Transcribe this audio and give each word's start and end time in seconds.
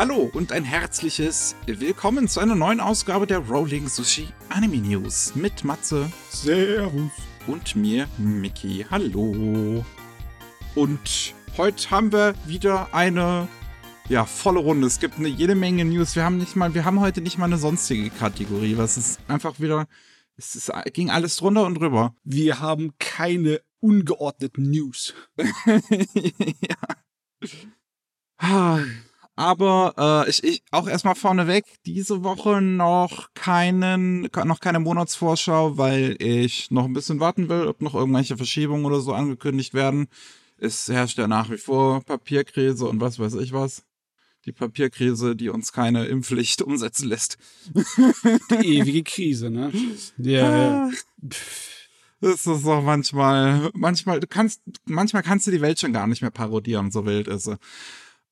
Hallo 0.00 0.30
und 0.32 0.50
ein 0.50 0.64
herzliches 0.64 1.54
Willkommen 1.66 2.26
zu 2.26 2.40
einer 2.40 2.54
neuen 2.54 2.80
Ausgabe 2.80 3.26
der 3.26 3.40
Rolling 3.40 3.86
Sushi 3.86 4.28
Anime 4.48 4.78
News 4.78 5.34
mit 5.34 5.62
Matze 5.62 6.10
Servus. 6.30 7.12
und 7.46 7.76
mir, 7.76 8.08
Mickey. 8.16 8.86
Hallo. 8.90 9.84
Und 10.74 11.34
heute 11.58 11.90
haben 11.90 12.12
wir 12.12 12.34
wieder 12.46 12.94
eine 12.94 13.46
ja, 14.08 14.24
volle 14.24 14.60
Runde. 14.60 14.86
Es 14.86 15.00
gibt 15.00 15.18
eine 15.18 15.28
jede 15.28 15.54
Menge 15.54 15.84
News. 15.84 16.16
Wir 16.16 16.24
haben 16.24 16.38
nicht 16.38 16.56
mal, 16.56 16.72
wir 16.72 16.86
haben 16.86 17.00
heute 17.00 17.20
nicht 17.20 17.36
mal 17.36 17.44
eine 17.44 17.58
sonstige 17.58 18.08
Kategorie, 18.08 18.78
was 18.78 18.96
ist 18.96 19.20
einfach 19.28 19.60
wieder, 19.60 19.86
es 20.38 20.56
ist, 20.56 20.72
ging 20.94 21.10
alles 21.10 21.36
drunter 21.36 21.66
und 21.66 21.74
drüber. 21.74 22.16
Wir 22.24 22.58
haben 22.60 22.94
keine 22.98 23.60
ungeordneten 23.80 24.70
News. 24.70 25.12
ja. 28.40 28.78
Ah, 29.40 29.50
Aber 29.50 30.24
äh, 30.26 30.30
ich, 30.30 30.44
ich 30.44 30.62
auch 30.70 30.86
erstmal 30.86 31.14
vorneweg, 31.14 31.64
diese 31.86 32.22
Woche 32.22 32.60
noch 32.60 33.32
keinen, 33.32 34.28
noch 34.44 34.60
keine 34.60 34.80
Monatsvorschau, 34.80 35.78
weil 35.78 36.16
ich 36.20 36.70
noch 36.70 36.84
ein 36.84 36.92
bisschen 36.92 37.20
warten 37.20 37.48
will, 37.48 37.66
ob 37.66 37.80
noch 37.80 37.94
irgendwelche 37.94 38.36
Verschiebungen 38.36 38.84
oder 38.84 39.00
so 39.00 39.14
angekündigt 39.14 39.72
werden. 39.72 40.08
Es 40.58 40.88
herrscht 40.88 41.16
ja 41.16 41.26
nach 41.26 41.48
wie 41.48 41.56
vor 41.56 42.02
Papierkrise 42.04 42.86
und 42.86 43.00
was 43.00 43.18
weiß 43.18 43.34
ich 43.36 43.54
was. 43.54 43.82
Die 44.44 44.52
Papierkrise, 44.52 45.34
die 45.34 45.48
uns 45.48 45.72
keine 45.72 46.04
Impfpflicht 46.04 46.60
umsetzen 46.70 47.08
lässt. 47.08 47.38
Die 48.50 48.78
ewige 48.78 49.02
Krise, 49.04 49.48
ne? 49.50 49.72
Ja, 50.18 50.56
ja. 50.56 50.90
Das 52.20 52.46
ist 52.46 52.66
auch 52.66 52.82
manchmal, 52.82 53.70
manchmal, 53.72 54.20
du 54.20 54.26
kannst, 54.26 54.60
manchmal 54.84 55.22
kannst 55.22 55.46
du 55.46 55.50
die 55.50 55.62
Welt 55.62 55.80
schon 55.80 55.94
gar 55.94 56.06
nicht 56.06 56.20
mehr 56.20 56.30
parodieren, 56.30 56.90
so 56.90 57.06
wild 57.06 57.26
ist 57.26 57.44
sie. 57.44 57.56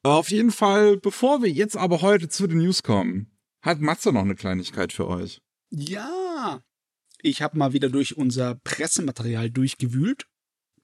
Auf 0.02 0.30
jeden 0.30 0.52
Fall, 0.52 0.96
bevor 0.96 1.42
wir 1.42 1.50
jetzt 1.50 1.76
aber 1.76 2.02
heute 2.02 2.28
zu 2.28 2.46
den 2.46 2.58
News 2.58 2.82
kommen, 2.82 3.30
hat 3.62 3.80
Matze 3.80 4.12
noch 4.12 4.22
eine 4.22 4.36
Kleinigkeit 4.36 4.92
für 4.92 5.08
euch. 5.08 5.40
Ja. 5.70 6.62
Ich 7.20 7.42
habe 7.42 7.58
mal 7.58 7.72
wieder 7.72 7.88
durch 7.88 8.16
unser 8.16 8.54
Pressematerial 8.54 9.50
durchgewühlt 9.50 10.26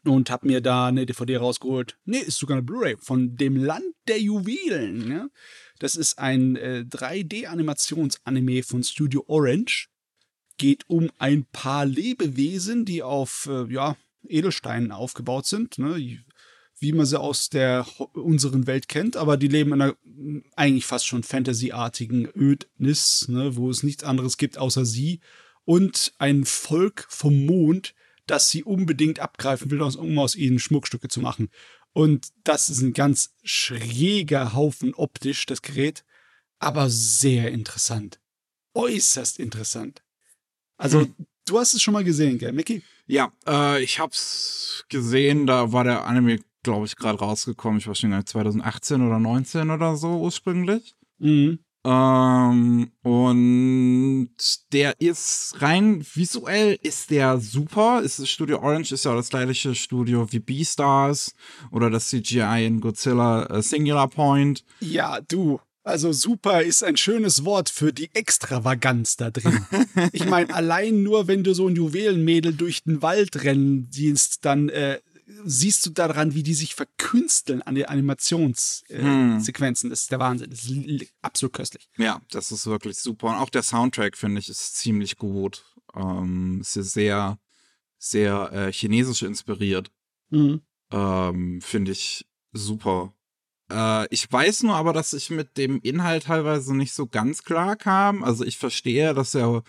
und 0.04 0.30
habe 0.30 0.48
mir 0.48 0.60
da 0.60 0.88
eine 0.88 1.06
DVD 1.06 1.36
rausgeholt. 1.36 1.96
Nee, 2.04 2.18
ist 2.18 2.38
sogar 2.38 2.56
eine 2.56 2.64
Blu-ray 2.64 2.96
von 2.98 3.36
dem 3.36 3.56
Land 3.56 3.84
der 4.08 4.20
Juwelen. 4.20 5.08
Ne? 5.08 5.30
Das 5.78 5.94
ist 5.94 6.18
ein 6.18 6.56
äh, 6.56 6.84
3D-Animations-Anime 6.88 8.62
von 8.64 8.82
Studio 8.82 9.24
Orange. 9.28 9.88
Geht 10.58 10.88
um 10.88 11.10
ein 11.18 11.46
paar 11.46 11.86
Lebewesen, 11.86 12.84
die 12.84 13.02
auf 13.02 13.48
äh, 13.50 13.72
ja, 13.72 13.96
Edelsteinen 14.28 14.92
aufgebaut 14.92 15.46
sind. 15.46 15.78
Ne? 15.78 16.24
Wie 16.84 16.92
man 16.92 17.06
sie 17.06 17.18
aus 17.18 17.48
der 17.48 17.86
unseren 18.12 18.66
Welt 18.66 18.88
kennt, 18.88 19.16
aber 19.16 19.38
die 19.38 19.48
leben 19.48 19.72
in 19.72 19.80
einer 19.80 19.96
eigentlich 20.54 20.84
fast 20.84 21.06
schon 21.06 21.22
Fantasy-artigen 21.22 22.28
Ödnis, 22.36 23.26
ne? 23.28 23.56
wo 23.56 23.70
es 23.70 23.82
nichts 23.82 24.04
anderes 24.04 24.36
gibt 24.36 24.58
außer 24.58 24.84
sie 24.84 25.20
und 25.64 26.12
ein 26.18 26.44
Volk 26.44 27.06
vom 27.08 27.46
Mond, 27.46 27.94
das 28.26 28.50
sie 28.50 28.64
unbedingt 28.64 29.18
abgreifen 29.18 29.70
will, 29.70 29.80
um 29.80 30.18
aus 30.18 30.36
ihnen 30.36 30.58
Schmuckstücke 30.58 31.08
zu 31.08 31.20
machen. 31.20 31.48
Und 31.94 32.28
das 32.42 32.68
ist 32.68 32.82
ein 32.82 32.92
ganz 32.92 33.34
schräger 33.44 34.52
Haufen 34.52 34.92
optisch, 34.92 35.46
das 35.46 35.62
Gerät, 35.62 36.04
aber 36.58 36.90
sehr 36.90 37.50
interessant. 37.50 38.20
Äußerst 38.74 39.38
interessant. 39.38 40.02
Also, 40.76 41.00
hm. 41.00 41.14
du 41.46 41.58
hast 41.58 41.72
es 41.72 41.80
schon 41.80 41.94
mal 41.94 42.04
gesehen, 42.04 42.36
gell, 42.36 42.52
Mickey? 42.52 42.82
Ja, 43.06 43.32
äh, 43.46 43.82
ich 43.82 44.00
hab's 44.00 44.84
gesehen, 44.90 45.46
da 45.46 45.72
war 45.72 45.84
der 45.84 46.04
Anime, 46.04 46.40
glaube 46.64 46.86
ich, 46.86 46.96
gerade 46.96 47.18
rausgekommen. 47.18 47.78
Ich 47.78 47.86
war 47.86 47.94
schon 47.94 48.26
2018 48.26 49.06
oder 49.06 49.20
19 49.20 49.70
oder 49.70 49.96
so 49.96 50.18
ursprünglich. 50.18 50.96
Mhm. 51.18 51.60
Ähm, 51.86 52.90
und 53.02 54.30
der 54.72 54.98
ist 55.00 55.54
rein 55.58 56.04
visuell 56.14 56.78
ist 56.82 57.10
der 57.10 57.38
super. 57.38 58.00
Ist 58.02 58.26
Studio 58.26 58.60
Orange 58.60 58.92
ist 58.92 59.04
ja 59.04 59.14
das 59.14 59.28
gleiche 59.28 59.74
Studio 59.74 60.26
wie 60.32 60.38
Beastars 60.38 61.34
oder 61.70 61.90
das 61.90 62.08
CGI 62.08 62.64
in 62.66 62.80
Godzilla 62.80 63.54
uh, 63.54 63.60
Singular 63.60 64.08
Point. 64.08 64.64
Ja, 64.80 65.20
du. 65.20 65.60
Also 65.86 66.12
super 66.12 66.62
ist 66.62 66.82
ein 66.82 66.96
schönes 66.96 67.44
Wort 67.44 67.68
für 67.68 67.92
die 67.92 68.08
Extravaganz 68.14 69.18
da 69.18 69.30
drin. 69.30 69.66
ich 70.12 70.24
meine, 70.24 70.54
allein 70.54 71.02
nur, 71.02 71.28
wenn 71.28 71.44
du 71.44 71.52
so 71.52 71.68
ein 71.68 71.76
Juwelenmädel 71.76 72.54
durch 72.54 72.84
den 72.84 73.02
Wald 73.02 73.44
rennen 73.44 73.88
siehst, 73.90 74.46
dann 74.46 74.70
äh, 74.70 75.00
siehst 75.26 75.84
du 75.86 75.90
daran, 75.90 76.34
wie 76.34 76.42
die 76.42 76.54
sich 76.54 76.74
verkünsteln 76.74 77.62
an 77.62 77.74
den 77.74 77.86
Animationssequenzen. 77.86 78.96
Äh, 78.96 79.90
hm. 79.90 79.90
Das 79.90 80.00
ist 80.00 80.10
der 80.10 80.18
Wahnsinn. 80.18 80.50
Das 80.50 80.64
ist 80.64 81.12
absolut 81.22 81.52
köstlich. 81.54 81.88
Ja, 81.96 82.20
das 82.30 82.52
ist 82.52 82.66
wirklich 82.66 82.98
super. 82.98 83.28
Und 83.28 83.36
auch 83.36 83.50
der 83.50 83.62
Soundtrack, 83.62 84.16
finde 84.16 84.40
ich, 84.40 84.48
ist 84.48 84.76
ziemlich 84.76 85.16
gut. 85.16 85.64
Ähm, 85.94 86.60
ist 86.60 86.74
sehr, 86.74 87.38
sehr 87.98 88.52
äh, 88.52 88.72
chinesisch 88.72 89.22
inspiriert. 89.22 89.90
Mhm. 90.30 90.62
Ähm, 90.90 91.60
finde 91.62 91.92
ich 91.92 92.26
super. 92.52 93.14
Äh, 93.70 94.06
ich 94.12 94.30
weiß 94.30 94.64
nur 94.64 94.76
aber, 94.76 94.92
dass 94.92 95.12
ich 95.12 95.30
mit 95.30 95.56
dem 95.56 95.80
Inhalt 95.80 96.24
teilweise 96.24 96.76
nicht 96.76 96.92
so 96.92 97.06
ganz 97.06 97.44
klar 97.44 97.76
kam. 97.76 98.22
Also 98.22 98.44
ich 98.44 98.58
verstehe, 98.58 99.14
dass 99.14 99.34
er 99.34 99.62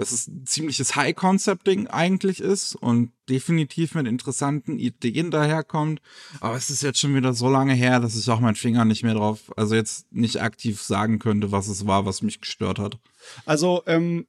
dass 0.00 0.12
es 0.12 0.28
ein 0.28 0.46
ziemliches 0.46 0.96
High-Concept-Ding 0.96 1.86
eigentlich 1.88 2.40
ist 2.40 2.74
und 2.74 3.12
definitiv 3.28 3.94
mit 3.94 4.06
interessanten 4.06 4.78
Ideen 4.78 5.30
daherkommt. 5.30 6.00
Aber 6.40 6.56
es 6.56 6.70
ist 6.70 6.82
jetzt 6.82 6.98
schon 6.98 7.14
wieder 7.14 7.34
so 7.34 7.50
lange 7.50 7.74
her, 7.74 8.00
dass 8.00 8.16
ich 8.16 8.28
auch 8.30 8.40
meinen 8.40 8.54
Finger 8.54 8.86
nicht 8.86 9.02
mehr 9.02 9.12
drauf, 9.12 9.52
also 9.58 9.74
jetzt 9.74 10.10
nicht 10.10 10.40
aktiv 10.40 10.80
sagen 10.80 11.18
könnte, 11.18 11.52
was 11.52 11.68
es 11.68 11.86
war, 11.86 12.06
was 12.06 12.22
mich 12.22 12.40
gestört 12.40 12.78
hat. 12.78 12.98
Also, 13.44 13.82
ähm, 13.86 14.26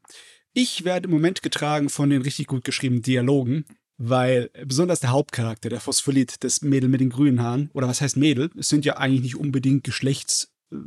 ich 0.51 0.83
werde 0.83 1.05
im 1.05 1.11
Moment 1.11 1.41
getragen 1.41 1.89
von 1.89 2.09
den 2.09 2.21
richtig 2.21 2.47
gut 2.47 2.65
geschriebenen 2.65 3.01
Dialogen 3.01 3.65
weil 4.03 4.49
besonders 4.65 4.99
der 4.99 5.11
Hauptcharakter, 5.11 5.69
der 5.69 5.79
Phospholit, 5.79 6.43
das 6.43 6.63
Mädel 6.63 6.89
mit 6.89 7.01
den 7.01 7.11
grünen 7.11 7.43
Haaren, 7.43 7.69
oder 7.73 7.87
was 7.87 8.01
heißt 8.01 8.17
Mädel? 8.17 8.49
Es 8.57 8.67
sind 8.67 8.83
ja 8.83 8.97
eigentlich 8.97 9.21
nicht 9.21 9.35
unbedingt 9.35 9.83
Geschlechts, 9.83 10.51
äh, 10.71 10.77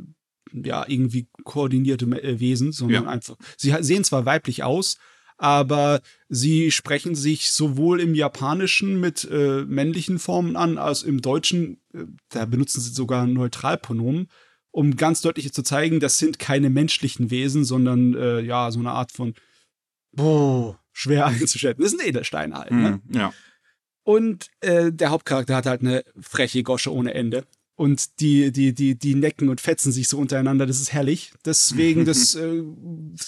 ja, 0.63 0.85
irgendwie 0.87 1.27
koordinierte 1.43 2.05
äh, 2.05 2.39
Wesen, 2.39 2.71
sondern 2.71 3.03
ja. 3.03 3.09
einfach, 3.09 3.35
sie 3.57 3.75
sehen 3.81 4.03
zwar 4.03 4.25
weiblich 4.25 4.63
aus, 4.63 4.97
aber 5.37 6.01
sie 6.29 6.71
sprechen 6.71 7.15
sich 7.15 7.51
sowohl 7.51 7.99
im 7.99 8.15
Japanischen 8.15 8.99
mit 8.99 9.27
äh, 9.29 9.65
männlichen 9.65 10.19
Formen 10.19 10.55
an, 10.55 10.77
als 10.77 11.03
im 11.03 11.21
Deutschen, 11.21 11.81
äh, 11.93 12.05
da 12.29 12.45
benutzen 12.45 12.81
sie 12.81 12.91
sogar 12.91 13.27
Neutralpronomen, 13.27 14.29
um 14.71 14.95
ganz 14.95 15.21
deutlich 15.21 15.51
zu 15.53 15.63
zeigen, 15.63 15.99
das 15.99 16.17
sind 16.17 16.39
keine 16.39 16.69
menschlichen 16.69 17.31
Wesen, 17.31 17.63
sondern 17.63 18.13
äh, 18.13 18.41
ja, 18.41 18.71
so 18.71 18.79
eine 18.79 18.91
Art 18.91 19.11
von 19.11 19.33
boah, 20.11 20.79
schwer 20.91 21.25
einzuschätzen. 21.27 21.81
Das 21.81 21.93
ist 21.93 21.99
ein 21.99 22.07
Edelstein 22.07 22.57
halt. 22.57 22.71
Ne? 22.71 23.01
Mm, 23.05 23.15
ja. 23.15 23.33
Und 24.03 24.49
äh, 24.61 24.91
der 24.91 25.09
Hauptcharakter 25.09 25.55
hat 25.55 25.65
halt 25.65 25.81
eine 25.81 26.03
freche 26.19 26.61
Gosche 26.63 26.93
ohne 26.93 27.13
Ende 27.13 27.45
und 27.75 28.21
die, 28.21 28.51
die, 28.51 28.73
die, 28.73 28.97
die 28.97 29.15
necken 29.15 29.49
und 29.49 29.59
fetzen 29.61 29.91
sich 29.91 30.07
so 30.07 30.17
untereinander. 30.17 30.65
Das 30.65 30.79
ist 30.79 30.93
herrlich. 30.93 31.33
Deswegen, 31.43 32.05
das 32.05 32.35
äh, 32.35 32.63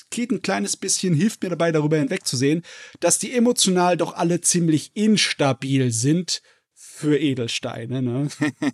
geht 0.09 0.31
ein 0.31 0.41
kleines 0.41 0.78
bisschen, 0.78 1.13
hilft 1.13 1.44
mir 1.44 1.50
dabei, 1.50 1.72
darüber 1.72 1.97
hinwegzusehen, 1.97 2.63
dass 3.00 3.19
die 3.19 3.34
emotional 3.34 3.97
doch 3.97 4.16
alle 4.16 4.41
ziemlich 4.41 4.91
instabil 4.94 5.91
sind 5.91 6.41
für 6.74 7.19
Edelsteine. 7.19 8.02
Ne? 8.02 8.30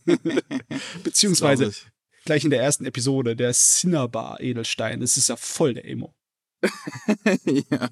Beziehungsweise 1.03 1.73
gleich 2.25 2.43
in 2.43 2.51
der 2.51 2.61
ersten 2.61 2.85
Episode, 2.85 3.35
der 3.35 3.51
Cinnabar 3.53 4.39
Edelstein. 4.39 5.01
Das 5.01 5.17
ist 5.17 5.29
ja 5.29 5.35
voll 5.35 5.73
der 5.73 5.85
Emo. 5.85 6.15
ja. 7.69 7.89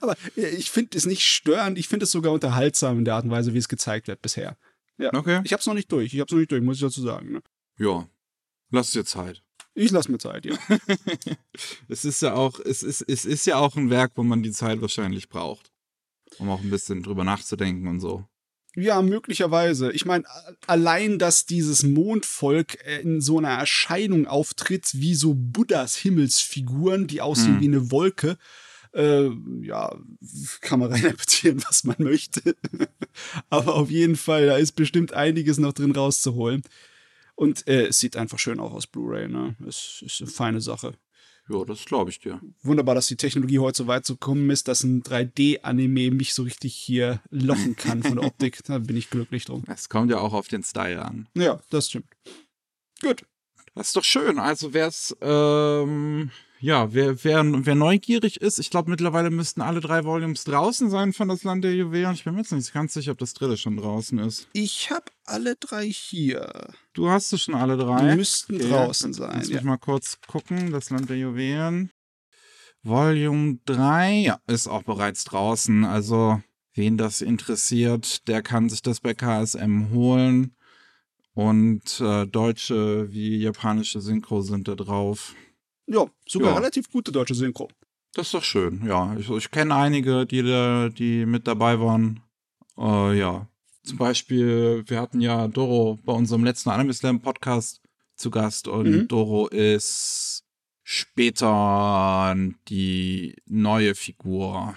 Aber 0.00 0.16
ich 0.34 0.70
finde 0.70 0.96
es 0.96 1.04
nicht 1.04 1.22
störend, 1.22 1.78
ich 1.78 1.86
finde 1.86 2.04
es 2.04 2.10
sogar 2.10 2.32
unterhaltsam 2.32 2.98
in 2.98 3.04
der 3.04 3.14
Art 3.14 3.24
und 3.24 3.30
Weise, 3.30 3.52
wie 3.52 3.58
es 3.58 3.68
gezeigt 3.68 4.08
wird 4.08 4.22
bisher. 4.22 4.56
Ja. 4.98 5.12
Okay. 5.12 5.40
Ich 5.44 5.52
hab's 5.52 5.66
noch 5.66 5.74
nicht 5.74 5.90
durch. 5.92 6.14
Ich 6.14 6.20
hab's 6.20 6.32
noch 6.32 6.38
nicht 6.38 6.50
durch, 6.50 6.62
muss 6.62 6.76
ich 6.76 6.82
dazu 6.82 7.02
sagen. 7.02 7.32
Ne? 7.32 7.42
Ja. 7.78 8.08
Lass 8.70 8.90
dir 8.90 9.04
Zeit. 9.04 9.42
Ich 9.74 9.90
lass 9.90 10.08
mir 10.08 10.18
Zeit, 10.18 10.46
ja. 10.46 10.56
es 11.88 12.06
ist 12.06 12.22
ja 12.22 12.34
auch, 12.34 12.58
es 12.60 12.82
ist, 12.82 13.02
es 13.02 13.26
ist 13.26 13.46
ja 13.46 13.56
auch 13.56 13.76
ein 13.76 13.90
Werk, 13.90 14.12
wo 14.14 14.22
man 14.22 14.42
die 14.42 14.52
Zeit 14.52 14.80
wahrscheinlich 14.80 15.28
braucht. 15.28 15.70
Um 16.38 16.48
auch 16.48 16.60
ein 16.60 16.70
bisschen 16.70 17.02
drüber 17.02 17.24
nachzudenken 17.24 17.86
und 17.86 18.00
so. 18.00 18.24
Ja, 18.74 19.00
möglicherweise. 19.00 19.90
Ich 19.92 20.04
meine, 20.04 20.24
allein, 20.66 21.18
dass 21.18 21.46
dieses 21.46 21.82
Mondvolk 21.82 22.76
in 23.02 23.22
so 23.22 23.38
einer 23.38 23.50
Erscheinung 23.50 24.26
auftritt, 24.26 24.90
wie 24.94 25.14
so 25.14 25.34
Buddhas 25.34 25.96
Himmelsfiguren, 25.96 27.06
die 27.06 27.22
aussehen 27.22 27.54
hm. 27.54 27.60
wie 27.60 27.68
eine 27.68 27.90
Wolke, 27.90 28.36
äh, 28.96 29.30
ja, 29.62 29.96
kann 30.60 30.80
man 30.80 30.90
reininterpretieren, 30.92 31.62
was 31.68 31.84
man 31.84 31.96
möchte. 31.98 32.56
Aber 33.50 33.74
auf 33.74 33.90
jeden 33.90 34.16
Fall, 34.16 34.46
da 34.46 34.56
ist 34.56 34.72
bestimmt 34.72 35.12
einiges 35.12 35.58
noch 35.58 35.72
drin 35.72 35.92
rauszuholen. 35.92 36.62
Und 37.34 37.68
äh, 37.68 37.86
es 37.88 37.98
sieht 37.98 38.16
einfach 38.16 38.38
schön 38.38 38.60
auch 38.60 38.72
aus 38.72 38.86
Blu-ray, 38.86 39.28
ne? 39.28 39.54
Es 39.68 40.02
ist 40.04 40.22
eine 40.22 40.30
feine 40.30 40.60
Sache. 40.60 40.94
Ja, 41.48 41.64
das 41.64 41.84
glaube 41.84 42.10
ich 42.10 42.18
dir. 42.18 42.40
Wunderbar, 42.62 42.94
dass 42.96 43.06
die 43.06 43.16
Technologie 43.16 43.60
heute 43.60 43.78
so 43.78 43.86
weit 43.86 44.06
gekommen 44.06 44.50
ist, 44.50 44.66
dass 44.66 44.82
ein 44.82 45.02
3D-Anime 45.02 46.10
mich 46.10 46.34
so 46.34 46.42
richtig 46.42 46.74
hier 46.74 47.20
locken 47.30 47.76
kann 47.76 48.02
von 48.02 48.16
der 48.16 48.24
Optik. 48.26 48.64
da 48.64 48.78
bin 48.78 48.96
ich 48.96 49.10
glücklich 49.10 49.44
drum. 49.44 49.62
Es 49.68 49.88
kommt 49.88 50.10
ja 50.10 50.18
auch 50.18 50.32
auf 50.32 50.48
den 50.48 50.64
Style 50.64 51.04
an. 51.04 51.28
Ja, 51.34 51.60
das 51.70 51.90
stimmt. 51.90 52.08
Gut. 53.00 53.24
Das 53.76 53.88
ist 53.88 53.96
doch 53.96 54.04
schön. 54.04 54.38
Also 54.38 54.72
wer 54.72 54.86
es, 54.88 55.14
ähm, 55.20 56.30
ja, 56.60 56.92
wer, 56.94 57.22
wer, 57.24 57.44
wer 57.66 57.74
neugierig 57.74 58.40
ist, 58.40 58.58
ich 58.58 58.70
glaube 58.70 58.90
mittlerweile 58.90 59.30
müssten 59.30 59.60
alle 59.60 59.80
drei 59.80 60.04
Volumes 60.04 60.44
draußen 60.44 60.88
sein 60.90 61.12
von 61.12 61.28
das 61.28 61.44
Land 61.44 61.64
der 61.64 61.74
Juwelen. 61.74 62.14
Ich 62.14 62.24
bin 62.24 62.34
mir 62.34 62.40
jetzt 62.40 62.52
nicht 62.52 62.72
ganz 62.72 62.94
sicher, 62.94 63.12
ob 63.12 63.18
das 63.18 63.34
dritte 63.34 63.56
schon 63.56 63.76
draußen 63.76 64.18
ist. 64.18 64.48
Ich 64.52 64.90
habe 64.90 65.04
alle 65.24 65.56
drei 65.56 65.86
hier. 65.86 66.72
Du 66.94 67.08
hast 67.10 67.32
es 67.32 67.42
schon 67.42 67.54
alle 67.54 67.76
drei. 67.76 68.10
Die 68.10 68.16
müssten 68.16 68.54
Okay. 68.56 68.68
draußen 68.70 69.12
sein. 69.12 69.36
Lass 69.38 69.48
Ja. 69.48 69.56
mich 69.56 69.64
mal 69.64 69.76
kurz 69.76 70.18
gucken. 70.26 70.70
Das 70.72 70.90
Land 70.90 71.10
der 71.10 71.18
Juwelen. 71.18 71.90
Volume 72.82 73.58
3 73.66 74.12
ja, 74.20 74.40
ist 74.46 74.68
auch 74.68 74.84
bereits 74.84 75.24
draußen. 75.24 75.84
Also, 75.84 76.40
wen 76.74 76.96
das 76.96 77.20
interessiert, 77.20 78.26
der 78.28 78.42
kann 78.42 78.68
sich 78.68 78.80
das 78.82 79.00
bei 79.00 79.12
KSM 79.14 79.90
holen. 79.92 80.54
Und 81.34 82.00
äh, 82.00 82.26
deutsche 82.26 83.12
wie 83.12 83.36
japanische 83.38 84.00
Synchro 84.00 84.40
sind 84.40 84.68
da 84.68 84.74
drauf. 84.74 85.34
Ja, 85.86 86.06
sogar 86.26 86.50
Ja. 86.50 86.56
relativ 86.56 86.90
gute 86.90 87.12
deutsche 87.12 87.34
Synchro. 87.34 87.68
Das 88.14 88.26
ist 88.28 88.34
doch 88.34 88.44
schön, 88.44 88.86
ja. 88.86 89.14
Ich, 89.18 89.28
ich 89.28 89.50
kenne 89.50 89.74
einige, 89.74 90.24
die 90.26 90.42
da, 90.42 90.88
die 90.88 91.26
mit 91.26 91.46
dabei 91.46 91.78
waren. 91.80 92.22
Äh, 92.78 93.18
ja. 93.18 93.48
Zum 93.84 93.98
Beispiel, 93.98 94.82
wir 94.86 95.00
hatten 95.00 95.20
ja 95.20 95.46
Doro 95.48 95.98
bei 96.04 96.12
unserem 96.12 96.42
letzten 96.44 96.70
Anime 96.70 96.92
Slam 96.94 97.20
Podcast 97.20 97.80
zu 98.16 98.30
Gast 98.30 98.68
und 98.68 98.88
Mhm. 98.88 99.08
Doro 99.08 99.48
ist 99.48 100.44
später 100.82 102.34
die 102.68 103.36
neue 103.46 103.94
Figur. 103.94 104.74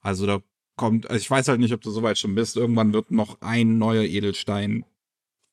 Also 0.00 0.26
da 0.26 0.42
kommt, 0.76 1.08
also 1.08 1.20
ich 1.20 1.30
weiß 1.30 1.48
halt 1.48 1.60
nicht, 1.60 1.72
ob 1.74 1.80
du 1.82 1.90
soweit 1.90 2.18
schon 2.18 2.34
bist. 2.34 2.56
Irgendwann 2.56 2.92
wird 2.92 3.10
noch 3.10 3.40
ein 3.40 3.78
neuer 3.78 4.02
Edelstein 4.04 4.84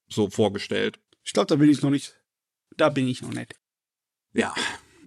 so 0.09 0.29
vorgestellt. 0.29 0.99
Ich 1.23 1.33
glaube, 1.33 1.47
da 1.47 1.55
bin 1.55 1.69
ich 1.69 1.81
noch 1.81 1.89
nicht. 1.89 2.15
Da 2.77 2.89
bin 2.89 3.07
ich 3.07 3.21
noch 3.21 3.33
nicht. 3.33 3.55
Ja. 4.33 4.53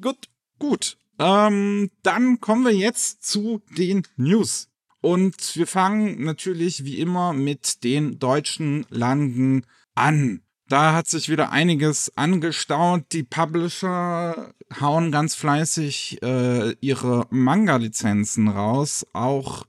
Gut, 0.00 0.28
gut. 0.58 0.96
Ähm, 1.18 1.90
dann 2.02 2.40
kommen 2.40 2.64
wir 2.64 2.74
jetzt 2.74 3.24
zu 3.24 3.62
den 3.76 4.02
News. 4.16 4.68
Und 5.02 5.56
wir 5.56 5.66
fangen 5.66 6.24
natürlich 6.24 6.84
wie 6.84 6.98
immer 6.98 7.32
mit 7.32 7.84
den 7.84 8.18
deutschen 8.18 8.86
Landen 8.90 9.66
an. 9.94 10.42
Da 10.68 10.94
hat 10.94 11.08
sich 11.08 11.28
wieder 11.28 11.50
einiges 11.50 12.16
angestaut. 12.16 13.04
Die 13.12 13.24
Publisher 13.24 14.54
hauen 14.80 15.10
ganz 15.10 15.34
fleißig 15.34 16.22
äh, 16.22 16.72
ihre 16.80 17.26
Manga-Lizenzen 17.30 18.48
raus. 18.48 19.06
Auch 19.12 19.66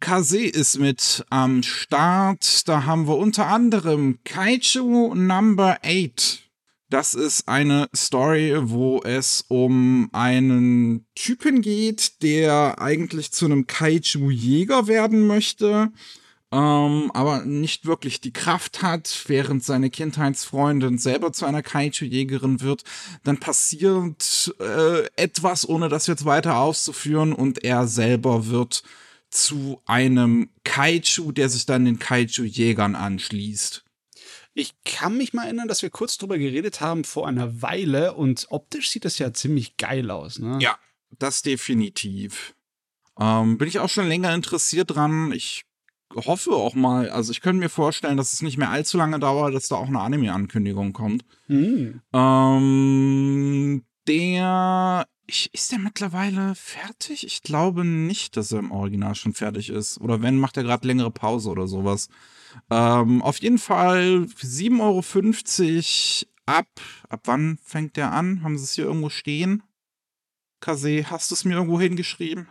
Kase 0.00 0.44
ist 0.44 0.78
mit 0.78 1.24
am 1.30 1.62
Start. 1.62 2.66
Da 2.66 2.86
haben 2.86 3.06
wir 3.06 3.18
unter 3.18 3.46
anderem 3.46 4.18
Kaiju 4.24 5.14
Number 5.14 5.78
8. 5.84 6.41
Das 6.92 7.14
ist 7.14 7.48
eine 7.48 7.88
Story, 7.96 8.54
wo 8.64 9.00
es 9.02 9.46
um 9.48 10.10
einen 10.12 11.06
Typen 11.14 11.62
geht, 11.62 12.22
der 12.22 12.82
eigentlich 12.82 13.32
zu 13.32 13.46
einem 13.46 13.66
Kaiju-Jäger 13.66 14.88
werden 14.88 15.26
möchte, 15.26 15.90
ähm, 16.52 17.10
aber 17.14 17.46
nicht 17.46 17.86
wirklich 17.86 18.20
die 18.20 18.34
Kraft 18.34 18.82
hat, 18.82 19.24
während 19.26 19.64
seine 19.64 19.88
Kindheitsfreundin 19.88 20.98
selber 20.98 21.32
zu 21.32 21.46
einer 21.46 21.62
Kaiju-Jägerin 21.62 22.60
wird. 22.60 22.84
Dann 23.24 23.40
passiert 23.40 24.54
äh, 24.60 25.06
etwas, 25.16 25.66
ohne 25.66 25.88
das 25.88 26.06
jetzt 26.06 26.26
weiter 26.26 26.58
auszuführen, 26.58 27.32
und 27.32 27.64
er 27.64 27.86
selber 27.86 28.48
wird 28.48 28.82
zu 29.30 29.80
einem 29.86 30.50
Kaiju, 30.64 31.32
der 31.32 31.48
sich 31.48 31.64
dann 31.64 31.86
den 31.86 31.98
Kaiju-Jägern 31.98 32.96
anschließt. 32.96 33.82
Ich 34.54 34.74
kann 34.84 35.16
mich 35.16 35.32
mal 35.32 35.44
erinnern, 35.44 35.68
dass 35.68 35.82
wir 35.82 35.90
kurz 35.90 36.18
drüber 36.18 36.36
geredet 36.38 36.80
haben 36.80 37.04
vor 37.04 37.26
einer 37.26 37.62
Weile 37.62 38.14
und 38.14 38.46
optisch 38.50 38.90
sieht 38.90 39.04
das 39.04 39.18
ja 39.18 39.32
ziemlich 39.32 39.76
geil 39.76 40.10
aus, 40.10 40.38
ne? 40.38 40.58
Ja, 40.60 40.78
das 41.18 41.42
definitiv. 41.42 42.54
Ähm, 43.18 43.58
bin 43.58 43.68
ich 43.68 43.78
auch 43.78 43.88
schon 43.88 44.08
länger 44.08 44.34
interessiert 44.34 44.94
dran. 44.94 45.32
Ich 45.32 45.64
hoffe 46.14 46.52
auch 46.52 46.74
mal, 46.74 47.08
also 47.10 47.30
ich 47.32 47.40
könnte 47.40 47.60
mir 47.60 47.68
vorstellen, 47.68 48.16
dass 48.16 48.32
es 48.32 48.42
nicht 48.42 48.58
mehr 48.58 48.70
allzu 48.70 48.98
lange 48.98 49.18
dauert, 49.18 49.54
dass 49.54 49.68
da 49.68 49.76
auch 49.76 49.88
eine 49.88 50.00
Anime-Ankündigung 50.00 50.92
kommt. 50.92 51.24
Hm. 51.46 52.02
Ähm, 52.12 53.84
der 54.06 55.06
ich, 55.26 55.52
ist 55.54 55.72
der 55.72 55.78
mittlerweile 55.78 56.54
fertig? 56.54 57.24
Ich 57.24 57.42
glaube 57.42 57.84
nicht, 57.84 58.36
dass 58.36 58.52
er 58.52 58.58
im 58.58 58.70
Original 58.72 59.14
schon 59.14 59.32
fertig 59.32 59.70
ist. 59.70 59.98
Oder 60.00 60.20
wenn, 60.20 60.36
macht 60.36 60.56
er 60.56 60.62
gerade 60.62 60.86
längere 60.86 61.10
Pause 61.10 61.50
oder 61.50 61.66
sowas. 61.66 62.08
Ähm, 62.70 63.22
auf 63.22 63.38
jeden 63.40 63.58
Fall 63.58 64.26
7,50 64.40 64.80
Euro 66.22 66.30
ab. 66.46 66.68
Ab 67.08 67.20
wann 67.24 67.58
fängt 67.62 67.96
der 67.96 68.12
an? 68.12 68.42
Haben 68.42 68.58
sie 68.58 68.64
es 68.64 68.74
hier 68.74 68.84
irgendwo 68.84 69.08
stehen? 69.10 69.62
Kase, 70.60 71.10
hast 71.10 71.30
du 71.30 71.34
es 71.34 71.44
mir 71.44 71.54
irgendwo 71.54 71.80
hingeschrieben? 71.80 72.48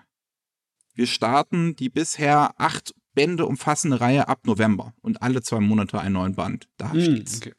Wir 0.94 1.08
starten 1.08 1.76
die 1.76 1.90
bisher 1.90 2.54
acht 2.58 2.94
Bände 3.14 3.46
umfassende 3.46 4.00
Reihe 4.02 4.28
ab 4.28 4.46
November 4.46 4.94
und 5.02 5.22
alle 5.22 5.42
zwei 5.42 5.60
Monate 5.60 6.00
einen 6.00 6.14
neuen 6.14 6.36
Band. 6.36 6.68
Da 6.78 6.92
Hm, 6.92 7.02
steht's. 7.02 7.38
okay. 7.38 7.54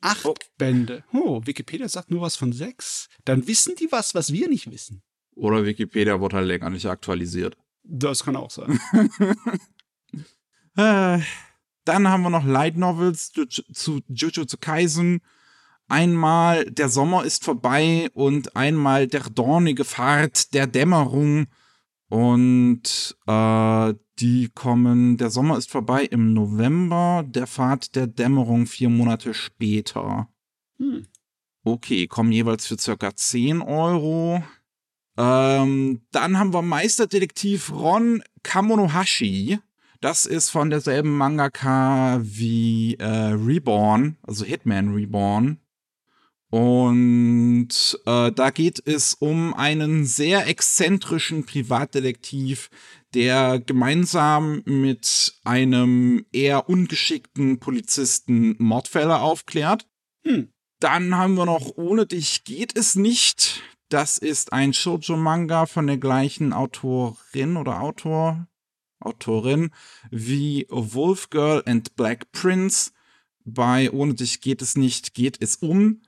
Acht 0.00 0.24
Oh. 0.26 0.34
Bände. 0.58 1.02
Oh, 1.12 1.40
Wikipedia 1.46 1.88
sagt 1.88 2.10
nur 2.10 2.20
was 2.20 2.36
von 2.36 2.52
sechs. 2.52 3.08
Dann 3.24 3.46
wissen 3.46 3.74
die 3.76 3.90
was, 3.90 4.14
was 4.14 4.32
wir 4.32 4.48
nicht 4.48 4.70
wissen. 4.70 5.02
Oder 5.34 5.64
Wikipedia 5.64 6.20
wurde 6.20 6.36
halt 6.36 6.46
länger 6.46 6.68
nicht 6.70 6.86
aktualisiert. 6.86 7.56
Das 7.82 8.22
kann 8.24 8.36
auch 8.36 8.50
sein. 8.50 8.78
Äh, 10.76 11.20
dann 11.84 12.08
haben 12.08 12.22
wir 12.22 12.30
noch 12.30 12.44
Light 12.44 12.76
Novels 12.76 13.32
zu, 13.32 13.46
zu 13.46 14.00
Jujutsu 14.08 14.56
Kaisen. 14.60 15.20
Einmal 15.88 16.64
Der 16.64 16.88
Sommer 16.88 17.24
ist 17.24 17.44
vorbei 17.44 18.08
und 18.14 18.56
einmal 18.56 19.06
Der 19.06 19.24
dornige 19.30 19.84
Pfad 19.84 20.54
der 20.54 20.66
Dämmerung. 20.66 21.46
Und 22.08 23.16
äh, 23.26 23.94
die 24.18 24.48
kommen, 24.54 25.16
der 25.16 25.30
Sommer 25.30 25.58
ist 25.58 25.70
vorbei 25.70 26.04
im 26.04 26.32
November, 26.32 27.24
der 27.26 27.46
Pfad 27.46 27.96
der 27.96 28.06
Dämmerung 28.06 28.66
vier 28.66 28.88
Monate 28.88 29.34
später. 29.34 30.28
Hm. 30.78 31.06
Okay, 31.64 32.06
kommen 32.06 32.30
jeweils 32.30 32.66
für 32.66 32.78
circa 32.78 33.14
10 33.14 33.62
Euro. 33.62 34.42
Ähm, 35.16 36.02
dann 36.12 36.38
haben 36.38 36.52
wir 36.52 36.62
Meisterdetektiv 36.62 37.72
Ron 37.72 38.22
Kamonohashi. 38.42 39.58
Das 40.04 40.26
ist 40.26 40.50
von 40.50 40.68
derselben 40.68 41.16
Mangaka 41.16 42.20
wie 42.22 42.94
äh, 42.96 43.06
Reborn, 43.06 44.18
also 44.20 44.44
Hitman 44.44 44.92
Reborn. 44.92 45.62
Und 46.50 47.98
äh, 48.04 48.30
da 48.30 48.50
geht 48.50 48.86
es 48.86 49.14
um 49.14 49.54
einen 49.54 50.04
sehr 50.04 50.46
exzentrischen 50.46 51.46
Privatdetektiv, 51.46 52.68
der 53.14 53.58
gemeinsam 53.60 54.60
mit 54.66 55.36
einem 55.42 56.26
eher 56.34 56.68
ungeschickten 56.68 57.58
Polizisten 57.58 58.56
Mordfälle 58.58 59.20
aufklärt. 59.20 59.88
Hm. 60.26 60.52
Dann 60.80 61.16
haben 61.16 61.34
wir 61.36 61.46
noch 61.46 61.78
Ohne 61.78 62.04
dich 62.04 62.44
geht 62.44 62.76
es 62.76 62.94
nicht. 62.94 63.62
Das 63.88 64.18
ist 64.18 64.52
ein 64.52 64.74
Shoujo-Manga 64.74 65.64
von 65.64 65.86
der 65.86 65.96
gleichen 65.96 66.52
Autorin 66.52 67.56
oder 67.56 67.80
Autor, 67.80 68.46
Autorin 69.00 69.70
wie 70.10 70.66
Wolf 70.70 71.30
Girl 71.30 71.62
and 71.66 71.94
Black 71.96 72.32
Prince. 72.32 72.92
Bei 73.44 73.90
Ohne 73.90 74.14
dich 74.14 74.40
geht 74.40 74.62
es 74.62 74.76
nicht, 74.76 75.14
geht 75.14 75.36
es 75.40 75.56
um. 75.56 76.02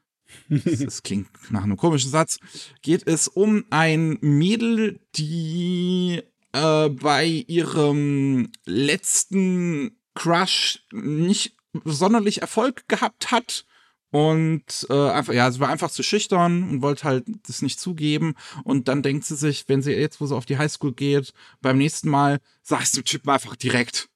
Das, 0.49 1.03
klingt 1.03 1.29
nach 1.51 1.63
einem 1.63 1.77
komischen 1.77 2.11
Satz. 2.11 2.39
Geht 2.83 3.07
es 3.07 3.29
um 3.29 3.65
ein 3.71 4.19
Mädel, 4.21 5.01
die 5.15 6.23
äh, 6.53 6.89
bei 6.89 7.27
ihrem 7.47 8.51
letzten 8.65 9.99
Crush 10.15 10.85
nicht 10.93 11.57
sonderlich 11.85 12.41
Erfolg 12.41 12.89
gehabt 12.89 13.31
hat 13.31 13.66
und 14.11 14.87
äh, 14.89 15.11
einfach, 15.11 15.35
ja, 15.35 15.51
sie 15.51 15.61
war 15.61 15.69
einfach 15.69 15.91
zu 15.91 16.03
schüchtern 16.03 16.69
und 16.69 16.83
wollte 16.83 17.05
halt 17.05 17.25
das 17.47 17.63
nicht 17.63 17.81
zugeben. 17.81 18.35
Und 18.65 18.89
dann 18.89 19.03
denkt 19.03 19.25
sie 19.25 19.37
sich, 19.37 19.69
wenn 19.69 19.83
sie 19.83 19.93
jetzt, 19.93 20.21
wo 20.21 20.27
sie 20.27 20.37
auf 20.37 20.47
die 20.47 20.59
Highschool 20.59 20.93
geht, 20.93 21.33
beim 21.61 21.79
nächsten 21.79 22.09
Mal 22.09 22.41
sagst 22.63 22.97
du 22.97 23.01
dem 23.01 23.07
Typen 23.07 23.31
einfach 23.31 23.57
direkt. 23.57 24.09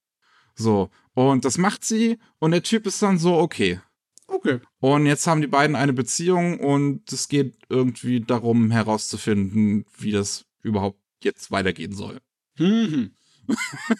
So. 0.54 0.90
Und 1.14 1.44
das 1.44 1.58
macht 1.58 1.84
sie 1.84 2.18
und 2.38 2.52
der 2.52 2.62
Typ 2.62 2.86
ist 2.86 3.02
dann 3.02 3.18
so, 3.18 3.36
okay. 3.36 3.80
Okay. 4.26 4.60
Und 4.78 5.06
jetzt 5.06 5.26
haben 5.26 5.40
die 5.40 5.48
beiden 5.48 5.74
eine 5.74 5.92
Beziehung 5.92 6.60
und 6.60 7.12
es 7.12 7.26
geht 7.26 7.56
irgendwie 7.68 8.20
darum 8.20 8.70
herauszufinden, 8.70 9.84
wie 9.98 10.12
das 10.12 10.46
überhaupt 10.62 11.00
jetzt 11.24 11.50
weitergehen 11.50 11.92
soll. 11.92 12.20
Mhm. 12.56 13.10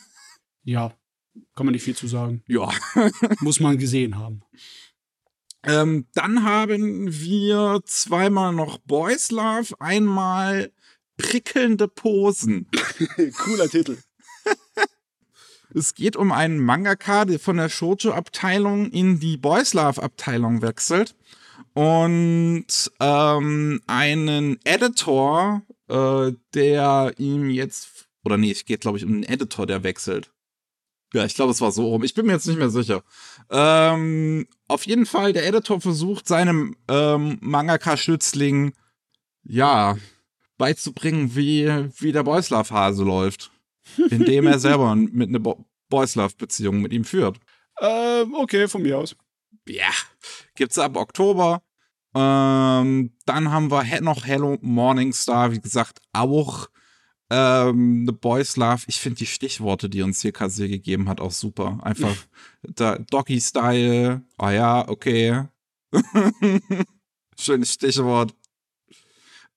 ja, 0.62 0.94
kann 1.56 1.66
man 1.66 1.72
nicht 1.72 1.82
viel 1.82 1.96
zu 1.96 2.06
sagen. 2.06 2.44
Ja. 2.46 2.70
Muss 3.40 3.58
man 3.58 3.76
gesehen 3.76 4.16
haben. 4.16 4.42
Ähm, 5.62 6.06
dann 6.14 6.44
haben 6.44 7.08
wir 7.10 7.82
zweimal 7.84 8.52
noch 8.52 8.78
Boys 8.78 9.30
Love, 9.30 9.74
einmal 9.78 10.72
prickelnde 11.18 11.86
Posen. 11.86 12.66
Cooler 13.38 13.68
Titel. 13.68 13.98
Es 15.72 15.94
geht 15.94 16.16
um 16.16 16.32
einen 16.32 16.58
Mangaka, 16.58 17.24
der 17.26 17.38
von 17.38 17.58
der 17.58 17.68
Shoujo-Abteilung 17.68 18.90
in 18.90 19.20
die 19.20 19.36
Boys 19.36 19.74
Love-Abteilung 19.74 20.62
wechselt. 20.62 21.14
und 21.74 22.66
ähm, 22.98 23.80
einen 23.86 24.58
Editor, 24.64 25.62
äh, 25.88 26.32
der 26.54 27.14
ihm 27.18 27.50
jetzt, 27.50 28.08
oder 28.24 28.36
nee, 28.36 28.50
es 28.50 28.64
geht 28.64 28.80
glaube 28.80 28.98
ich 28.98 29.04
um 29.04 29.12
einen 29.12 29.22
Editor, 29.24 29.66
der 29.66 29.84
wechselt. 29.84 30.32
Ja, 31.12 31.24
ich 31.24 31.34
glaube, 31.34 31.50
es 31.50 31.60
war 31.60 31.72
so 31.72 31.88
rum. 31.88 32.04
Ich 32.04 32.14
bin 32.14 32.26
mir 32.26 32.32
jetzt 32.32 32.46
nicht 32.46 32.58
mehr 32.58 32.70
sicher. 32.70 33.02
Ähm, 33.50 34.46
auf 34.68 34.86
jeden 34.86 35.06
Fall, 35.06 35.32
der 35.32 35.46
Editor 35.46 35.80
versucht 35.80 36.28
seinem 36.28 36.76
ähm, 36.88 37.38
Mangaka-Schützling, 37.40 38.72
ja, 39.42 39.96
beizubringen, 40.56 41.34
wie, 41.34 41.66
wie 41.98 42.12
der 42.12 42.22
Boys 42.22 42.50
Love-Hase 42.50 43.02
läuft. 43.02 43.50
Indem 44.10 44.46
er 44.46 44.58
selber 44.58 44.94
mit 44.96 45.28
einer 45.28 45.40
Bo 45.40 45.64
Boys 45.88 46.14
Love-Beziehung 46.14 46.80
mit 46.80 46.92
ihm 46.92 47.04
führt. 47.04 47.38
Ähm, 47.80 48.34
okay, 48.34 48.68
von 48.68 48.82
mir 48.82 48.98
aus. 48.98 49.16
Ja, 49.66 49.90
gibt's 50.54 50.78
ab 50.78 50.96
Oktober. 50.96 51.62
Ähm, 52.14 53.12
dann 53.26 53.50
haben 53.50 53.70
wir 53.70 54.00
noch 54.00 54.24
Hello 54.24 54.56
Morningstar, 54.60 55.50
wie 55.50 55.60
gesagt, 55.60 56.00
auch 56.12 56.68
ähm, 57.30 58.04
The 58.06 58.12
Boys 58.12 58.56
Love. 58.56 58.82
Ich 58.88 58.98
finde 58.98 59.18
die 59.18 59.26
Stichworte, 59.26 59.88
die 59.88 60.02
uns 60.02 60.20
hier 60.20 60.32
Kassel 60.32 60.68
gegeben 60.68 61.08
hat, 61.08 61.20
auch 61.20 61.30
super. 61.30 61.78
Einfach 61.82 62.14
der 62.62 62.98
Doggy-Style. 62.98 64.22
Ah 64.36 64.46
oh 64.46 64.50
ja, 64.50 64.88
okay. 64.88 65.44
Schönes 67.38 67.72
Stichwort. 67.72 68.34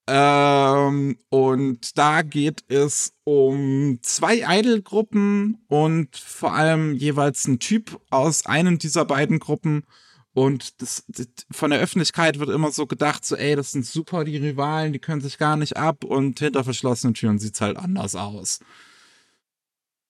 Ähm, 0.06 1.18
und 1.30 1.98
da 1.98 2.24
geht 2.24 2.65
es 2.68 3.13
um 3.24 4.00
zwei 4.01 4.44
Idol-Gruppen 4.60 5.63
und 5.68 6.18
vor 6.18 6.53
allem 6.53 6.94
jeweils 6.94 7.48
ein 7.48 7.60
Typ 7.60 8.00
aus 8.10 8.46
einem 8.46 8.80
dieser 8.80 9.06
beiden 9.06 9.39
Gruppen. 9.39 9.84
Und 10.33 10.81
das, 10.81 11.03
das, 11.07 11.27
von 11.51 11.69
der 11.69 11.79
Öffentlichkeit 11.79 12.39
wird 12.39 12.49
immer 12.49 12.71
so 12.71 12.87
gedacht, 12.87 13.23
so, 13.23 13.35
ey, 13.35 13.55
das 13.55 13.71
sind 13.71 13.85
super 13.85 14.23
die 14.23 14.37
Rivalen, 14.37 14.91
die 14.91 14.99
können 14.99 15.21
sich 15.21 15.37
gar 15.37 15.57
nicht 15.57 15.77
ab 15.77 16.03
und 16.03 16.39
hinter 16.39 16.63
verschlossenen 16.63 17.13
Türen 17.13 17.37
sieht's 17.37 17.61
halt 17.61 17.77
anders 17.77 18.15
aus. 18.15 18.59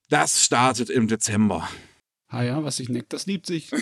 Das 0.10 0.44
startet 0.44 0.90
im 0.90 1.08
Dezember. 1.08 1.68
Ah 2.28 2.44
ja, 2.44 2.64
was 2.64 2.78
sich 2.78 2.90
neckt, 2.90 3.14
das 3.14 3.26
liebt 3.26 3.46
sich. 3.46 3.72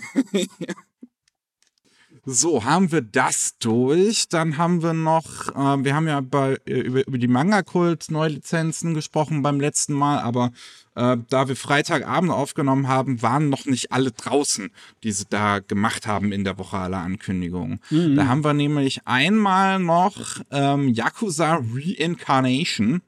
So, 2.24 2.64
haben 2.64 2.92
wir 2.92 3.02
das 3.02 3.58
durch. 3.58 4.30
Dann 4.30 4.58
haben 4.58 4.84
wir 4.84 4.94
noch, 4.94 5.50
äh, 5.56 5.84
wir 5.84 5.96
haben 5.96 6.08
ja 6.08 6.22
bei, 6.22 6.56
äh, 6.66 6.80
über, 6.80 7.08
über 7.08 7.18
die 7.18 7.28
Manga-Kult-Neulizenzen 7.28 8.94
gesprochen 8.94 9.42
beim 9.42 9.60
letzten 9.60 9.94
Mal, 9.94 10.20
aber 10.20 10.52
äh, 10.96 11.18
da 11.30 11.48
wir 11.48 11.56
Freitagabend 11.56 12.32
aufgenommen 12.32 12.88
haben, 12.88 13.22
waren 13.22 13.50
noch 13.50 13.66
nicht 13.66 13.92
alle 13.92 14.12
draußen, 14.12 14.70
die 15.04 15.12
sie 15.12 15.26
da 15.30 15.60
gemacht 15.60 16.08
haben 16.08 16.32
in 16.32 16.44
der 16.44 16.58
Woche 16.58 16.78
aller 16.78 17.00
Ankündigungen. 17.00 17.80
Mhm. 17.90 18.16
Da 18.16 18.28
haben 18.28 18.44
wir 18.44 18.54
nämlich 18.54 19.08
einmal 19.08 19.80
noch 19.80 20.42
ähm, 20.52 20.90
Yakuza 20.90 21.62
Reincarnation. 21.74 23.02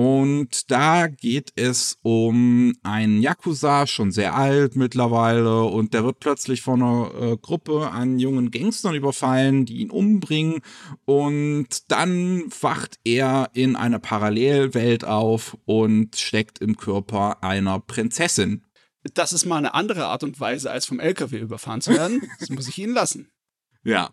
Und 0.00 0.70
da 0.70 1.08
geht 1.08 1.50
es 1.56 1.98
um 2.02 2.72
einen 2.84 3.20
Yakuza, 3.20 3.88
schon 3.88 4.12
sehr 4.12 4.36
alt 4.36 4.76
mittlerweile, 4.76 5.64
und 5.64 5.92
der 5.92 6.04
wird 6.04 6.20
plötzlich 6.20 6.62
von 6.62 6.80
einer 6.80 7.10
äh, 7.20 7.36
Gruppe 7.36 7.90
an 7.90 8.20
jungen 8.20 8.52
Gangstern 8.52 8.94
überfallen, 8.94 9.66
die 9.66 9.78
ihn 9.78 9.90
umbringen. 9.90 10.60
Und 11.04 11.90
dann 11.90 12.44
wacht 12.60 13.00
er 13.02 13.50
in 13.54 13.74
einer 13.74 13.98
Parallelwelt 13.98 15.04
auf 15.04 15.56
und 15.64 16.14
steckt 16.14 16.60
im 16.60 16.76
Körper 16.76 17.42
einer 17.42 17.80
Prinzessin. 17.80 18.64
Das 19.14 19.32
ist 19.32 19.46
mal 19.46 19.56
eine 19.56 19.74
andere 19.74 20.06
Art 20.06 20.22
und 20.22 20.38
Weise, 20.38 20.70
als 20.70 20.86
vom 20.86 21.00
LKW 21.00 21.40
überfahren 21.40 21.80
zu 21.80 21.92
werden. 21.92 22.22
Das 22.38 22.50
muss 22.50 22.68
ich 22.68 22.78
Ihnen 22.78 22.94
lassen. 22.94 23.32
Ja. 23.82 24.10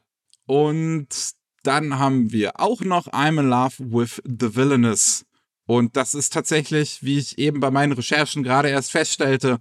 Und 0.48 1.36
dann 1.62 2.00
haben 2.00 2.32
wir 2.32 2.60
auch 2.60 2.82
noch 2.82 3.06
I'm 3.10 3.40
in 3.40 3.50
Love 3.50 3.76
with 3.80 4.20
the 4.26 4.56
Villainous. 4.56 5.25
Und 5.66 5.98
das 5.98 6.14
ist 6.14 6.34
tatsächlich, 6.34 7.04
wie 7.04 7.18
ich 7.18 7.38
eben 7.38 7.60
bei 7.60 7.72
meinen 7.72 7.94
Recherchen 7.94 8.44
gerade 8.44 8.70
erst 8.70 8.92
feststellte, 8.92 9.60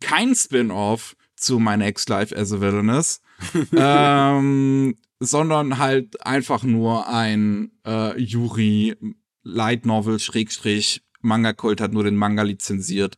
kein 0.00 0.34
Spin-off 0.34 1.16
zu 1.36 1.58
My 1.58 1.76
Next 1.76 2.08
Life 2.08 2.36
as 2.36 2.52
a 2.52 2.60
Villainous, 2.60 3.20
ähm, 3.76 4.96
sondern 5.20 5.78
halt 5.78 6.24
einfach 6.26 6.62
nur 6.62 7.08
ein 7.08 7.70
äh, 7.86 8.20
Yuri 8.20 8.96
Light 9.42 9.86
Novel 9.86 10.18
Schrägstrich 10.18 11.02
Manga 11.20 11.52
Kult 11.52 11.80
hat 11.80 11.92
nur 11.92 12.04
den 12.04 12.16
Manga 12.16 12.42
lizenziert, 12.42 13.16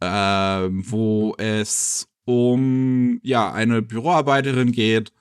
äh, 0.00 0.06
wo 0.06 1.34
es 1.38 2.08
um 2.24 3.20
ja 3.22 3.52
eine 3.52 3.82
Büroarbeiterin 3.82 4.72
geht 4.72 5.12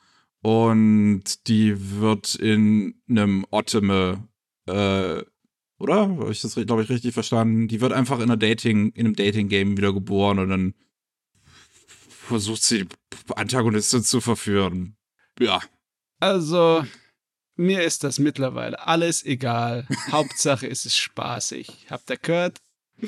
und 0.41 1.47
die 1.47 1.99
wird 1.99 2.35
in 2.35 2.95
einem 3.07 3.45
Otome 3.51 4.27
äh, 4.67 5.21
oder? 5.79 5.95
Habe 5.95 6.31
ich 6.31 6.41
das, 6.41 6.55
glaube 6.55 6.83
ich, 6.83 6.89
richtig 6.89 7.13
verstanden? 7.13 7.67
Die 7.67 7.81
wird 7.81 7.93
einfach 7.93 8.17
in, 8.17 8.23
einer 8.23 8.37
Dating, 8.37 8.91
in 8.91 9.05
einem 9.05 9.15
Dating-Game 9.15 9.77
wieder 9.77 9.93
geboren 9.93 10.39
und 10.39 10.49
dann 10.49 10.73
versucht 12.23 12.63
sie, 12.63 12.85
die 12.85 13.35
Antagonistin 13.35 14.03
zu 14.03 14.21
verführen. 14.21 14.95
Ja. 15.39 15.61
Also, 16.19 16.85
mir 17.55 17.83
ist 17.83 18.03
das 18.03 18.19
mittlerweile 18.19 18.85
alles 18.85 19.23
egal. 19.25 19.87
Hauptsache 20.11 20.67
ist 20.67 20.85
es 20.85 20.95
spaßig. 20.95 21.87
Habt 21.89 22.09
ihr 22.09 22.17
gehört? 22.17 22.61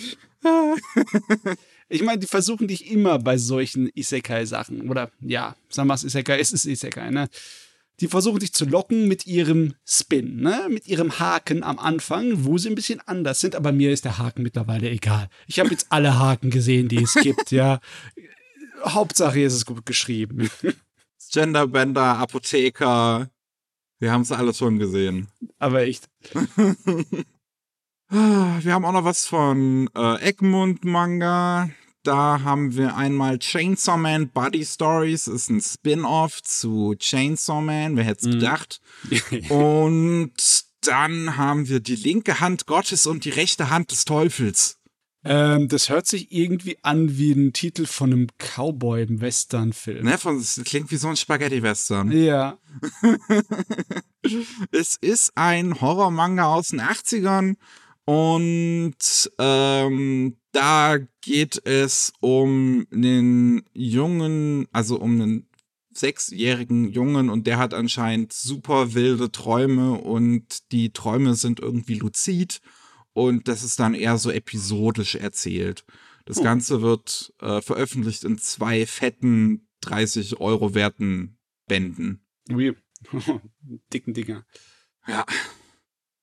ich 1.90 2.04
meine, 2.04 2.20
die 2.20 2.28
versuchen 2.28 2.68
dich 2.68 2.92
immer 2.92 3.20
bei 3.20 3.38
solchen 3.38 3.90
Isekai-Sachen. 3.94 4.90
Oder 4.90 5.12
ja, 5.22 5.56
es 5.70 6.04
Isekai, 6.04 6.40
es 6.40 6.52
ist 6.52 6.66
Isekai, 6.66 7.10
ne? 7.12 7.30
Die 8.00 8.08
versuchen 8.08 8.40
dich 8.40 8.54
zu 8.54 8.66
locken 8.66 9.08
mit 9.08 9.26
ihrem 9.26 9.76
Spin, 9.86 10.38
ne? 10.38 10.68
mit 10.70 10.88
ihrem 10.88 11.20
Haken 11.20 11.64
am 11.64 11.80
Anfang, 11.80 12.46
wo 12.46 12.58
sie 12.58 12.70
ein 12.70 12.76
bisschen 12.76 13.02
anders 13.06 13.40
sind, 13.40 13.56
aber 13.56 13.72
mir 13.72 13.92
ist 13.92 14.06
der 14.06 14.18
Haken 14.18 14.44
mittlerweile 14.44 14.90
egal. 14.90 15.30
Ich 15.48 15.60
habe 15.60 15.70
jetzt 15.70 15.88
alle 15.90 16.18
Haken 16.18 16.50
gesehen, 16.50 16.88
die 16.88 17.04
es 17.04 17.14
gibt, 17.22 17.52
ja. 17.52 17.80
Hauptsache 18.84 19.42
ist 19.42 19.54
es 19.54 19.66
gut 19.66 19.86
geschrieben. 19.86 20.50
Genderbender, 21.32 22.18
Apotheker, 22.18 23.30
wir 24.00 24.12
haben 24.12 24.22
es 24.22 24.32
alles 24.32 24.58
schon 24.58 24.78
gesehen. 24.78 25.28
Aber 25.58 25.82
echt. 25.82 26.10
Wir 28.08 28.74
haben 28.74 28.86
auch 28.86 28.92
noch 28.92 29.04
was 29.04 29.26
von 29.26 29.90
äh, 29.96 30.30
Egmont 30.30 30.86
Manga. 30.86 31.72
Da 32.06 32.42
haben 32.44 32.76
wir 32.76 32.96
einmal 32.96 33.40
Chainsaw 33.40 33.98
Man 33.98 34.30
Body 34.30 34.64
Stories, 34.64 35.28
ist 35.28 35.50
ein 35.50 35.60
Spin-off 35.60 36.44
zu 36.44 36.94
Chainsaw 37.00 37.62
Man, 37.62 37.98
wer 37.98 38.04
hätte 38.04 38.28
es 38.28 38.28
mhm. 38.28 38.40
gedacht. 38.40 38.80
und 39.50 40.34
dann 40.82 41.36
haben 41.36 41.68
wir 41.68 41.80
die 41.80 41.96
linke 41.96 42.40
Hand 42.40 42.68
Gottes 42.68 43.08
und 43.08 43.26
die 43.26 43.32
rechte 43.32 43.72
Hand 43.72 43.90
des 43.90 44.06
Teufels. 44.06 44.78
Ähm, 45.24 45.68
das 45.68 45.90
hört 45.90 46.06
sich 46.06 46.32
irgendwie 46.32 46.78
an 46.84 47.18
wie 47.18 47.32
ein 47.32 47.54
Titel 47.54 47.88
von 47.88 48.14
einem 48.14 48.28
Cowboy-Western-Film. 48.38 50.06
Ne, 50.06 50.20
von, 50.20 50.38
das 50.38 50.62
klingt 50.64 50.92
wie 50.92 50.98
so 50.98 51.08
ein 51.08 51.18
Spaghetti-Western. 51.18 52.12
Ja. 52.12 52.60
es 54.72 54.96
ist 55.02 55.32
ein 55.34 55.82
Horror-Manga 55.82 56.46
aus 56.54 56.68
den 56.68 56.82
80ern 56.82 57.56
und 58.06 59.32
ähm, 59.40 60.38
da 60.56 60.98
geht 61.22 61.66
es 61.66 62.14
um 62.22 62.88
einen 62.92 63.64
Jungen, 63.74 64.68
also 64.72 64.98
um 65.00 65.20
einen 65.20 65.50
sechsjährigen 65.94 66.92
Jungen 66.92 67.30
und 67.30 67.46
der 67.46 67.58
hat 67.58 67.74
anscheinend 67.74 68.32
super 68.32 68.94
wilde 68.94 69.32
Träume 69.32 69.94
und 69.94 70.72
die 70.72 70.92
Träume 70.92 71.36
sind 71.36 71.60
irgendwie 71.60 71.96
luzid 71.96 72.62
und 73.14 73.50
das 73.50 73.64
ist 73.64 73.80
dann 73.80 73.94
eher 73.94 74.18
so 74.18 74.32
episodisch 74.32 75.16
erzählt. 75.16 75.86
Das 76.26 76.38
oh. 76.38 76.44
Ganze 76.44 76.82
wird 76.82 77.34
äh, 77.42 77.62
veröffentlicht 77.62 78.24
in 78.24 78.38
zwei 78.38 78.86
fetten 78.86 79.68
30 79.82 80.40
Euro 80.40 80.74
werten 80.74 81.38
Bänden. 81.68 82.26
Ui, 82.50 82.76
dicken 83.94 84.14
Dinger. 84.14 84.46
Ja. 85.08 85.26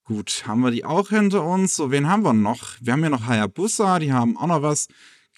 Gut, 0.05 0.45
haben 0.47 0.63
wir 0.63 0.73
die 0.73 0.85
auch 0.85 1.11
hinter 1.11 1.45
uns? 1.45 1.77
So, 1.77 1.93
wen 1.93 2.09
haben 2.09 2.25
wir 2.25 2.33
noch? 2.33 2.77
Wir 2.81 2.93
haben 2.93 3.01
hier 3.01 3.11
noch 3.11 3.27
Hayabusa, 3.27 4.01
die 4.01 4.13
haben 4.13 4.37
auch 4.37 4.49
noch 4.49 4.63
was. 4.63 4.89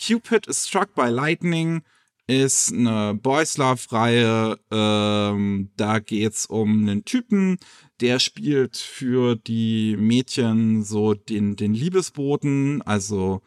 Cupid 0.01 0.47
is 0.47 0.67
Struck 0.67 0.95
by 0.95 1.09
Lightning 1.09 1.83
ist 2.27 2.73
eine 2.73 3.15
Boys 3.15 3.59
Love-Reihe. 3.59 4.59
Ähm, 4.71 5.71
da 5.77 5.99
geht's 5.99 6.47
um 6.47 6.81
einen 6.81 7.05
Typen, 7.05 7.59
der 8.01 8.19
spielt 8.19 8.79
für 8.79 9.37
die 9.37 9.97
Mädchen 9.99 10.83
so 10.83 11.13
den, 11.15 11.57
den 11.57 11.75
Liebesboten, 11.75 12.81
also 12.83 13.43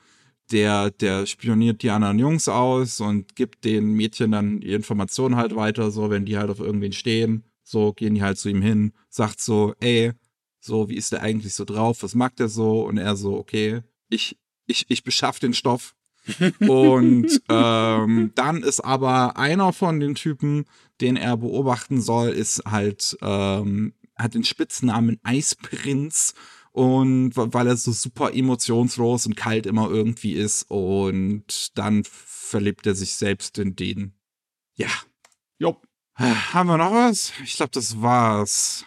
der, 0.52 0.92
der 0.92 1.26
spioniert 1.26 1.82
die 1.84 1.90
anderen 1.90 2.20
Jungs 2.20 2.48
aus 2.48 3.02
und 3.02 3.36
gibt 3.36 3.66
den 3.66 3.94
Mädchen 3.94 4.32
dann 4.32 4.60
die 4.62 4.72
Informationen 4.74 5.36
halt 5.36 5.56
weiter, 5.56 5.92
so 5.92 6.10
wenn 6.10 6.26
die 6.26 6.38
halt 6.38 6.50
auf 6.52 6.60
irgendwen 6.60 6.94
stehen, 6.94 7.44
so 7.64 7.92
gehen 7.92 8.16
die 8.16 8.22
halt 8.22 8.38
zu 8.38 8.50
ihm 8.50 8.62
hin, 8.62 8.94
sagt 9.10 9.42
so, 9.42 9.74
ey, 9.80 10.14
so, 10.60 10.90
wie 10.90 10.96
ist 10.96 11.12
der 11.12 11.22
eigentlich 11.22 11.54
so 11.54 11.66
drauf? 11.66 12.04
Was 12.04 12.16
mag 12.16 12.36
der 12.36 12.50
so? 12.50 12.86
Und 12.86 12.98
er 12.98 13.16
so, 13.16 13.38
okay, 13.38 13.82
ich, 14.10 14.38
ich, 14.66 14.86
ich 14.90 15.04
beschaff 15.04 15.40
den 15.40 15.54
Stoff. 15.54 15.96
Und 16.60 17.42
ähm, 17.50 18.32
dann 18.36 18.64
ist 18.64 18.82
aber 18.82 19.38
einer 19.38 19.74
von 19.74 20.00
den 20.00 20.16
Typen, 20.16 20.66
den 21.02 21.16
er 21.16 21.38
beobachten 21.38 22.02
soll, 22.02 22.30
ist 22.30 22.64
halt, 22.66 23.18
ähm, 23.22 23.94
hat 24.16 24.34
den 24.34 24.44
Spitznamen 24.44 25.20
Eisprinz 25.24 26.34
und 26.72 27.32
weil 27.36 27.68
er 27.68 27.78
so 27.78 27.92
super 27.92 28.34
emotionslos 28.34 29.26
und 29.26 29.36
kalt 29.36 29.66
immer 29.66 29.90
irgendwie 29.90 30.34
ist 30.34 30.70
und 30.70 31.76
dann 31.78 32.04
verliebt 32.04 32.86
er 32.86 32.94
sich 32.94 33.16
selbst 33.16 33.58
in 33.58 33.76
den. 33.76 34.14
Ja. 34.76 34.90
Jo. 35.58 35.82
Haben 36.16 36.70
wir 36.70 36.78
noch 36.78 36.92
was? 36.92 37.34
Ich 37.44 37.56
glaube, 37.56 37.72
das 37.72 38.02
war's. 38.02 38.86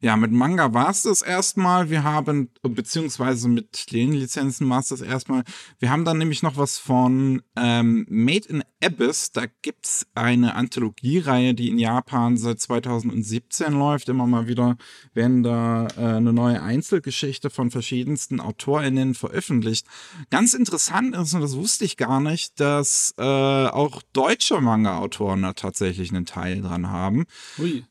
Ja, 0.00 0.16
mit 0.16 0.30
Manga 0.30 0.74
war 0.74 0.90
es 0.90 1.02
das 1.02 1.22
erstmal. 1.22 1.90
Wir 1.90 2.04
haben, 2.04 2.50
beziehungsweise 2.62 3.48
mit 3.48 3.92
den 3.92 4.12
Lizenzen 4.12 4.68
war 4.68 4.80
es 4.80 4.88
das 4.88 5.00
erstmal. 5.00 5.44
Wir 5.78 5.90
haben 5.90 6.04
dann 6.04 6.18
nämlich 6.18 6.42
noch 6.42 6.56
was 6.56 6.78
von 6.78 7.42
ähm, 7.56 8.06
Made 8.08 8.48
in 8.48 8.62
Abyss. 8.82 9.32
Da 9.32 9.44
gibt's 9.62 10.06
eine 10.14 10.54
Anthologiereihe, 10.54 11.54
die 11.54 11.70
in 11.70 11.78
Japan 11.78 12.36
seit 12.36 12.60
2017 12.60 13.72
läuft. 13.72 14.08
Immer 14.08 14.26
mal 14.26 14.46
wieder 14.46 14.76
werden 15.14 15.42
da 15.42 15.88
äh, 15.96 16.16
eine 16.16 16.32
neue 16.32 16.62
Einzelgeschichte 16.62 17.48
von 17.48 17.70
verschiedensten 17.70 18.40
AutorInnen 18.40 19.14
veröffentlicht. 19.14 19.86
Ganz 20.30 20.52
interessant 20.52 21.16
ist, 21.16 21.32
und 21.32 21.40
das 21.40 21.56
wusste 21.56 21.84
ich 21.84 21.96
gar 21.96 22.20
nicht, 22.20 22.60
dass 22.60 23.14
äh, 23.18 23.22
auch 23.22 24.02
deutsche 24.12 24.60
Manga-Autoren 24.60 25.42
da 25.42 25.54
tatsächlich 25.54 26.10
einen 26.10 26.26
Teil 26.26 26.60
dran 26.60 26.90
haben. 26.90 27.24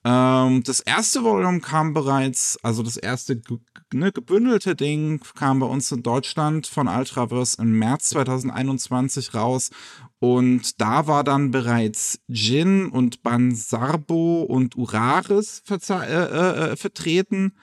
Ähm, 0.04 0.64
das 0.64 0.80
erste 0.82 1.24
Volume 1.24 1.62
kam 1.62 1.95
bereits, 1.96 2.60
also 2.62 2.84
das 2.84 2.98
erste 2.98 3.42
ne, 3.92 4.12
gebündelte 4.12 4.76
Ding 4.76 5.20
kam 5.34 5.60
bei 5.60 5.66
uns 5.66 5.92
in 5.92 6.04
Deutschland 6.04 6.68
von 6.68 6.88
Ultraverse 6.88 7.60
im 7.60 7.80
März 7.80 8.10
2021 8.10 9.34
raus. 9.34 9.72
Und 10.20 10.80
da 10.80 11.08
war 11.08 11.24
dann 11.24 11.50
bereits 11.50 12.20
Jin 12.28 12.90
und 12.90 13.24
Bansarbo 13.24 14.44
und 14.44 14.76
Uraris 14.76 15.64
äh, 15.70 15.76
äh, 15.90 16.72
äh, 16.72 16.76
vertreten. 16.76 17.58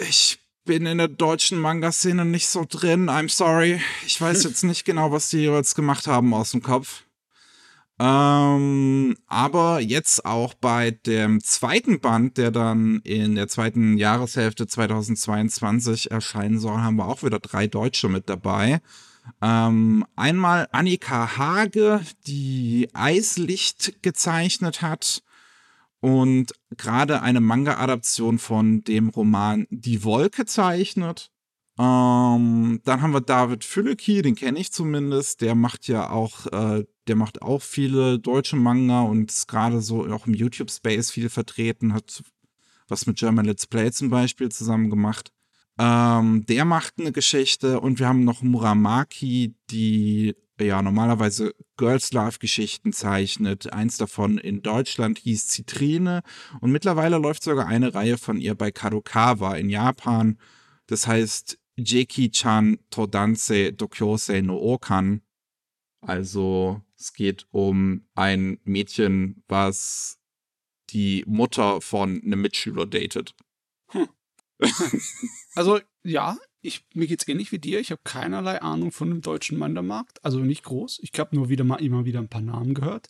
Ich 0.00 0.38
bin 0.64 0.86
in 0.86 0.98
der 0.98 1.08
deutschen 1.08 1.58
Manga-Szene 1.58 2.24
nicht 2.24 2.48
so 2.48 2.64
drin. 2.66 3.10
I'm 3.10 3.28
sorry. 3.28 3.80
Ich 4.06 4.18
weiß 4.18 4.44
jetzt 4.44 4.64
nicht 4.64 4.84
genau, 4.84 5.12
was 5.12 5.28
die 5.28 5.38
jeweils 5.38 5.74
gemacht 5.74 6.06
haben 6.06 6.32
aus 6.32 6.52
dem 6.52 6.62
Kopf. 6.62 7.04
Ähm, 8.00 9.16
aber 9.26 9.80
jetzt 9.80 10.24
auch 10.24 10.54
bei 10.54 10.92
dem 10.92 11.42
zweiten 11.42 12.00
Band, 12.00 12.36
der 12.36 12.52
dann 12.52 13.00
in 13.02 13.34
der 13.34 13.48
zweiten 13.48 13.98
Jahreshälfte 13.98 14.68
2022 14.68 16.10
erscheinen 16.10 16.60
soll, 16.60 16.78
haben 16.78 16.96
wir 16.96 17.08
auch 17.08 17.24
wieder 17.24 17.40
drei 17.40 17.66
Deutsche 17.66 18.08
mit 18.08 18.28
dabei. 18.28 18.80
Ähm, 19.42 20.04
einmal 20.14 20.68
Annika 20.70 21.36
Hage, 21.36 22.00
die 22.26 22.88
Eislicht 22.94 24.00
gezeichnet 24.02 24.80
hat 24.80 25.22
und 26.00 26.52
gerade 26.76 27.22
eine 27.22 27.40
Manga-Adaption 27.40 28.38
von 28.38 28.84
dem 28.84 29.08
Roman 29.08 29.66
Die 29.70 30.04
Wolke 30.04 30.46
zeichnet. 30.46 31.32
Ähm, 31.78 32.80
dann 32.84 33.02
haben 33.02 33.12
wir 33.12 33.20
David 33.20 33.62
Füllecki, 33.62 34.22
den 34.22 34.34
kenne 34.34 34.58
ich 34.58 34.72
zumindest. 34.72 35.40
Der 35.42 35.54
macht 35.54 35.86
ja 35.86 36.10
auch, 36.10 36.46
äh, 36.46 36.84
der 37.06 37.16
macht 37.16 37.40
auch 37.40 37.62
viele 37.62 38.18
deutsche 38.18 38.56
Manga 38.56 39.02
und 39.02 39.30
ist 39.30 39.46
gerade 39.46 39.80
so 39.80 40.04
auch 40.06 40.26
im 40.26 40.34
YouTube-Space 40.34 41.12
viel 41.12 41.28
vertreten, 41.28 41.94
hat 41.94 42.24
was 42.88 43.06
mit 43.06 43.18
German 43.18 43.44
Let's 43.44 43.66
Play 43.66 43.92
zum 43.92 44.10
Beispiel 44.10 44.50
zusammen 44.50 44.90
gemacht. 44.90 45.30
Ähm, 45.78 46.44
der 46.46 46.64
macht 46.64 46.94
eine 46.98 47.12
Geschichte 47.12 47.80
und 47.80 48.00
wir 48.00 48.08
haben 48.08 48.24
noch 48.24 48.42
Muramaki, 48.42 49.54
die 49.70 50.34
ja 50.60 50.82
normalerweise 50.82 51.54
Girls 51.76 52.12
Love 52.12 52.38
Geschichten 52.40 52.92
zeichnet. 52.92 53.72
Eins 53.72 53.96
davon 53.96 54.38
in 54.38 54.62
Deutschland 54.62 55.18
hieß 55.18 55.46
Zitrine 55.46 56.22
und 56.60 56.72
mittlerweile 56.72 57.18
läuft 57.18 57.44
sogar 57.44 57.68
eine 57.68 57.94
Reihe 57.94 58.18
von 58.18 58.38
ihr 58.38 58.56
bei 58.56 58.72
Kadokawa 58.72 59.54
in 59.54 59.70
Japan. 59.70 60.38
Das 60.88 61.06
heißt 61.06 61.58
Jeki-chan 61.78 62.78
Todanse 62.90 63.72
Dokyose 63.72 64.42
no 64.42 64.58
Okan. 64.58 65.22
Also 66.00 66.82
es 66.96 67.12
geht 67.12 67.46
um 67.50 68.06
ein 68.14 68.58
Mädchen, 68.64 69.42
was 69.48 70.18
die 70.90 71.24
Mutter 71.26 71.80
von 71.80 72.22
einem 72.22 72.40
Mitschüler 72.40 72.86
datet. 72.86 73.34
Hm. 73.90 74.08
also 75.54 75.80
ja, 76.02 76.36
ich, 76.60 76.84
mir 76.94 77.06
geht's 77.06 77.28
ähnlich 77.28 77.52
wie 77.52 77.58
dir. 77.58 77.80
Ich 77.80 77.90
habe 77.90 78.00
keinerlei 78.04 78.60
Ahnung 78.62 78.90
von 78.90 79.08
dem 79.08 79.20
deutschen 79.20 79.58
Mandamarkt. 79.58 80.24
Also 80.24 80.40
nicht 80.40 80.64
groß. 80.64 81.00
Ich 81.02 81.18
habe 81.18 81.36
nur 81.36 81.48
wieder 81.48 81.64
mal 81.64 81.76
immer 81.76 82.04
wieder 82.04 82.18
ein 82.18 82.28
paar 82.28 82.40
Namen 82.40 82.74
gehört. 82.74 83.08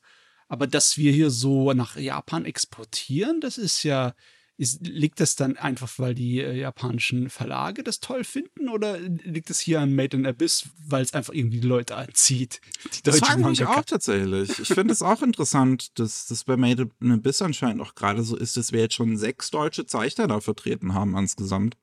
Aber 0.48 0.66
dass 0.66 0.96
wir 0.96 1.12
hier 1.12 1.30
so 1.30 1.72
nach 1.72 1.96
Japan 1.96 2.44
exportieren, 2.44 3.40
das 3.40 3.58
ist 3.58 3.82
ja, 3.82 4.14
ist, 4.58 4.84
liegt 4.84 5.20
das 5.20 5.36
dann 5.36 5.56
einfach, 5.56 5.88
weil 5.98 6.14
die 6.14 6.40
äh, 6.40 6.52
japanischen 6.52 7.30
Verlage 7.30 7.84
das 7.84 8.00
toll 8.00 8.24
finden 8.24 8.68
oder 8.68 8.98
liegt 8.98 9.50
es 9.50 9.60
hier 9.60 9.80
an 9.80 9.94
Made 9.94 10.16
in 10.16 10.26
Abyss, 10.26 10.68
weil 10.84 11.02
es 11.02 11.14
einfach 11.14 11.32
irgendwie 11.32 11.60
Leute 11.60 11.94
anzieht? 11.96 12.60
Die 12.92 13.02
das 13.04 13.20
frage 13.20 13.44
mich 13.44 13.64
auch 13.64 13.84
tatsächlich. 13.84 14.58
Ich 14.58 14.68
finde 14.68 14.92
es 14.92 15.00
auch 15.00 15.22
interessant, 15.22 15.96
dass 16.00 16.26
das 16.26 16.42
bei 16.42 16.56
Made 16.56 16.90
in 17.00 17.12
Abyss 17.12 17.40
anscheinend 17.40 17.80
auch 17.80 17.94
gerade 17.94 18.24
so 18.24 18.36
ist, 18.36 18.56
dass 18.56 18.72
wir 18.72 18.80
jetzt 18.80 18.94
schon 18.94 19.16
sechs 19.16 19.50
deutsche 19.50 19.86
Zeichner 19.86 20.26
da 20.26 20.40
vertreten 20.40 20.92
haben 20.92 21.16
insgesamt. 21.16 21.76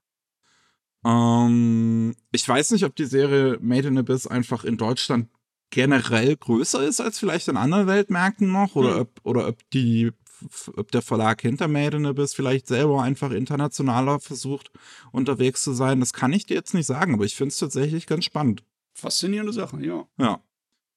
Ähm, 1.06 2.14
ich 2.34 2.48
weiß 2.48 2.72
nicht, 2.72 2.84
ob 2.84 2.94
die 2.98 3.06
Serie 3.06 3.58
Made 3.62 3.88
in 3.88 3.98
Abyss 3.98 4.28
einfach 4.28 4.66
in 4.66 4.76
Deutschland 4.76 5.30
generell 5.70 6.36
größer 6.36 6.84
ist 6.86 7.00
als 7.00 7.20
vielleicht 7.20 7.48
in 7.48 7.56
anderen 7.56 7.88
Weltmärkten 7.88 8.52
noch 8.52 8.76
oder, 8.76 8.96
hm. 8.96 9.02
ob, 9.02 9.22
oder 9.24 9.48
ob 9.48 9.70
die 9.70 10.12
ob 10.76 10.92
der 10.92 11.02
Verlag 11.02 11.42
hinter 11.42 11.68
Made 11.68 11.98
in 11.98 12.06
Abyss 12.06 12.34
vielleicht 12.34 12.68
selber 12.68 13.02
einfach 13.02 13.32
internationaler 13.32 14.20
versucht, 14.20 14.72
unterwegs 15.12 15.64
zu 15.64 15.74
sein. 15.74 16.00
Das 16.00 16.14
kann 16.14 16.34
ich 16.34 16.46
dir 16.46 16.56
jetzt 16.56 16.74
nicht 16.74 16.88
sagen, 16.88 17.14
aber 17.14 17.26
ich 17.26 17.36
finde 17.36 17.50
es 17.50 17.58
tatsächlich 17.58 18.08
ganz 18.08 18.26
spannend. 18.26 18.64
Faszinierende 18.94 19.54
Sache, 19.54 19.84
ja. 19.86 20.08
Ja. 20.18 20.42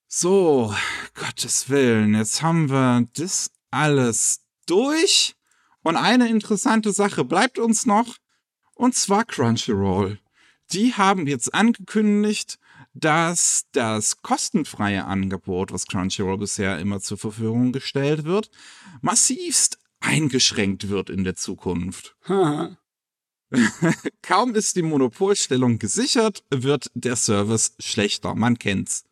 So, 0.07 0.75
Gottes 1.15 1.69
Willen, 1.69 2.15
jetzt 2.15 2.43
haben 2.43 2.71
wir 2.71 3.07
das 3.15 3.51
alles 3.71 4.41
durch. 4.67 5.35
Und 5.83 5.97
eine 5.97 6.29
interessante 6.29 6.93
Sache 6.93 7.25
bleibt 7.25 7.59
uns 7.59 7.87
noch, 7.87 8.17
und 8.75 8.95
zwar 8.95 9.25
Crunchyroll. 9.25 10.19
Die 10.73 10.95
haben 10.95 11.27
jetzt 11.27 11.55
angekündigt, 11.55 12.59
dass 13.01 13.67
das 13.73 14.23
kostenfreie 14.23 15.05
Angebot, 15.05 15.73
was 15.73 15.87
Crunchyroll 15.87 16.39
bisher 16.39 16.79
immer 16.79 17.01
zur 17.01 17.19
Verfügung 17.19 17.73
gestellt 17.73 18.25
wird, 18.25 18.51
massivst 19.01 19.79
eingeschränkt 20.01 20.89
wird 20.89 21.11
in 21.11 21.25
der 21.25 21.37
Zukunft. 21.37 22.17
Kaum 24.23 24.55
ist 24.55 24.77
die 24.77 24.83
Monopolstellung 24.83 25.79
gesichert, 25.79 26.45
wird 26.51 26.91
der 26.95 27.17
Service 27.17 27.75
schlechter. 27.79 28.35
Man 28.35 28.59
kennt's. 28.59 29.05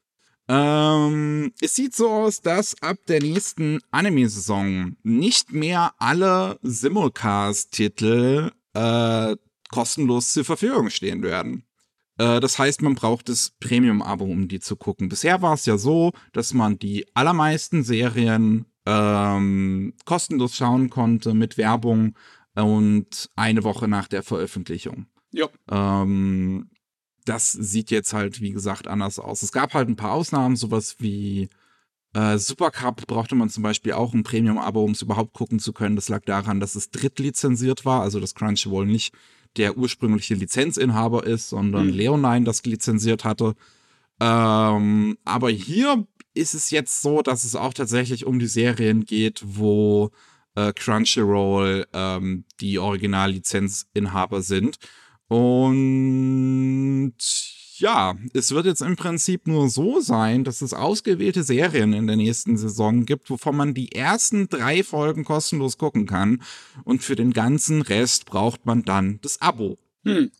Ähm, 0.49 1.53
es 1.61 1.75
sieht 1.75 1.95
so 1.95 2.09
aus, 2.09 2.41
dass 2.41 2.81
ab 2.81 2.99
der 3.09 3.21
nächsten 3.21 3.81
Anime-Saison 3.91 4.97
nicht 5.03 5.53
mehr 5.53 5.95
alle 5.99 6.59
Simulcast-Titel 6.63 8.53
äh, 8.75 9.37
kostenlos 9.71 10.33
zur 10.33 10.45
Verfügung 10.45 10.91
stehen 10.91 11.23
werden. 11.23 11.65
Äh, 12.19 12.41
das 12.41 12.59
heißt, 12.59 12.83
man 12.83 12.95
braucht 12.95 13.29
das 13.29 13.53
Premium-Abo, 13.61 14.25
um 14.25 14.49
die 14.49 14.61
zu 14.61 14.77
gucken. 14.77 15.09
Bisher 15.09 15.43
war 15.43 15.55
es 15.55 15.67
ja 15.67 15.79
so, 15.79 16.13
dass 16.33 16.55
man 16.55 16.79
die 16.79 17.07
allermeisten 17.15 17.83
Serien 17.83 18.67
ähm, 18.87 19.95
kostenlos 20.05 20.57
schauen 20.57 20.91
konnte 20.91 21.35
mit 21.35 21.59
Werbung 21.59 22.15
und 22.55 23.31
eine 23.37 23.65
Woche 23.65 23.89
nach 23.89 24.09
der 24.09 24.23
Veröffentlichung. 24.23 25.07
Ja. 25.33 25.49
Ähm, 25.71 26.71
das 27.25 27.53
sieht 27.53 27.91
jetzt 27.91 28.13
halt, 28.13 28.41
wie 28.41 28.53
gesagt, 28.53 28.87
anders 28.87 29.19
aus. 29.19 29.43
Es 29.43 29.53
gab 29.53 29.75
halt 29.75 29.89
ein 29.89 29.97
paar 29.97 30.13
Ausnahmen, 30.13 30.57
sowas 30.57 30.97
wie 31.01 31.49
äh, 32.15 32.39
Supercup 32.39 33.07
brauchte 33.07 33.35
man 33.35 33.51
zum 33.51 33.63
Beispiel 33.63 33.93
auch 33.93 34.15
ein 34.15 34.23
Premium-Abo, 34.23 34.83
um 34.83 34.93
es 34.93 35.03
überhaupt 35.03 35.35
gucken 35.35 35.59
zu 35.59 35.73
können. 35.73 35.97
Das 35.97 36.09
lag 36.09 36.25
daran, 36.25 36.61
dass 36.61 36.77
es 36.77 36.91
drittlizenziert 36.91 37.85
war, 37.85 38.01
also 38.01 38.21
dass 38.21 38.35
Crunchyroll 38.35 38.87
nicht 38.87 39.13
der 39.57 39.77
ursprüngliche 39.77 40.35
Lizenzinhaber 40.35 41.27
ist, 41.27 41.49
sondern 41.49 41.89
mhm. 41.89 41.93
Leonine 41.93 42.45
das 42.45 42.65
lizenziert 42.65 43.25
hatte. 43.25 43.55
Ähm, 44.21 45.19
aber 45.25 45.51
hier 45.51 46.07
ist 46.35 46.55
es 46.55 46.71
jetzt 46.71 47.03
so, 47.03 47.23
dass 47.23 47.45
es 47.45 47.55
auch 47.55 47.75
tatsächlich 47.75 48.27
um 48.27 48.39
die 48.39 48.47
Serien 48.47 49.05
geht, 49.05 49.43
wo 49.45 50.11
äh, 50.55 50.73
Crunchyroll 50.73 51.87
ähm, 51.93 52.45
die 52.61 52.79
Originallizenzinhaber 52.79 54.43
sind. 54.43 54.79
Und 55.29 57.15
ja, 57.79 58.17
es 58.33 58.53
wird 58.53 58.67
jetzt 58.67 58.83
im 58.83 58.97
Prinzip 58.97 59.47
nur 59.47 59.69
so 59.69 60.01
sein, 60.01 60.45
dass 60.45 60.63
es 60.63 60.73
ausgewählte 60.73 61.43
Serien 61.43 61.93
in 61.93 62.07
der 62.07 62.17
nächsten 62.17 62.57
Saison 62.57 63.05
gibt, 63.05 63.31
wovon 63.31 63.57
man 63.57 63.75
die 63.75 63.93
ersten 63.93 64.49
drei 64.49 64.83
Folgen 64.83 65.25
kostenlos 65.25 65.79
gucken 65.79 66.07
kann. 66.07 66.43
Und 66.85 67.03
für 67.03 67.17
den 67.17 67.33
ganzen 67.33 67.83
Rest 67.83 68.27
braucht 68.27 68.67
man 68.67 68.83
dann 68.83 69.19
das 69.23 69.41
Abo. 69.41 69.79
Hm. 70.05 70.31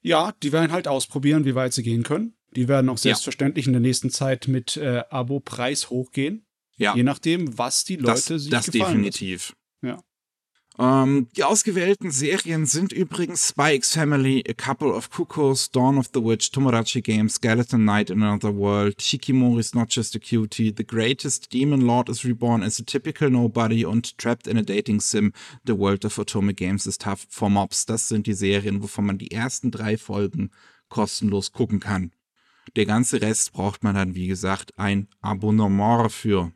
Ja, 0.00 0.32
die 0.42 0.52
werden 0.52 0.72
halt 0.72 0.88
ausprobieren, 0.88 1.44
wie 1.44 1.54
weit 1.54 1.72
sie 1.72 1.82
gehen 1.82 2.02
können. 2.02 2.34
Die 2.54 2.68
werden 2.68 2.88
auch 2.88 2.98
selbstverständlich 2.98 3.66
ja. 3.66 3.70
in 3.70 3.72
der 3.74 3.80
nächsten 3.80 4.10
Zeit 4.10 4.48
mit 4.48 4.76
äh, 4.76 5.02
Abo-Preis 5.10 5.90
hochgehen. 5.90 6.46
Ja. 6.76 6.94
Je 6.94 7.02
nachdem, 7.02 7.58
was 7.58 7.84
die 7.84 7.96
Leute 7.96 8.34
das, 8.34 8.42
sich 8.42 8.50
das 8.50 8.66
gefallen 8.70 9.02
definitiv. 9.02 9.48
Lassen. 9.48 9.57
Ähm, 10.80 11.26
die 11.36 11.42
ausgewählten 11.42 12.12
Serien 12.12 12.64
sind 12.64 12.92
übrigens 12.92 13.48
Spikes 13.48 13.94
Family, 13.94 14.44
A 14.48 14.52
Couple 14.52 14.92
of 14.92 15.10
Cuckoos, 15.10 15.72
Dawn 15.72 15.98
of 15.98 16.10
the 16.14 16.22
Witch, 16.22 16.52
Tomodachi 16.52 17.02
Games, 17.02 17.34
Skeleton 17.34 17.82
Knight 17.82 18.10
in 18.10 18.22
Another 18.22 18.54
World, 18.54 19.02
Shikimori's 19.02 19.74
Not 19.74 19.92
Just 19.92 20.14
a 20.14 20.20
Cutie, 20.20 20.72
The 20.72 20.86
Greatest 20.86 21.52
Demon 21.52 21.80
Lord 21.80 22.08
is 22.08 22.24
Reborn 22.24 22.62
as 22.62 22.78
a 22.78 22.84
Typical 22.84 23.28
Nobody 23.28 23.84
und 23.84 24.16
Trapped 24.18 24.46
in 24.46 24.56
a 24.56 24.62
Dating 24.62 25.00
Sim, 25.00 25.32
The 25.64 25.76
World 25.76 26.04
of 26.04 26.16
Atomic 26.16 26.56
Games 26.58 26.86
is 26.86 26.96
Tough 26.96 27.26
for 27.28 27.50
Mobs. 27.50 27.84
Das 27.84 28.06
sind 28.06 28.28
die 28.28 28.34
Serien, 28.34 28.80
wovon 28.80 29.06
man 29.06 29.18
die 29.18 29.32
ersten 29.32 29.72
drei 29.72 29.98
Folgen 29.98 30.50
kostenlos 30.88 31.50
gucken 31.52 31.80
kann. 31.80 32.12
Der 32.76 32.86
ganze 32.86 33.20
Rest 33.20 33.52
braucht 33.52 33.82
man 33.82 33.96
dann, 33.96 34.14
wie 34.14 34.28
gesagt, 34.28 34.78
ein 34.78 35.08
Abonnement 35.22 36.12
für. 36.12 36.52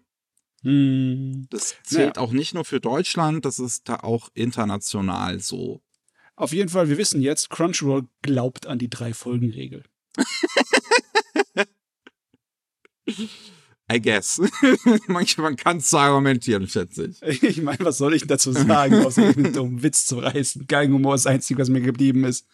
Hm. 0.63 1.47
Das 1.51 1.77
zählt 1.85 2.17
ja. 2.17 2.23
auch 2.23 2.33
nicht 2.33 2.55
nur 2.55 2.65
für 2.65 2.81
Deutschland, 2.81 3.45
das 3.45 3.59
ist 3.59 3.89
da 3.89 3.97
auch 3.97 4.29
international 4.35 5.41
so. 5.41 5.83
Auf 6.37 6.53
jeden 6.53 6.69
Fall, 6.69 6.89
wir 6.89 6.99
wissen 6.99 7.21
jetzt, 7.21 7.51
Crunchyroll 7.51 8.09
glaubt 8.23 8.67
an 8.67 8.79
die 8.79 8.89
Drei-Folgen-Regel. 8.89 9.85
I 13.93 14.01
guess. 14.01 14.41
Manchmal 15.07 15.55
kann 15.57 15.79
es 15.79 15.93
argumentieren, 15.93 16.67
schätze 16.67 17.07
ich. 17.07 17.21
Ich 17.43 17.61
meine, 17.63 17.81
was 17.81 17.99
soll 17.99 18.15
ich 18.15 18.27
dazu 18.27 18.53
sagen, 18.53 19.05
außer 19.05 19.23
einen 19.23 19.53
dummen 19.53 19.83
Witz 19.83 20.07
zu 20.07 20.19
reißen? 20.19 20.67
Geigenhumor 20.67 21.15
ist 21.15 21.27
das 21.27 21.33
Einzige, 21.33 21.61
was 21.61 21.69
mir 21.69 21.81
geblieben 21.81 22.25
ist. 22.25 22.47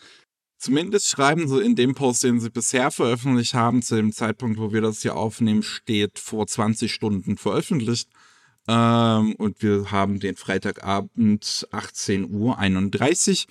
Zumindest 0.58 1.08
schreiben 1.08 1.46
sie 1.46 1.62
in 1.62 1.76
dem 1.76 1.94
Post, 1.94 2.24
den 2.24 2.40
sie 2.40 2.50
bisher 2.50 2.90
veröffentlicht 2.90 3.54
haben, 3.54 3.80
zu 3.80 3.94
dem 3.94 4.12
Zeitpunkt, 4.12 4.58
wo 4.58 4.72
wir 4.72 4.80
das 4.80 5.02
hier 5.02 5.14
aufnehmen, 5.14 5.62
steht 5.62 6.18
vor 6.18 6.48
20 6.48 6.92
Stunden 6.92 7.36
veröffentlicht. 7.36 8.10
Ähm, 8.66 9.36
und 9.36 9.62
wir 9.62 9.92
haben 9.92 10.18
den 10.18 10.34
Freitagabend 10.34 11.68
18 11.70 12.34
Uhr 12.34 12.58
31, 12.58 13.46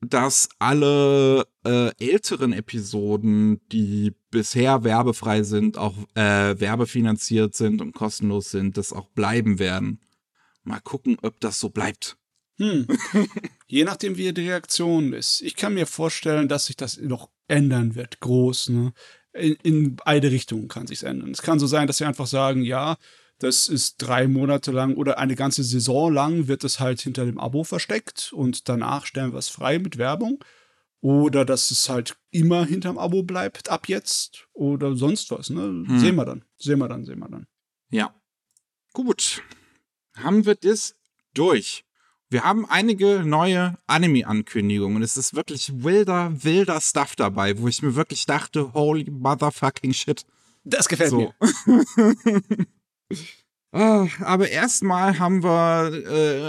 dass 0.00 0.48
alle 0.58 1.46
äh, 1.64 1.90
älteren 1.98 2.54
Episoden, 2.54 3.60
die 3.70 4.14
bisher 4.30 4.84
werbefrei 4.84 5.42
sind, 5.42 5.76
auch 5.76 5.96
äh, 6.14 6.58
werbefinanziert 6.58 7.54
sind 7.54 7.82
und 7.82 7.92
kostenlos 7.92 8.50
sind, 8.50 8.78
das 8.78 8.94
auch 8.94 9.10
bleiben 9.10 9.58
werden. 9.58 10.00
Mal 10.64 10.80
gucken, 10.80 11.18
ob 11.20 11.40
das 11.40 11.60
so 11.60 11.68
bleibt. 11.68 12.16
Hm. 12.58 12.86
Je 13.66 13.84
nachdem, 13.84 14.16
wie 14.16 14.32
die 14.32 14.48
Reaktion 14.48 15.12
ist. 15.12 15.40
Ich 15.42 15.56
kann 15.56 15.74
mir 15.74 15.86
vorstellen, 15.86 16.48
dass 16.48 16.66
sich 16.66 16.76
das 16.76 16.98
noch 16.98 17.30
ändern 17.46 17.94
wird, 17.94 18.20
groß. 18.20 18.70
Ne? 18.70 18.92
In, 19.32 19.54
in 19.62 19.96
beide 19.96 20.30
Richtungen 20.30 20.68
kann 20.68 20.86
sich 20.86 21.02
ändern. 21.04 21.30
Es 21.30 21.42
kann 21.42 21.58
so 21.58 21.66
sein, 21.66 21.86
dass 21.86 21.98
sie 21.98 22.04
einfach 22.04 22.26
sagen, 22.26 22.62
ja, 22.62 22.96
das 23.38 23.68
ist 23.68 23.98
drei 23.98 24.26
Monate 24.26 24.72
lang 24.72 24.96
oder 24.96 25.18
eine 25.18 25.36
ganze 25.36 25.62
Saison 25.62 26.12
lang 26.12 26.48
wird 26.48 26.64
es 26.64 26.80
halt 26.80 27.00
hinter 27.00 27.24
dem 27.24 27.38
Abo 27.38 27.62
versteckt 27.62 28.32
und 28.32 28.68
danach 28.68 29.06
stellen 29.06 29.32
wir 29.32 29.38
es 29.38 29.48
frei 29.48 29.78
mit 29.78 29.96
Werbung. 29.96 30.44
Oder 31.00 31.44
dass 31.44 31.70
es 31.70 31.88
halt 31.88 32.16
immer 32.32 32.66
hinterm 32.66 32.98
Abo 32.98 33.22
bleibt 33.22 33.68
ab 33.68 33.88
jetzt 33.88 34.48
oder 34.52 34.96
sonst 34.96 35.30
was. 35.30 35.48
Ne? 35.48 35.62
Hm. 35.86 35.98
Sehen 36.00 36.16
wir 36.16 36.24
dann. 36.24 36.44
Sehen 36.56 36.80
wir 36.80 36.88
dann, 36.88 37.04
sehen 37.04 37.20
wir 37.20 37.28
dann. 37.28 37.46
Ja. 37.90 38.12
Gut. 38.92 39.42
Haben 40.16 40.44
wir 40.44 40.56
das 40.56 40.96
durch. 41.34 41.84
Wir 42.30 42.44
haben 42.44 42.68
einige 42.68 43.22
neue 43.24 43.78
Anime-Ankündigungen. 43.86 45.02
Es 45.02 45.16
ist 45.16 45.34
wirklich 45.34 45.82
wilder, 45.82 46.30
wilder 46.44 46.78
Stuff 46.80 47.16
dabei, 47.16 47.58
wo 47.58 47.68
ich 47.68 47.80
mir 47.80 47.94
wirklich 47.94 48.26
dachte, 48.26 48.74
holy 48.74 49.10
motherfucking 49.10 49.94
shit. 49.94 50.26
Das 50.62 50.88
gefällt 50.88 51.10
so. 51.10 51.32
mir. 51.40 51.86
Ah, 53.70 54.06
aber 54.20 54.48
erstmal 54.48 55.18
haben 55.18 55.42
wir 55.42 55.92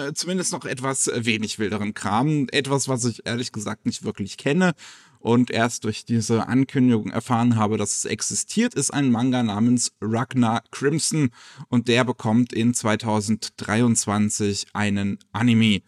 äh, 0.08 0.13
zumindest 0.13 0.54
noch 0.54 0.63
etwas 0.63 1.12
wenig 1.13 1.60
wilderen 1.60 1.94
Kram. 1.94 2.48
Etwas, 2.50 2.88
was 2.88 3.04
ich 3.04 3.26
ehrlich 3.26 3.52
gesagt 3.52 3.86
nicht 3.86 4.06
wirklich 4.06 4.38
kenne 4.38 4.74
und 5.19 5.51
erst 5.51 5.84
durch 5.84 6.05
diese 6.05 6.47
Ankündigung 6.47 7.12
erfahren 7.12 7.55
habe, 7.55 7.77
dass 7.77 7.97
es 7.97 8.05
existiert, 8.05 8.73
ist 8.73 8.91
ein 8.91 9.12
Manga 9.12 9.43
namens 9.43 9.91
Ragnar 10.01 10.63
Crimson 10.71 11.29
und 11.67 11.88
der 11.88 12.05
bekommt 12.05 12.53
in 12.53 12.73
2023 12.73 14.67
einen 14.73 15.19
Anime. 15.32 15.82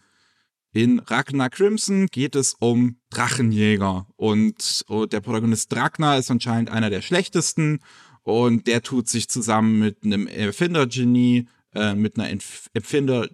In 0.74 1.00
Ragnar 1.00 1.50
Crimson 1.50 2.06
geht 2.06 2.34
es 2.34 2.54
um 2.58 2.96
Drachenjäger 3.10 4.06
und 4.16 4.84
oh, 4.88 5.06
der 5.06 5.20
Protagonist 5.20 5.74
Ragnar 5.74 6.18
ist 6.18 6.30
anscheinend 6.30 6.70
einer 6.70 6.88
der 6.88 7.02
schlechtesten 7.02 7.80
und 8.22 8.66
der 8.66 8.82
tut 8.82 9.08
sich 9.08 9.28
zusammen 9.28 9.78
mit 9.78 10.04
einem 10.04 10.26
Erfindergenie, 10.26 11.46
äh, 11.74 11.94
mit 11.94 12.18
einer 12.18 12.30
Erfinder, 12.72 13.28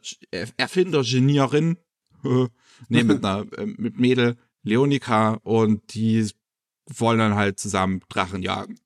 Erfindergenierin, 0.57 1.77
nee, 2.89 3.05
mit 3.05 3.25
einer 3.25 3.47
äh, 3.57 3.67
mit 3.67 3.99
Mädel 3.99 4.37
Leonika 4.69 5.41
und 5.43 5.95
die 5.95 6.29
wollen 6.87 7.19
dann 7.19 7.35
halt 7.35 7.59
zusammen 7.59 8.03
Drachen 8.09 8.43
jagen. 8.43 8.79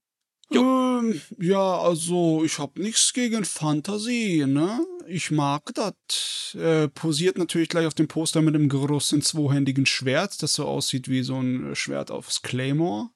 Ähm, 0.51 1.21
ja, 1.39 1.79
also 1.79 2.45
ich 2.45 2.59
hab 2.59 2.79
nichts 2.79 3.13
gegen 3.13 3.45
Fantasie, 3.45 4.45
ne? 4.47 4.85
Ich 5.07 5.31
mag 5.31 5.73
das. 5.75 6.55
Äh, 6.55 6.89
posiert 6.89 7.39
natürlich 7.39 7.69
gleich 7.69 7.87
auf 7.87 7.95
dem 7.95 8.09
Poster 8.09 8.43
mit 8.43 8.55
einem 8.55 8.69
großen 8.69 9.23
zweihändigen 9.23 9.87
Schwert, 9.87 10.43
das 10.43 10.55
so 10.55 10.67
aussieht 10.67 11.09
wie 11.09 11.23
so 11.23 11.41
ein 11.41 11.75
Schwert 11.75 12.11
aufs 12.11 12.43
Claymore. 12.43 13.09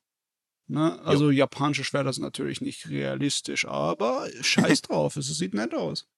Ne? 0.69 1.01
Also 1.03 1.27
jo. 1.27 1.39
japanische 1.39 1.85
Schwerter 1.85 2.13
sind 2.13 2.25
natürlich 2.25 2.61
nicht 2.61 2.89
realistisch, 2.89 3.67
aber 3.67 4.29
scheiß 4.41 4.83
drauf, 4.83 5.17
es 5.17 5.27
sieht 5.27 5.55
nett 5.55 5.75
aus. 5.75 6.09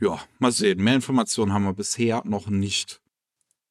Ja, 0.00 0.20
mal 0.38 0.52
sehen. 0.52 0.82
Mehr 0.82 0.96
Informationen 0.96 1.52
haben 1.52 1.64
wir 1.64 1.72
bisher 1.72 2.22
noch 2.26 2.48
nicht. 2.48 3.00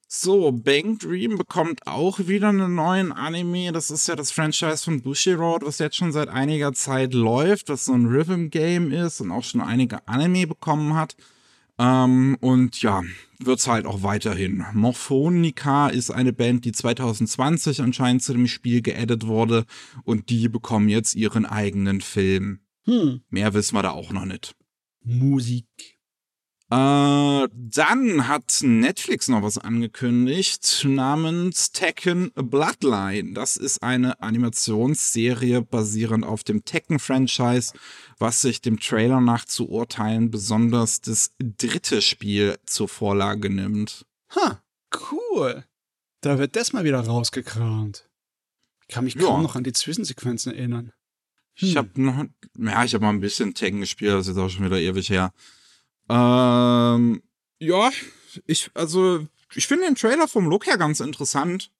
So, 0.07 0.51
Bang 0.51 0.99
Dream 0.99 1.35
bekommt 1.35 1.87
auch 1.87 2.19
wieder 2.19 2.49
einen 2.49 2.75
neuen 2.75 3.11
Anime. 3.11 3.71
Das 3.71 3.89
ist 3.89 4.07
ja 4.07 4.15
das 4.15 4.31
Franchise 4.31 4.83
von 4.83 5.01
Bushiroad, 5.01 5.65
was 5.65 5.79
jetzt 5.79 5.95
schon 5.95 6.11
seit 6.11 6.29
einiger 6.29 6.73
Zeit 6.73 7.13
läuft, 7.13 7.69
was 7.69 7.85
so 7.85 7.93
ein 7.93 8.05
Rhythm-Game 8.05 8.91
ist 8.91 9.19
und 9.21 9.31
auch 9.31 9.43
schon 9.43 9.61
einige 9.61 10.07
Anime 10.07 10.45
bekommen 10.45 10.93
hat. 10.93 11.15
Ähm, 11.79 12.37
und 12.39 12.81
ja, 12.83 13.03
wird's 13.39 13.67
halt 13.67 13.87
auch 13.87 14.03
weiterhin. 14.03 14.63
Morphonica 14.73 15.89
ist 15.89 16.11
eine 16.11 16.33
Band, 16.33 16.65
die 16.65 16.71
2020 16.71 17.81
anscheinend 17.81 18.21
zu 18.21 18.33
dem 18.33 18.47
Spiel 18.47 18.81
geaddet 18.81 19.25
wurde 19.25 19.65
und 20.03 20.29
die 20.29 20.47
bekommen 20.47 20.87
jetzt 20.87 21.15
ihren 21.15 21.45
eigenen 21.45 22.01
Film. 22.01 22.59
Hm. 22.85 23.21
Mehr 23.29 23.53
wissen 23.55 23.75
wir 23.75 23.81
da 23.81 23.91
auch 23.91 24.11
noch 24.11 24.25
nicht. 24.25 24.55
Musik. 25.03 25.94
Äh, 26.71 27.47
dann 27.51 28.27
hat 28.27 28.61
Netflix 28.63 29.27
noch 29.27 29.43
was 29.43 29.59
angekündigt 29.59 30.83
namens 30.87 31.71
Tekken 31.71 32.31
Bloodline. 32.33 33.33
Das 33.33 33.55
ist 33.55 33.83
eine 33.83 34.19
Animationsserie 34.19 35.61
basierend 35.61 36.25
auf 36.25 36.43
dem 36.43 36.65
Tekken-Franchise, 36.65 37.73
was 38.17 38.41
sich 38.41 38.61
dem 38.61 38.79
Trailer 38.79 39.21
nach 39.21 39.45
zu 39.45 39.69
urteilen 39.69 40.31
besonders 40.31 41.01
das 41.01 41.33
dritte 41.39 42.01
Spiel 42.01 42.57
zur 42.65 42.89
Vorlage 42.89 43.51
nimmt. 43.51 44.07
Ha, 44.35 44.59
cool. 45.11 45.65
Da 46.21 46.39
wird 46.39 46.55
das 46.55 46.73
mal 46.73 46.83
wieder 46.83 47.01
rausgekramt. 47.01 48.09
Ich 48.81 48.87
kann 48.87 49.03
mich 49.03 49.19
kaum 49.19 49.37
ja. 49.37 49.41
noch 49.43 49.55
an 49.55 49.63
die 49.63 49.73
Zwischensequenzen 49.73 50.51
erinnern. 50.51 50.93
Hm. 51.57 51.67
Ich 51.67 51.77
habe 51.77 51.89
noch, 52.01 52.25
ja, 52.57 52.83
ich 52.83 52.95
habe 52.95 53.05
mal 53.05 53.11
ein 53.11 53.19
bisschen 53.19 53.53
Tekken 53.53 53.81
gespielt, 53.81 54.13
das 54.13 54.21
ist 54.21 54.35
jetzt 54.35 54.43
auch 54.43 54.49
schon 54.49 54.65
wieder 54.65 54.79
ewig 54.79 55.11
her. 55.11 55.31
Ähm, 56.09 57.21
ja, 57.59 57.91
ich, 58.45 58.69
also, 58.73 59.27
ich 59.53 59.67
finde 59.67 59.85
den 59.85 59.95
Trailer 59.95 60.27
vom 60.27 60.47
Look 60.47 60.67
her 60.67 60.77
ganz 60.77 60.99
interessant, 60.99 61.71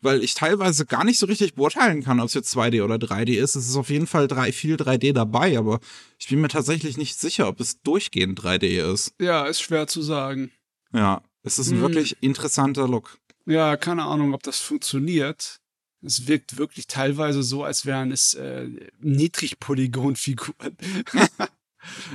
weil 0.00 0.22
ich 0.22 0.34
teilweise 0.34 0.86
gar 0.86 1.04
nicht 1.04 1.18
so 1.18 1.26
richtig 1.26 1.54
beurteilen 1.54 2.02
kann, 2.02 2.20
ob 2.20 2.26
es 2.26 2.34
jetzt 2.34 2.54
2D 2.56 2.82
oder 2.82 2.96
3D 2.96 3.38
ist. 3.38 3.54
Es 3.54 3.68
ist 3.68 3.76
auf 3.76 3.90
jeden 3.90 4.06
Fall 4.06 4.28
drei, 4.28 4.52
viel 4.52 4.76
3D 4.76 5.12
dabei, 5.12 5.58
aber 5.58 5.80
ich 6.18 6.28
bin 6.28 6.40
mir 6.40 6.48
tatsächlich 6.48 6.96
nicht 6.96 7.18
sicher, 7.18 7.48
ob 7.48 7.60
es 7.60 7.80
durchgehend 7.82 8.40
3D 8.40 8.92
ist. 8.92 9.14
Ja, 9.20 9.46
ist 9.46 9.60
schwer 9.60 9.86
zu 9.86 10.02
sagen. 10.02 10.50
Ja, 10.92 11.22
es 11.42 11.58
ist 11.58 11.70
ein 11.70 11.76
hm. 11.76 11.82
wirklich 11.82 12.16
interessanter 12.22 12.88
Look. 12.88 13.18
Ja, 13.46 13.76
keine 13.76 14.04
Ahnung, 14.04 14.34
ob 14.34 14.42
das 14.42 14.60
funktioniert. 14.60 15.60
Es 16.02 16.26
wirkt 16.26 16.56
wirklich 16.56 16.86
teilweise 16.86 17.42
so, 17.42 17.62
als 17.62 17.84
wären 17.84 18.10
es 18.10 18.34
äh, 18.34 18.68
Niedrigpolygon-Figuren. 19.00 20.76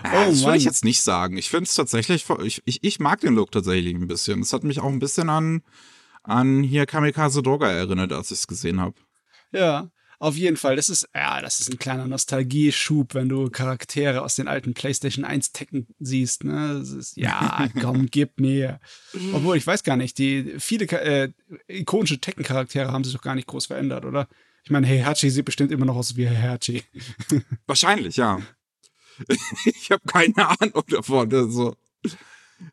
Ja, 0.03 0.23
oh, 0.27 0.29
das 0.29 0.43
würde 0.43 0.57
ich 0.57 0.65
jetzt 0.65 0.85
nicht 0.85 1.01
sagen. 1.01 1.37
Ich 1.37 1.49
finde 1.49 1.65
es 1.65 1.73
tatsächlich, 1.73 2.25
ich, 2.43 2.61
ich, 2.65 2.83
ich 2.83 2.99
mag 2.99 3.19
den 3.21 3.35
Look 3.35 3.51
tatsächlich 3.51 3.93
ein 3.93 4.07
bisschen. 4.07 4.39
Das 4.39 4.53
hat 4.53 4.63
mich 4.63 4.79
auch 4.79 4.89
ein 4.89 4.99
bisschen 4.99 5.29
an, 5.29 5.63
an 6.23 6.63
hier 6.63 6.85
Kamikaze 6.85 7.41
Droga 7.41 7.69
erinnert, 7.69 8.13
als 8.13 8.31
ich 8.31 8.39
es 8.39 8.47
gesehen 8.47 8.79
habe. 8.79 8.95
Ja, 9.51 9.89
auf 10.19 10.35
jeden 10.35 10.57
Fall. 10.57 10.75
Das 10.75 10.89
ist, 10.89 11.07
ja, 11.13 11.41
das 11.41 11.59
ist 11.59 11.71
ein 11.71 11.79
kleiner 11.79 12.07
Nostalgieschub, 12.07 13.13
wenn 13.13 13.29
du 13.29 13.49
Charaktere 13.49 14.21
aus 14.21 14.35
den 14.35 14.47
alten 14.47 14.73
PlayStation 14.73 15.25
1 15.25 15.51
Tekken 15.51 15.87
siehst. 15.99 16.43
Ne? 16.43 16.79
Das 16.79 16.91
ist, 16.91 17.17
ja, 17.17 17.67
komm, 17.81 18.07
gib 18.07 18.39
mir. 18.39 18.79
Obwohl, 19.33 19.57
ich 19.57 19.67
weiß 19.67 19.83
gar 19.83 19.97
nicht, 19.97 20.17
die 20.17 20.55
viele 20.59 20.85
äh, 20.85 21.31
ikonische 21.67 22.19
Tekken-Charaktere 22.19 22.91
haben 22.91 23.03
sich 23.03 23.13
doch 23.13 23.21
gar 23.21 23.35
nicht 23.35 23.47
groß 23.47 23.67
verändert, 23.67 24.05
oder? 24.05 24.27
Ich 24.63 24.71
meine, 24.71 24.87
Heihachi 24.87 25.29
sieht 25.29 25.45
bestimmt 25.45 25.71
immer 25.71 25.85
noch 25.85 25.95
aus 25.95 26.15
wie 26.15 26.27
Heihachi. 26.27 26.83
Wahrscheinlich, 27.67 28.15
ja. 28.15 28.39
ich 29.65 29.91
habe 29.91 30.01
keine 30.05 30.47
Ahnung 30.47 30.83
davon. 30.87 31.33
Also, 31.33 31.75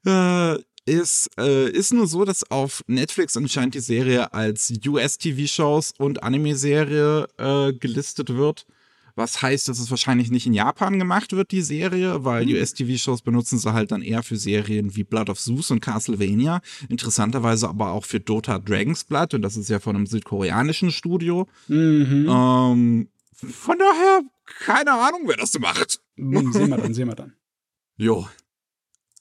äh, 0.07 0.57
ist, 0.85 1.31
äh, 1.39 1.71
ist 1.71 1.93
nur 1.93 2.07
so, 2.07 2.25
dass 2.25 2.51
auf 2.51 2.83
Netflix 2.89 3.37
anscheinend 3.37 3.75
die 3.75 3.81
Serie 3.81 4.33
als 4.33 4.73
US-TV-Shows 4.85 5.95
und 5.99 6.23
Anime-Serie 6.23 7.29
äh, 7.39 7.73
gelistet 7.73 8.31
wird. 8.31 8.67
Was 9.15 9.43
heißt, 9.43 9.69
dass 9.69 9.79
es 9.79 9.91
wahrscheinlich 9.91 10.31
nicht 10.31 10.47
in 10.47 10.55
Japan 10.55 10.99
gemacht 10.99 11.33
wird, 11.33 11.51
die 11.51 11.61
Serie, 11.61 12.25
weil 12.25 12.47
Hm. 12.47 12.55
US-TV-Shows 12.55 13.21
benutzen 13.23 13.59
sie 13.59 13.73
halt 13.73 13.93
dann 13.93 14.03
eher 14.03 14.23
für 14.23 14.37
Serien 14.37 14.97
wie 14.97 15.05
Blood 15.05 15.29
of 15.29 15.39
Zeus 15.39 15.71
und 15.71 15.81
Castlevania. 15.81 16.63
Interessanterweise 16.89 17.69
aber 17.69 17.93
auch 17.93 18.07
für 18.07 18.21
Dota 18.21 18.59
Dragon's 18.59 19.05
Blood 19.05 19.35
und 19.35 19.43
das 19.43 19.57
ist 19.57 19.69
ja 19.69 19.81
von 19.81 19.97
einem 19.97 20.07
südkoreanischen 20.07 20.91
Studio. 20.91 21.47
Mhm. 21.69 22.27
Ähm, 22.29 23.09
von 23.51 23.79
daher, 23.79 24.23
keine 24.61 24.93
Ahnung, 24.93 25.23
wer 25.27 25.37
das 25.37 25.53
so 25.53 25.59
macht. 25.59 26.01
Hm, 26.17 26.53
sehen 26.53 26.71
wir 26.71 26.77
dann, 26.77 26.95
sehen 26.95 27.09
wir 27.09 27.15
dann. 27.15 27.35
Jo. 27.97 28.27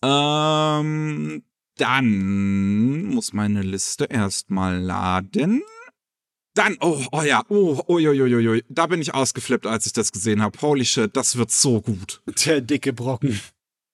Ähm, 0.01 1.43
dann 1.77 3.03
muss 3.05 3.33
meine 3.33 3.61
Liste 3.61 4.05
erstmal 4.05 4.79
laden. 4.79 5.61
Dann, 6.53 6.77
oh, 6.81 7.03
oh 7.11 7.21
ja, 7.21 7.43
oh, 7.49 7.77
oh, 7.77 7.83
oh, 7.87 7.99
oh, 7.99 8.13
oh, 8.13 8.55
oh, 8.55 8.61
da 8.69 8.87
bin 8.87 9.01
ich 9.01 9.13
ausgeflippt, 9.13 9.67
als 9.67 9.85
ich 9.85 9.93
das 9.93 10.11
gesehen 10.11 10.41
habe. 10.41 10.59
Holy 10.61 10.85
shit, 10.85 11.15
das 11.15 11.37
wird 11.37 11.51
so 11.51 11.81
gut. 11.81 12.21
Der 12.45 12.61
dicke 12.61 12.93
Brocken. 12.93 13.39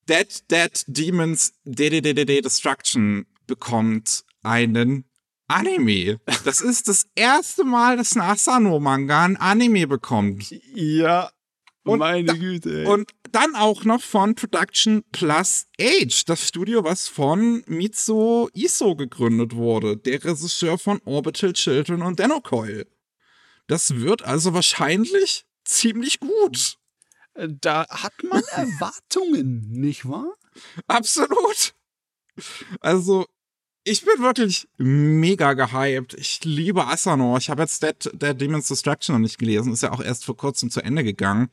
Dead 0.08 0.44
Dead 0.50 0.84
Demons 0.88 1.54
DDDD 1.66 2.42
Destruction 2.42 3.26
bekommt 3.46 4.24
einen 4.42 5.04
Anime. 5.48 6.20
Das 6.44 6.62
ist 6.62 6.88
das 6.88 7.08
erste 7.16 7.64
Mal, 7.64 7.98
dass 7.98 8.16
ein 8.16 8.22
Asano-Manga 8.22 9.24
ein 9.26 9.38
Anime 9.38 9.88
bekommt. 9.88 10.50
Ja, 10.74 11.32
Und 11.84 12.00
meine 12.00 12.38
Güte. 12.38 12.82
Ey. 12.84 12.86
Und 12.88 13.12
dann 13.32 13.56
auch 13.56 13.84
noch 13.84 14.02
von 14.02 14.36
Production 14.36 15.04
Plus 15.12 15.68
Age, 15.80 16.26
das 16.26 16.48
Studio, 16.48 16.84
was 16.84 17.08
von 17.08 17.64
Mitsuo 17.68 18.50
Iso 18.54 18.96
gegründet 18.96 19.56
wurde, 19.56 19.98
der 19.98 20.24
Regisseur 20.24 20.78
von 20.78 21.02
Orbital 21.06 21.54
Children 21.54 22.02
und 22.02 22.20
Denocoil. 22.20 22.86
Das 23.68 23.96
wird 23.96 24.24
also 24.24 24.54
wahrscheinlich 24.54 25.46
ziemlich 25.66 26.20
gut. 26.20 26.78
da 27.36 27.86
hat 27.90 28.14
man 28.24 28.44
Erwartungen, 28.52 29.70
nicht 29.72 30.08
wahr? 30.08 30.34
Absolut. 30.88 31.74
Also, 32.80 33.26
ich 33.88 34.04
bin 34.04 34.22
wirklich 34.22 34.68
mega 34.78 35.54
gehypt. 35.54 36.14
Ich 36.14 36.44
liebe 36.44 36.88
Asano. 36.88 37.38
Ich 37.38 37.50
habe 37.50 37.62
jetzt 37.62 37.82
Dead, 37.82 38.10
Dead 38.14 38.40
Demon's 38.40 38.68
Destruction 38.68 39.16
noch 39.16 39.22
nicht 39.22 39.38
gelesen. 39.38 39.72
Ist 39.72 39.84
ja 39.84 39.94
auch 39.94 40.04
erst 40.04 40.26
vor 40.26 40.36
kurzem 40.36 40.70
zu 40.70 40.82
Ende 40.82 41.04
gegangen. 41.04 41.50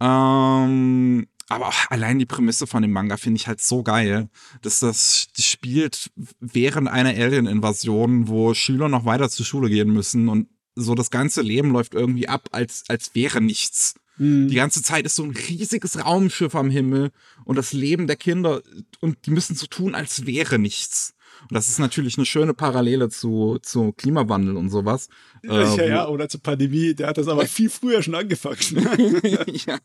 Ähm, 0.00 1.28
aber 1.48 1.68
auch 1.68 1.90
allein 1.90 2.18
die 2.18 2.26
Prämisse 2.26 2.66
von 2.66 2.82
dem 2.82 2.92
Manga 2.92 3.16
finde 3.16 3.38
ich 3.38 3.46
halt 3.46 3.60
so 3.60 3.82
geil, 3.82 4.30
dass 4.62 4.80
das 4.80 5.28
spielt 5.38 6.10
während 6.40 6.88
einer 6.88 7.10
Alien-Invasion, 7.10 8.28
wo 8.28 8.54
Schüler 8.54 8.88
noch 8.88 9.04
weiter 9.04 9.28
zur 9.28 9.44
Schule 9.44 9.68
gehen 9.68 9.92
müssen 9.92 10.28
und 10.28 10.48
so 10.76 10.94
das 10.94 11.10
ganze 11.10 11.42
Leben 11.42 11.72
läuft 11.72 11.94
irgendwie 11.94 12.28
ab, 12.28 12.48
als, 12.52 12.84
als 12.88 13.14
wäre 13.14 13.40
nichts. 13.40 13.94
Hm. 14.16 14.48
Die 14.48 14.54
ganze 14.54 14.82
Zeit 14.82 15.04
ist 15.04 15.16
so 15.16 15.24
ein 15.24 15.32
riesiges 15.32 16.02
Raumschiff 16.02 16.54
am 16.54 16.70
Himmel 16.70 17.10
und 17.44 17.56
das 17.56 17.72
Leben 17.72 18.06
der 18.06 18.16
Kinder 18.16 18.62
und 19.00 19.26
die 19.26 19.30
müssen 19.30 19.56
so 19.56 19.66
tun, 19.66 19.94
als 19.94 20.26
wäre 20.26 20.58
nichts. 20.58 21.14
Und 21.42 21.52
das 21.54 21.68
ist 21.68 21.78
natürlich 21.78 22.16
eine 22.18 22.26
schöne 22.26 22.54
Parallele 22.54 23.08
zu, 23.08 23.58
zu 23.62 23.92
Klimawandel 23.92 24.56
und 24.56 24.70
sowas. 24.70 25.08
Äh, 25.42 25.48
ja, 25.48 25.70
wo- 25.72 25.80
ja, 25.80 26.08
oder 26.08 26.28
zur 26.28 26.42
Pandemie, 26.42 26.94
der 26.94 27.08
hat 27.08 27.18
das 27.18 27.28
aber 27.28 27.46
viel 27.46 27.70
früher 27.70 28.02
schon 28.02 28.14
angefangen. 28.14 28.56
ja. 29.66 29.78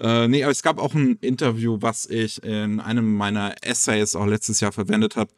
Äh, 0.00 0.28
nee, 0.28 0.42
aber 0.44 0.52
es 0.52 0.62
gab 0.62 0.78
auch 0.78 0.94
ein 0.94 1.16
Interview, 1.20 1.78
was 1.80 2.06
ich 2.06 2.42
in 2.42 2.80
einem 2.80 3.14
meiner 3.14 3.54
Essays 3.62 4.14
auch 4.14 4.26
letztes 4.26 4.60
Jahr 4.60 4.72
verwendet 4.72 5.16
habe, 5.16 5.32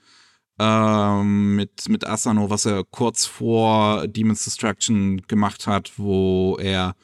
ähm, 0.58 1.56
mit, 1.56 1.88
mit 1.88 2.06
Asano, 2.06 2.50
was 2.50 2.66
er 2.66 2.84
kurz 2.84 3.24
vor 3.24 4.06
Demon's 4.06 4.44
Destruction 4.44 5.22
gemacht 5.22 5.66
hat, 5.66 5.92
wo 5.96 6.58
er 6.60 6.94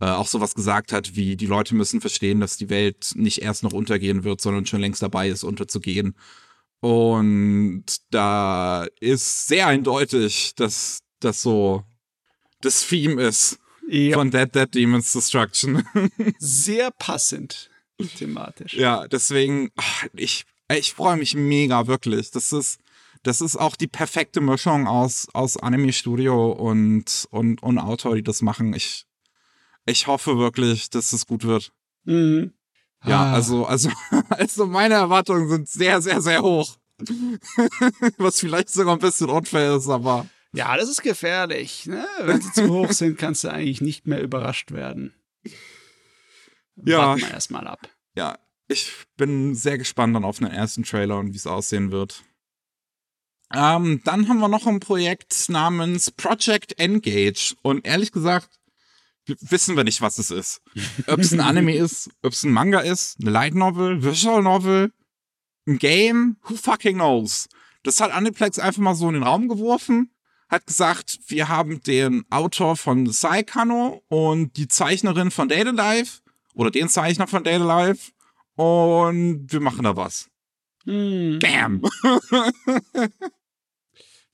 äh, 0.00 0.06
auch 0.06 0.26
sowas 0.26 0.54
gesagt 0.54 0.92
hat, 0.92 1.16
wie 1.16 1.36
die 1.36 1.46
Leute 1.46 1.74
müssen 1.74 2.02
verstehen, 2.02 2.40
dass 2.40 2.58
die 2.58 2.68
Welt 2.68 3.12
nicht 3.14 3.40
erst 3.40 3.62
noch 3.62 3.72
untergehen 3.72 4.24
wird, 4.24 4.42
sondern 4.42 4.66
schon 4.66 4.80
längst 4.80 5.02
dabei 5.02 5.28
ist, 5.30 5.44
unterzugehen. 5.44 6.14
Und 6.80 7.84
da 8.10 8.86
ist 9.00 9.48
sehr 9.48 9.66
eindeutig, 9.66 10.54
dass 10.54 11.00
das 11.20 11.42
so 11.42 11.84
das 12.60 12.86
Theme 12.86 13.22
ist 13.22 13.58
ja, 13.88 14.16
von 14.16 14.30
Dead 14.30 14.54
Dead 14.54 14.72
Demon's 14.72 15.12
Destruction. 15.12 15.84
sehr 16.38 16.90
passend 16.92 17.70
thematisch. 18.16 18.74
ja, 18.74 19.08
deswegen, 19.08 19.70
ich, 20.14 20.44
ich 20.72 20.92
freue 20.92 21.16
mich 21.16 21.34
mega, 21.34 21.86
wirklich. 21.86 22.30
Das 22.30 22.52
ist, 22.52 22.78
das 23.22 23.40
ist 23.40 23.56
auch 23.56 23.74
die 23.74 23.88
perfekte 23.88 24.40
Mischung 24.40 24.86
aus, 24.86 25.26
aus 25.32 25.56
Anime-Studio 25.56 26.52
und, 26.52 27.26
und, 27.30 27.62
und 27.62 27.78
Autor, 27.78 28.14
die 28.14 28.22
das 28.22 28.42
machen. 28.42 28.72
Ich, 28.74 29.04
ich 29.84 30.06
hoffe 30.06 30.38
wirklich, 30.38 30.90
dass 30.90 31.12
es 31.12 31.26
gut 31.26 31.44
wird. 31.44 31.72
Mhm. 32.04 32.52
Ja, 33.04 33.22
Ah. 33.24 33.32
also, 33.34 33.64
also, 33.66 33.90
also 34.30 34.66
meine 34.66 34.94
Erwartungen 34.94 35.48
sind 35.48 35.68
sehr, 35.68 36.00
sehr, 36.02 36.20
sehr 36.20 36.42
hoch. 36.42 36.76
Was 38.18 38.40
vielleicht 38.40 38.70
sogar 38.70 38.96
ein 38.96 39.00
bisschen 39.00 39.30
unfair 39.30 39.76
ist, 39.76 39.88
aber 39.88 40.26
Ja, 40.52 40.76
das 40.76 40.88
ist 40.88 41.02
gefährlich. 41.02 41.86
Ne? 41.86 42.04
Wenn 42.22 42.40
sie 42.40 42.52
zu 42.52 42.68
hoch 42.68 42.90
sind, 42.92 43.18
kannst 43.18 43.44
du 43.44 43.48
eigentlich 43.52 43.80
nicht 43.80 44.06
mehr 44.08 44.20
überrascht 44.22 44.72
werden. 44.72 45.14
Ja. 46.76 46.98
Warten 46.98 47.20
wir 47.22 47.30
erstmal 47.30 47.66
ab. 47.66 47.88
ja, 48.16 48.38
ich 48.68 48.92
bin 49.16 49.54
sehr 49.54 49.78
gespannt 49.78 50.14
dann 50.14 50.24
auf 50.24 50.38
den 50.38 50.48
ersten 50.48 50.82
Trailer 50.82 51.18
und 51.18 51.32
wie 51.32 51.36
es 51.36 51.46
aussehen 51.46 51.90
wird. 51.90 52.22
Ähm, 53.54 54.02
dann 54.04 54.28
haben 54.28 54.40
wir 54.40 54.48
noch 54.48 54.66
ein 54.66 54.78
Projekt 54.80 55.48
namens 55.48 56.10
Project 56.10 56.78
Engage. 56.78 57.54
Und 57.62 57.86
ehrlich 57.86 58.12
gesagt, 58.12 58.57
wissen 59.40 59.76
wir 59.76 59.84
nicht, 59.84 60.00
was 60.00 60.18
es 60.18 60.30
ist. 60.30 60.60
Ob 61.06 61.20
es 61.20 61.32
ein 61.32 61.40
Anime 61.40 61.74
ist, 61.76 62.10
ob 62.22 62.32
es 62.32 62.42
ein 62.42 62.52
Manga 62.52 62.80
ist, 62.80 63.18
eine 63.20 63.30
Light 63.30 63.54
Novel, 63.54 64.02
Visual 64.02 64.42
Novel, 64.42 64.92
ein 65.66 65.78
Game, 65.78 66.36
who 66.44 66.56
fucking 66.56 66.96
knows. 66.96 67.48
Das 67.82 68.00
hat 68.00 68.12
Aniplex 68.12 68.58
einfach 68.58 68.80
mal 68.80 68.94
so 68.94 69.08
in 69.08 69.14
den 69.14 69.22
Raum 69.22 69.48
geworfen, 69.48 70.10
hat 70.48 70.66
gesagt, 70.66 71.18
wir 71.28 71.48
haben 71.48 71.82
den 71.82 72.24
Autor 72.30 72.76
von 72.76 73.06
Saikano 73.06 74.02
und 74.08 74.56
die 74.56 74.68
Zeichnerin 74.68 75.30
von 75.30 75.48
Data 75.48 75.70
Life 75.70 76.20
oder 76.54 76.70
den 76.70 76.88
Zeichner 76.88 77.26
von 77.26 77.44
Data 77.44 77.64
Life 77.64 78.12
und 78.56 79.46
wir 79.52 79.60
machen 79.60 79.84
da 79.84 79.96
was. 79.96 80.28
Hm. 80.84 81.38
Bam! 81.38 81.82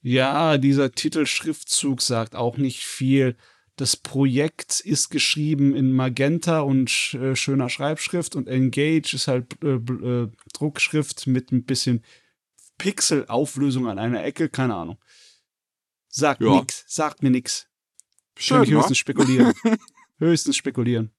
Ja, 0.07 0.59
dieser 0.59 0.93
Titelschriftzug 0.93 2.03
sagt 2.03 2.37
auch 2.37 2.59
nicht 2.59 2.85
viel. 2.85 3.39
Das 3.77 3.97
Projekt 3.97 4.79
ist 4.81 5.11
geschrieben 5.11 5.75
in 5.75 5.93
Magenta 5.93 6.61
und 6.61 6.89
sch 6.91 7.15
äh, 7.15 7.35
schöner 7.35 7.69
Schreibschrift 7.69 8.37
und 8.37 8.47
Engage 8.47 9.15
ist 9.15 9.27
halt 9.27 9.61
äh, 9.65 9.75
äh, 9.75 10.31
Druckschrift 10.53 11.27
mit 11.27 11.51
ein 11.51 11.65
bisschen 11.65 12.05
Pixelauflösung 12.79 13.89
an 13.89 13.99
einer 13.99 14.25
Ecke, 14.25 14.49
keine 14.49 14.75
Ahnung. 14.77 14.99
Sagt 16.09 16.41
Ja. 16.43 16.61
nix, 16.61 16.85
sagt 16.87 17.23
mir 17.23 17.31
nix. 17.31 17.67
Kann 18.37 18.43
Schön, 18.43 18.63
ich 18.65 18.71
höchstens 18.71 18.99
spekulieren. 18.99 19.53
höchstens 20.19 20.57
spekulieren. 20.57 21.13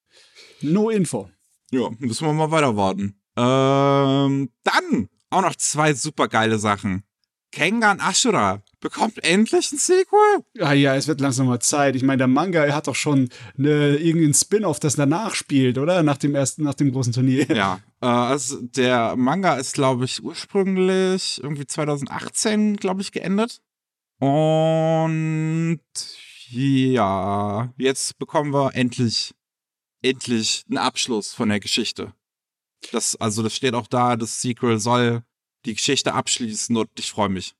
No 0.61 0.89
Info. 0.89 1.29
Ja, 1.71 1.89
müssen 1.99 2.25
wir 2.25 2.33
mal 2.33 2.51
weiter 2.51 2.75
warten. 2.77 3.19
Ähm, 3.37 4.51
dann 4.63 5.09
auch 5.29 5.41
noch 5.41 5.55
zwei 5.55 5.93
super 5.93 6.27
geile 6.29 6.59
Sachen. 6.59 7.03
Kengan 7.51 7.99
Ashura 7.99 8.63
bekommt 8.85 9.23
endlich 9.23 9.71
ein 9.71 9.79
Sequel. 9.79 10.45
Ah 10.59 10.73
ja, 10.73 10.95
es 10.95 11.07
wird 11.07 11.19
langsam 11.19 11.47
mal 11.47 11.59
Zeit. 11.59 11.95
Ich 11.95 12.03
meine, 12.03 12.19
der 12.19 12.27
Manga, 12.27 12.63
er 12.63 12.75
hat 12.75 12.85
doch 12.85 12.93
schon 12.93 13.29
eine, 13.57 13.95
irgendein 13.95 14.35
Spin-off, 14.35 14.79
das 14.79 14.95
danach 14.95 15.33
spielt, 15.33 15.79
oder? 15.79 16.03
Nach 16.03 16.17
dem 16.17 16.35
ersten, 16.35 16.61
nach 16.61 16.75
dem 16.75 16.91
großen 16.91 17.11
Turnier. 17.11 17.47
Ja, 17.47 17.79
äh, 18.01 18.05
also 18.05 18.61
der 18.61 19.15
Manga 19.15 19.55
ist, 19.55 19.73
glaube 19.73 20.05
ich, 20.05 20.23
ursprünglich 20.23 21.41
irgendwie 21.41 21.65
2018, 21.65 22.77
glaube 22.77 23.01
ich, 23.01 23.11
geendet. 23.11 23.59
Und 24.19 25.79
ja, 26.49 27.73
jetzt 27.77 28.19
bekommen 28.19 28.53
wir 28.53 28.75
endlich, 28.75 29.33
endlich 30.03 30.63
einen 30.69 30.77
Abschluss 30.77 31.33
von 31.33 31.49
der 31.49 31.59
Geschichte. 31.59 32.13
Das, 32.91 33.15
also 33.15 33.41
das 33.41 33.55
steht 33.55 33.73
auch 33.73 33.87
da, 33.87 34.15
das 34.15 34.41
Sequel 34.41 34.77
soll 34.77 35.23
die 35.65 35.73
Geschichte 35.73 36.13
abschließen 36.13 36.77
und 36.77 36.89
ich 36.99 37.09
freue 37.09 37.29
mich. 37.29 37.55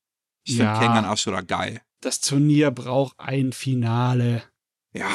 Ich 0.46 0.58
Ja. 0.58 0.76
finde 0.76 0.88
Kengan 0.96 1.06
Ashura 1.12 1.42
geil. 1.42 1.82
Das 2.02 2.22
Turnier 2.22 2.72
braucht 2.72 3.20
ein 3.20 3.52
Finale. 3.52 4.44
Ja, 4.94 5.10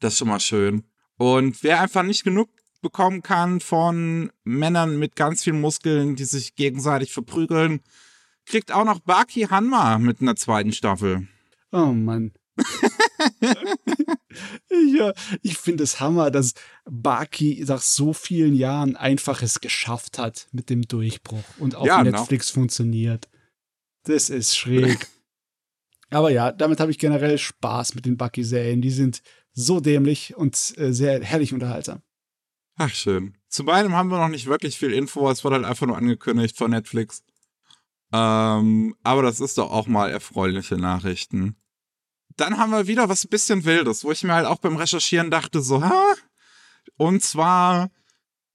das 0.00 0.14
ist 0.14 0.18
schon 0.18 0.28
mal 0.28 0.40
schön. 0.40 0.84
Und 1.16 1.62
wer 1.62 1.80
einfach 1.80 2.02
nicht 2.02 2.24
genug 2.24 2.50
bekommen 2.80 3.22
kann 3.22 3.60
von 3.60 4.32
Männern 4.42 4.98
mit 4.98 5.14
ganz 5.14 5.44
vielen 5.44 5.60
Muskeln, 5.60 6.16
die 6.16 6.24
sich 6.24 6.56
gegenseitig 6.56 7.12
verprügeln, 7.12 7.80
kriegt 8.44 8.72
auch 8.72 8.84
noch 8.84 8.98
Baki 8.98 9.42
Hanma 9.42 9.98
mit 9.98 10.20
einer 10.20 10.34
zweiten 10.34 10.72
Staffel. 10.72 11.28
Oh 11.70 11.86
Mann. 11.92 12.32
ja, 14.94 15.12
ich 15.42 15.56
finde 15.58 15.84
es 15.84 16.00
Hammer, 16.00 16.30
dass 16.30 16.54
Baki 16.84 17.64
nach 17.66 17.80
so 17.80 18.12
vielen 18.12 18.54
Jahren 18.54 18.96
einfach 18.96 19.42
es 19.42 19.60
geschafft 19.60 20.18
hat 20.18 20.48
mit 20.52 20.68
dem 20.70 20.82
Durchbruch 20.82 21.44
und 21.58 21.74
auf 21.76 21.86
Ja, 21.86 22.02
Netflix 22.02 22.50
funktioniert. 22.50 23.28
Das 24.04 24.30
ist 24.30 24.56
schräg. 24.56 25.06
Aber 26.10 26.30
ja, 26.30 26.52
damit 26.52 26.80
habe 26.80 26.90
ich 26.90 26.98
generell 26.98 27.38
Spaß 27.38 27.94
mit 27.94 28.04
den 28.04 28.16
Bucky-Serien. 28.16 28.82
Die 28.82 28.90
sind 28.90 29.22
so 29.52 29.80
dämlich 29.80 30.36
und 30.36 30.74
äh, 30.76 30.92
sehr 30.92 31.22
herrlich 31.22 31.54
unterhaltsam. 31.54 32.02
Ach, 32.76 32.90
schön. 32.90 33.36
Zu 33.48 33.64
beidem 33.64 33.94
haben 33.94 34.10
wir 34.10 34.18
noch 34.18 34.28
nicht 34.28 34.46
wirklich 34.46 34.78
viel 34.78 34.92
Info. 34.92 35.30
Es 35.30 35.44
wurde 35.44 35.56
halt 35.56 35.64
einfach 35.64 35.86
nur 35.86 35.96
angekündigt 35.96 36.56
von 36.56 36.70
Netflix. 36.70 37.22
Ähm, 38.12 38.94
aber 39.02 39.22
das 39.22 39.40
ist 39.40 39.58
doch 39.58 39.70
auch 39.70 39.86
mal 39.86 40.10
erfreuliche 40.10 40.76
Nachrichten. 40.76 41.56
Dann 42.36 42.58
haben 42.58 42.72
wir 42.72 42.86
wieder 42.86 43.08
was 43.08 43.24
ein 43.24 43.30
bisschen 43.30 43.64
Wildes, 43.64 44.04
wo 44.04 44.12
ich 44.12 44.22
mir 44.22 44.34
halt 44.34 44.46
auch 44.46 44.58
beim 44.58 44.76
Recherchieren 44.76 45.30
dachte, 45.30 45.60
so, 45.60 45.82
ha? 45.82 46.14
Und 46.96 47.22
zwar, 47.22 47.90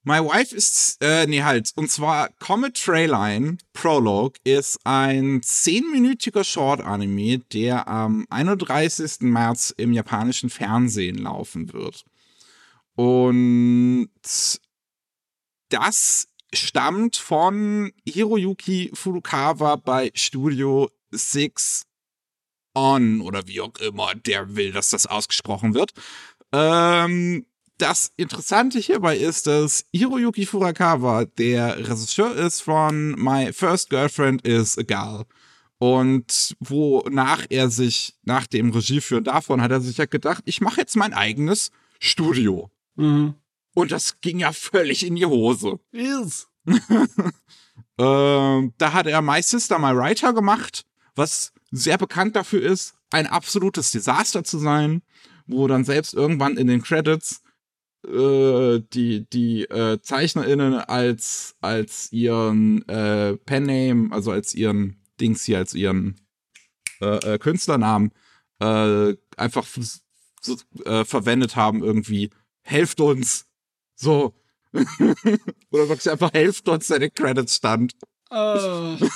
My 0.08 0.20
Wife 0.20 0.56
ist, 0.56 1.04
äh, 1.04 1.28
nee, 1.28 1.44
halt, 1.44 1.74
und 1.76 1.92
zwar 1.92 2.30
Comet 2.40 2.82
Trayline 2.82 3.58
Prologue 3.74 4.40
ist 4.46 4.80
ein 4.86 5.42
zehnminütiger 5.44 6.46
Short-Anime, 6.46 7.40
der 7.52 7.90
am 7.90 8.26
31. 8.30 9.24
März 9.24 9.74
im 9.76 9.92
japanischen 9.92 10.50
Fernsehen 10.50 11.18
laufen 11.18 11.74
wird. 11.74 12.06
Und 12.96 14.08
das 15.68 16.30
stammt 16.54 17.18
von 17.18 17.92
Hiroyuki 18.08 18.92
Furukawa 18.94 19.76
bei 19.76 20.12
Studio 20.14 20.90
Six 21.12 21.86
On 22.74 23.20
oder 23.20 23.46
wie 23.48 23.60
auch 23.60 23.76
immer 23.80 24.16
der 24.16 24.56
will, 24.56 24.72
dass 24.72 24.88
das 24.88 25.06
ausgesprochen 25.06 25.74
wird. 25.74 25.92
Ähm, 26.54 27.46
das 27.78 28.12
Interessante 28.18 28.80
hierbei 28.80 29.18
ist, 29.18 29.48
dass 29.48 29.86
Hiroyuki 29.94 30.46
Furukawa 30.46 31.26
der 31.26 31.78
Regisseur 31.78 32.36
ist 32.36 32.62
von 32.62 33.12
My 33.12 33.54
First 33.54 33.90
Girlfriend 33.90 34.46
is 34.46 34.78
a 34.78 34.84
Girl. 34.84 35.26
Und 35.80 36.56
wonach 36.60 37.46
er 37.50 37.70
sich, 37.70 38.16
nach 38.24 38.48
dem 38.48 38.72
Regieführen 38.72 39.24
davon, 39.24 39.62
hat 39.62 39.72
er 39.72 39.82
sich 39.82 39.98
ja 39.98 40.06
gedacht, 40.06 40.44
ich 40.46 40.60
mache 40.60 40.82
jetzt 40.82 40.96
mein 40.96 41.14
eigenes 41.14 41.72
Studio. 42.00 42.72
Mhm. 42.96 43.36
Und 43.76 43.92
das 43.92 44.20
ging 44.22 44.40
ja 44.40 44.54
völlig 44.54 45.06
in 45.06 45.16
die 45.16 45.26
Hose. 45.26 45.80
Is. 45.92 46.48
Ähm, 48.00 48.74
da 48.78 48.94
hat 48.94 49.08
er 49.08 49.22
My 49.22 49.42
Sister, 49.42 49.80
My 49.80 49.96
Writer 49.96 50.34
gemacht, 50.34 50.86
was 51.16 51.52
sehr 51.72 51.98
bekannt 51.98 52.36
dafür 52.36 52.62
ist, 52.62 52.94
ein 53.10 53.26
absolutes 53.26 53.92
Desaster 53.92 54.44
zu 54.44 54.60
sein, 54.60 55.02
wo 55.48 55.68
dann 55.68 55.84
selbst 55.84 56.14
irgendwann 56.14 56.58
in 56.58 56.68
den 56.68 56.84
Credits 56.84 57.42
äh, 58.06 58.80
die, 58.94 59.28
die 59.30 59.64
äh, 59.64 60.00
ZeichnerInnen 60.02 60.76
als, 60.76 61.56
als 61.62 62.12
ihren 62.12 62.88
äh, 62.88 63.38
Penname, 63.38 64.12
also 64.12 64.32
als 64.32 64.54
ihren 64.54 65.02
Dings 65.20 65.44
hier, 65.44 65.58
als 65.58 65.74
ihren 65.74 66.22
äh, 67.02 67.34
äh, 67.34 67.38
Künstlernamen 67.38 68.12
äh, 68.60 69.16
einfach 69.36 69.66
so, 70.42 70.58
äh, 70.86 71.06
verwendet 71.06 71.56
haben, 71.56 71.84
irgendwie, 71.84 72.30
helft 72.62 73.00
uns. 73.00 73.46
So. 73.96 74.34
Oder 74.74 75.90
wirklich 75.90 76.10
einfach 76.10 76.34
helft 76.34 76.68
uns, 76.70 76.88
den 76.88 77.14
Credits 77.14 77.56
stand. 77.56 77.94
Äh, 78.30 78.98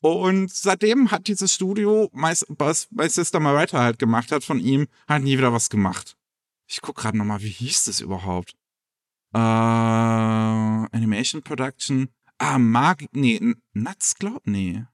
Und 0.00 0.50
seitdem 0.50 1.10
hat 1.10 1.26
dieses 1.28 1.52
Studio, 1.52 2.08
was 2.12 2.46
was 2.48 2.88
My 2.90 3.08
Sister 3.08 3.40
Writer 3.40 3.80
halt 3.80 3.98
gemacht 3.98 4.32
hat 4.32 4.44
von 4.44 4.58
ihm, 4.58 4.86
halt 5.08 5.24
nie 5.24 5.36
wieder 5.36 5.52
was 5.52 5.68
gemacht. 5.68 6.16
Ich 6.74 6.80
guck 6.82 6.96
gerade 6.96 7.16
nochmal, 7.16 7.40
wie 7.40 7.50
hieß 7.50 7.84
das 7.84 8.00
überhaupt? 8.00 8.56
Äh, 9.32 9.38
Animation 9.38 11.40
Production. 11.40 12.08
Ah, 12.38 12.58
Mag, 12.58 13.04
nee, 13.12 13.36
N- 13.36 13.62
Nuts, 13.74 14.16
glaub, 14.16 14.44
nee. 14.44 14.84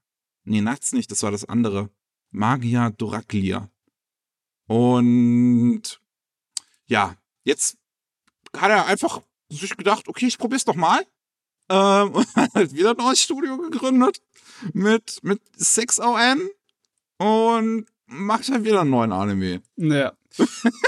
Nee, 0.43 0.61
Nuts 0.61 0.93
nicht, 0.93 1.09
das 1.09 1.23
war 1.23 1.31
das 1.31 1.45
andere. 1.45 1.89
Magia 2.29 2.91
Doraclia. 2.91 3.67
Und 4.67 5.81
ja, 6.85 7.15
jetzt 7.45 7.79
hat 8.55 8.69
er 8.69 8.85
einfach 8.85 9.23
sich 9.49 9.75
gedacht, 9.75 10.07
okay, 10.07 10.27
ich 10.27 10.37
probier's 10.37 10.65
doch 10.65 10.75
mal. 10.75 11.03
Ähm, 11.67 12.11
und 12.13 12.35
hat 12.35 12.53
halt 12.53 12.73
wieder 12.75 12.91
ein 12.91 12.97
neues 12.97 13.23
Studio 13.23 13.57
gegründet 13.57 14.21
mit, 14.73 15.17
mit 15.23 15.41
6ON 15.57 16.47
und 17.17 17.87
macht 18.05 18.49
halt 18.49 18.65
wieder 18.65 18.81
einen 18.81 18.91
neuen 18.91 19.13
Anime. 19.13 19.63
ja. 19.77 20.13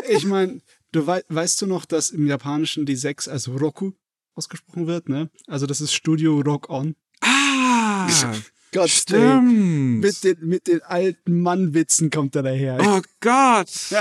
Ich 0.07 0.25
meine, 0.25 0.61
du 0.93 1.07
wei 1.07 1.23
weißt 1.27 1.61
du 1.61 1.67
noch, 1.67 1.85
dass 1.85 2.11
im 2.11 2.27
Japanischen 2.27 2.85
die 2.85 2.95
6 2.95 3.27
als 3.27 3.49
Roku 3.49 3.91
ausgesprochen 4.35 4.87
wird, 4.87 5.09
ne? 5.09 5.29
Also 5.47 5.65
das 5.65 5.81
ist 5.81 5.93
Studio 5.93 6.39
Rock 6.39 6.69
On. 6.69 6.95
Ah, 7.21 8.07
Gott, 8.71 8.89
stimmt. 8.89 9.99
mit 9.99 10.23
den, 10.23 10.37
mit 10.41 10.67
den 10.67 10.81
alten 10.81 11.41
Mannwitzen 11.41 12.09
kommt 12.09 12.35
er 12.35 12.43
daher. 12.43 12.77
Oh 12.81 13.01
Gott. 13.19 13.69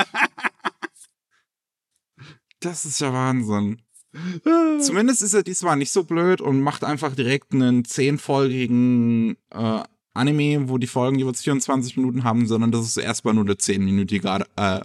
Das 2.60 2.84
ist 2.84 3.00
ja 3.00 3.12
Wahnsinn. 3.12 3.82
Zumindest 4.80 5.20
ist 5.20 5.34
er 5.34 5.42
diesmal 5.42 5.76
nicht 5.76 5.90
so 5.90 6.04
blöd 6.04 6.40
und 6.40 6.60
macht 6.60 6.84
einfach 6.84 7.14
direkt 7.14 7.52
einen 7.52 7.84
zehnfolgigen 7.84 9.36
äh, 9.50 9.82
Anime, 10.14 10.68
wo 10.68 10.78
die 10.78 10.86
Folgen 10.86 11.18
jeweils 11.18 11.42
24 11.42 11.96
Minuten 11.96 12.22
haben, 12.22 12.46
sondern 12.46 12.70
das 12.70 12.86
ist 12.86 12.98
erstmal 12.98 13.34
nur 13.34 13.44
eine 13.44 13.56
zehnminütige 13.56 14.44
äh, 14.56 14.80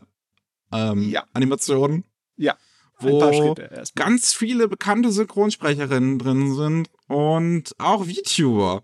ähm, 0.72 1.10
Ja. 1.10 1.24
Animation. 1.34 2.04
Ja, 2.36 2.56
wo 3.00 3.56
ganz 3.96 4.34
viele 4.34 4.68
bekannte 4.68 5.12
Synchronsprecherinnen 5.12 6.20
drin 6.20 6.54
sind 6.56 6.90
und 7.08 7.74
auch 7.78 8.06
VTuber. 8.06 8.84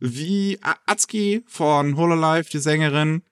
Wie 0.00 0.58
Atsuki 0.86 1.44
von 1.46 1.96
Hololive, 1.96 2.48
die 2.50 2.58
Sängerin, 2.58 3.22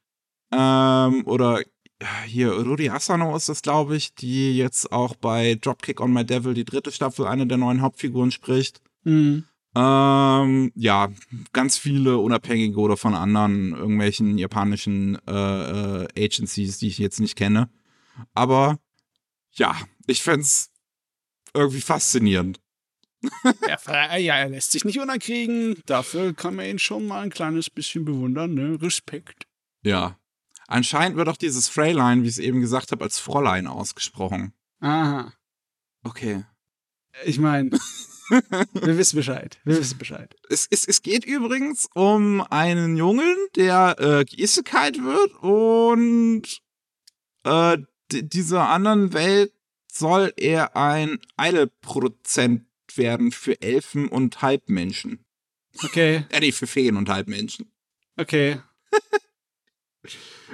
ähm, 0.52 1.26
oder 1.26 1.60
ja, 2.00 2.22
hier 2.26 2.52
Rudi 2.52 2.88
Asano 2.88 3.34
ist 3.36 3.48
das, 3.48 3.62
glaube 3.62 3.96
ich, 3.96 4.14
die 4.14 4.56
jetzt 4.56 4.92
auch 4.92 5.14
bei 5.14 5.54
Dropkick 5.54 6.00
on 6.00 6.12
My 6.12 6.24
Devil, 6.24 6.54
die 6.54 6.64
dritte 6.64 6.92
Staffel, 6.92 7.26
eine 7.26 7.46
der 7.46 7.58
neuen 7.58 7.80
Hauptfiguren 7.80 8.30
spricht. 8.30 8.80
Mhm. 9.04 9.44
Ähm, 9.74 10.72
ja, 10.74 11.08
ganz 11.52 11.78
viele 11.78 12.18
unabhängige 12.18 12.78
oder 12.78 12.96
von 12.98 13.14
anderen 13.14 13.72
irgendwelchen 13.72 14.36
japanischen 14.36 15.16
äh, 15.26 16.02
äh, 16.02 16.08
Agencies, 16.16 16.78
die 16.78 16.88
ich 16.88 16.98
jetzt 16.98 17.20
nicht 17.20 17.36
kenne. 17.36 17.70
Aber 18.34 18.78
ja, 19.52 19.76
ich 20.06 20.22
fänd's 20.22 20.70
irgendwie 21.54 21.80
faszinierend. 21.80 22.60
Er, 23.66 24.18
ja, 24.18 24.36
er 24.36 24.48
lässt 24.48 24.72
sich 24.72 24.84
nicht 24.84 24.98
unterkriegen. 24.98 25.80
Dafür 25.86 26.34
kann 26.34 26.56
man 26.56 26.66
ihn 26.66 26.78
schon 26.78 27.06
mal 27.06 27.22
ein 27.22 27.30
kleines 27.30 27.70
bisschen 27.70 28.04
bewundern, 28.04 28.54
ne? 28.54 28.80
Respekt. 28.82 29.46
Ja. 29.82 30.18
Anscheinend 30.66 31.16
wird 31.16 31.28
auch 31.28 31.36
dieses 31.36 31.68
Freylein, 31.68 32.22
wie 32.22 32.28
ich 32.28 32.34
es 32.34 32.38
eben 32.38 32.60
gesagt 32.60 32.92
habe, 32.92 33.04
als 33.04 33.18
Fräulein 33.18 33.66
ausgesprochen. 33.66 34.54
Aha. 34.80 35.32
Okay. 36.02 36.44
Ich 37.24 37.38
meine, 37.38 37.70
wir 38.30 38.98
wissen 38.98 39.16
Bescheid. 39.16 39.60
Wir 39.64 39.78
wissen 39.78 39.98
Bescheid. 39.98 40.34
Es, 40.48 40.66
es, 40.70 40.88
es 40.88 41.02
geht 41.02 41.24
übrigens 41.24 41.88
um 41.94 42.40
einen 42.40 42.96
Jungen, 42.96 43.36
der 43.54 43.96
äh, 43.98 44.24
geisekalt 44.24 44.96
wird 45.02 45.34
und 45.42 46.60
äh, 47.44 47.78
dieser 48.12 48.68
anderen 48.68 49.12
Welt 49.12 49.52
soll 49.90 50.32
er 50.36 50.76
ein 50.76 51.18
Idol-Produzent 51.40 52.66
werden 52.94 53.32
für 53.32 53.60
Elfen 53.62 54.08
und 54.08 54.42
Halbmenschen. 54.42 55.24
Okay, 55.84 56.24
Äh, 56.30 56.40
nee, 56.40 56.52
für 56.52 56.66
Feen 56.66 56.96
und 56.96 57.08
Halbmenschen. 57.08 57.72
okay. 58.16 58.60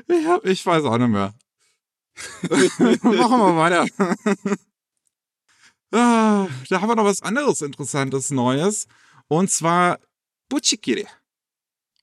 Ja, 0.06 0.38
ich 0.44 0.64
weiß 0.64 0.84
auch 0.84 0.98
nicht 0.98 1.08
mehr. 1.08 1.34
Machen 2.48 3.38
wir 3.40 3.56
weiter. 3.56 3.86
ah, 5.92 6.46
da 6.68 6.80
haben 6.80 6.88
wir 6.88 6.96
noch 6.96 7.04
was 7.04 7.22
anderes 7.22 7.62
Interessantes 7.62 8.30
Neues. 8.30 8.86
Und 9.26 9.50
zwar 9.50 9.98
Buchikiri. 10.48 11.06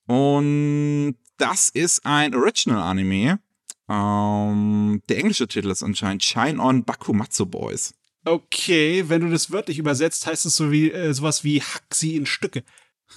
Und 0.08 1.16
das 1.38 1.70
ist 1.70 2.06
ein 2.06 2.34
Original-Anime. 2.36 3.40
Ähm, 3.88 5.02
der 5.10 5.20
englische 5.20 5.48
Titel 5.48 5.70
ist 5.70 5.84
anscheinend 5.84 6.24
Shine 6.24 6.62
on 6.62 6.84
Bakumatsu 6.84 7.46
Boys. 7.46 7.94
Okay, 8.26 9.06
wenn 9.08 9.22
du 9.22 9.30
das 9.30 9.52
wörtlich 9.52 9.78
übersetzt, 9.78 10.26
heißt 10.26 10.46
es 10.46 10.56
so 10.56 10.72
wie 10.72 10.92
äh, 10.92 11.14
sowas 11.14 11.44
wie 11.44 11.62
Hack 11.62 11.94
sie 11.94 12.16
in 12.16 12.26
Stücke. 12.26 12.64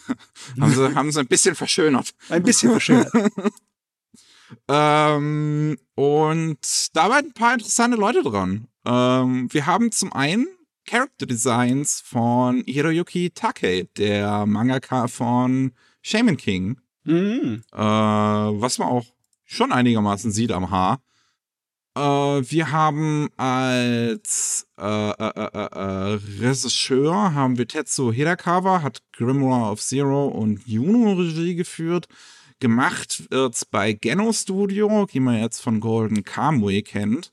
Haben 0.61 0.75
sie, 0.75 0.95
haben 0.95 1.12
sie 1.12 1.21
ein 1.21 1.27
bisschen 1.27 1.55
verschönert. 1.55 2.14
Ein 2.29 2.43
bisschen 2.43 2.71
verschönert. 2.71 3.11
Ähm, 4.66 5.77
und 5.95 6.97
da 6.97 7.11
waren 7.11 7.27
ein 7.27 7.33
paar 7.33 7.55
interessante 7.55 7.97
Leute 7.97 8.23
dran. 8.23 8.69
Ähm, 8.87 9.53
wir 9.53 9.66
haben 9.66 9.93
zum 9.93 10.12
einen 10.12 10.47
Character 10.87 11.27
Designs 11.27 12.01
von 12.01 12.62
Hiroyuki 12.66 13.31
Takei, 13.31 13.89
der 13.99 14.47
Mangaka 14.47 15.07
von 15.09 15.73
Shaman 16.01 16.39
King, 16.39 16.81
mhm. 17.05 17.62
äh, 17.73 17.79
was 17.79 18.79
man 18.79 18.89
auch 18.89 19.05
schon 19.49 19.72
einigermaßen 19.72 20.30
sieht 20.30 20.53
am 20.53 20.70
Haar. 20.70 21.01
Äh, 21.96 22.01
wir 22.01 22.70
haben 22.70 23.28
als 23.38 24.66
äh, 24.78 25.11
äh, 25.11 25.12
äh, 25.12 25.68
äh, 25.72 26.18
Regisseur 26.38 27.34
haben 27.34 27.57
wir 27.57 27.66
Tetsuo 27.66 28.12
Hidakawa, 28.12 28.82
hat 28.82 29.03
Grimoire 29.12 29.72
of 29.72 29.80
Zero 29.80 30.28
und 30.28 30.64
Juno 30.66 31.14
Regie 31.14 31.55
geführt. 31.55 32.07
Gemacht 32.61 33.30
wird's 33.30 33.64
bei 33.64 33.92
Geno 33.94 34.32
Studio, 34.32 35.07
die 35.11 35.20
man 35.20 35.40
jetzt 35.40 35.61
von 35.61 35.80
Golden 35.80 36.24
Kamui 36.24 36.82
kennt. 36.82 37.32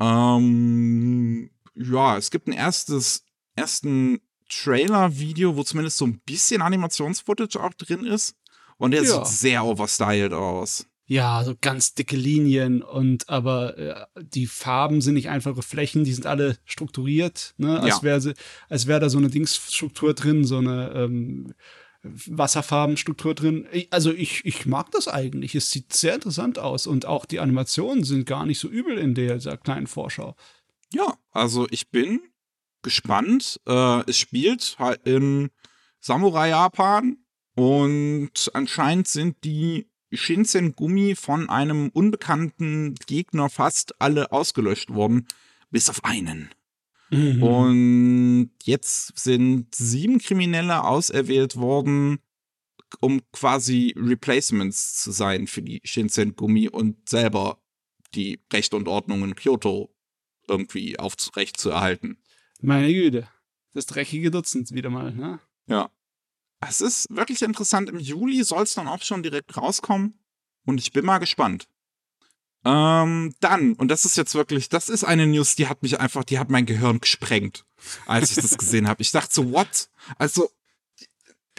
Ähm, 0.00 1.50
ja, 1.74 2.16
es 2.16 2.30
gibt 2.30 2.46
ein 2.48 2.52
erstes, 2.52 3.24
ersten 3.56 4.20
Trailer-Video, 4.48 5.56
wo 5.56 5.62
zumindest 5.64 5.96
so 5.96 6.06
ein 6.06 6.20
bisschen 6.20 6.62
Animationsfootage 6.62 7.60
auch 7.60 7.74
drin 7.74 8.04
ist. 8.04 8.36
Und 8.76 8.92
der 8.92 9.02
Ja. 9.02 9.24
sieht 9.24 9.26
sehr 9.26 9.64
overstyled 9.64 10.32
aus. 10.32 10.86
Ja, 11.10 11.42
so 11.42 11.54
ganz 11.58 11.94
dicke 11.94 12.16
Linien 12.16 12.82
und 12.82 13.30
aber 13.30 13.78
äh, 13.78 14.06
die 14.22 14.46
Farben 14.46 15.00
sind 15.00 15.14
nicht 15.14 15.30
einfache 15.30 15.62
Flächen, 15.62 16.04
die 16.04 16.12
sind 16.12 16.26
alle 16.26 16.58
strukturiert, 16.66 17.54
ne? 17.56 17.80
Als 17.80 17.96
Ja. 17.96 18.02
wäre 18.02 18.34
als 18.68 18.86
wäre 18.86 19.00
da 19.00 19.08
so 19.08 19.16
eine 19.16 19.30
Dingsstruktur 19.30 20.12
drin, 20.12 20.44
so 20.44 20.58
eine 20.58 20.92
ähm, 20.94 21.54
Wasserfarbenstruktur 22.02 23.34
drin. 23.34 23.66
Ich- 23.72 23.92
Also 23.92 24.12
ich, 24.12 24.44
ich 24.44 24.66
mag 24.66 24.90
das 24.92 25.08
eigentlich. 25.08 25.54
Es 25.54 25.70
sieht 25.70 25.92
sehr 25.92 26.14
interessant 26.14 26.58
aus 26.58 26.86
und 26.86 27.06
auch 27.06 27.24
die 27.24 27.40
Animationen 27.40 28.04
sind 28.04 28.26
gar 28.26 28.46
nicht 28.46 28.58
so 28.58 28.68
übel 28.68 28.98
in 28.98 29.14
der, 29.14 29.34
dieser 29.36 29.56
kleinen 29.56 29.86
Vorschau. 29.86 30.36
Ja, 30.92 31.16
also 31.30 31.66
ich 31.70 31.90
bin 31.90 32.20
gespannt. 32.82 33.60
Äh, 33.66 34.02
es 34.08 34.18
spielt 34.18 34.76
halt 34.78 35.06
in 35.06 35.50
Samurai-Japan 36.00 37.16
und 37.54 38.50
anscheinend 38.54 39.08
sind 39.08 39.42
die 39.44 39.87
Shinsen-Gummi 40.12 41.14
von 41.14 41.48
einem 41.48 41.90
unbekannten 41.90 42.94
Gegner 43.06 43.48
fast 43.50 44.00
alle 44.00 44.32
ausgelöscht 44.32 44.90
worden, 44.90 45.26
bis 45.70 45.90
auf 45.90 46.04
einen. 46.04 46.50
Mhm. 47.10 47.42
Und 47.42 48.50
jetzt 48.62 49.18
sind 49.18 49.74
sieben 49.74 50.18
Kriminelle 50.18 50.84
auserwählt 50.84 51.56
worden, 51.56 52.18
um 53.00 53.20
quasi 53.32 53.94
Replacements 53.96 55.02
zu 55.02 55.10
sein 55.10 55.46
für 55.46 55.62
die 55.62 55.80
Shinsen-Gummi 55.84 56.68
und 56.68 57.08
selber 57.08 57.60
die 58.14 58.40
Recht 58.52 58.74
und 58.74 58.88
Ordnung 58.88 59.24
in 59.24 59.34
Kyoto 59.34 59.94
irgendwie 60.48 60.98
aufrecht 60.98 61.58
zu 61.58 61.70
erhalten. 61.70 62.18
Meine 62.60 62.92
Güte. 62.92 63.28
Das 63.74 63.86
dreckige 63.86 64.30
Dutzend 64.30 64.72
wieder 64.72 64.90
mal, 64.90 65.12
ne? 65.12 65.40
Ja. 65.66 65.90
Es 66.60 66.80
ist 66.80 67.06
wirklich 67.10 67.42
interessant. 67.42 67.88
Im 67.88 68.00
Juli 68.00 68.42
soll 68.42 68.64
es 68.64 68.74
dann 68.74 68.88
auch 68.88 69.02
schon 69.02 69.22
direkt 69.22 69.56
rauskommen. 69.56 70.18
Und 70.64 70.80
ich 70.80 70.92
bin 70.92 71.04
mal 71.04 71.18
gespannt. 71.18 71.68
Ähm, 72.64 73.34
dann, 73.40 73.74
und 73.74 73.88
das 73.88 74.04
ist 74.04 74.16
jetzt 74.16 74.34
wirklich, 74.34 74.68
das 74.68 74.88
ist 74.88 75.04
eine 75.04 75.26
News, 75.26 75.54
die 75.54 75.68
hat 75.68 75.82
mich 75.82 76.00
einfach, 76.00 76.24
die 76.24 76.38
hat 76.38 76.50
mein 76.50 76.66
Gehirn 76.66 77.00
gesprengt, 77.00 77.64
als 78.06 78.30
ich 78.30 78.36
das 78.36 78.58
gesehen 78.58 78.88
habe. 78.88 79.00
Ich 79.00 79.12
dachte 79.12 79.32
so, 79.32 79.52
what? 79.52 79.88
Also, 80.18 80.50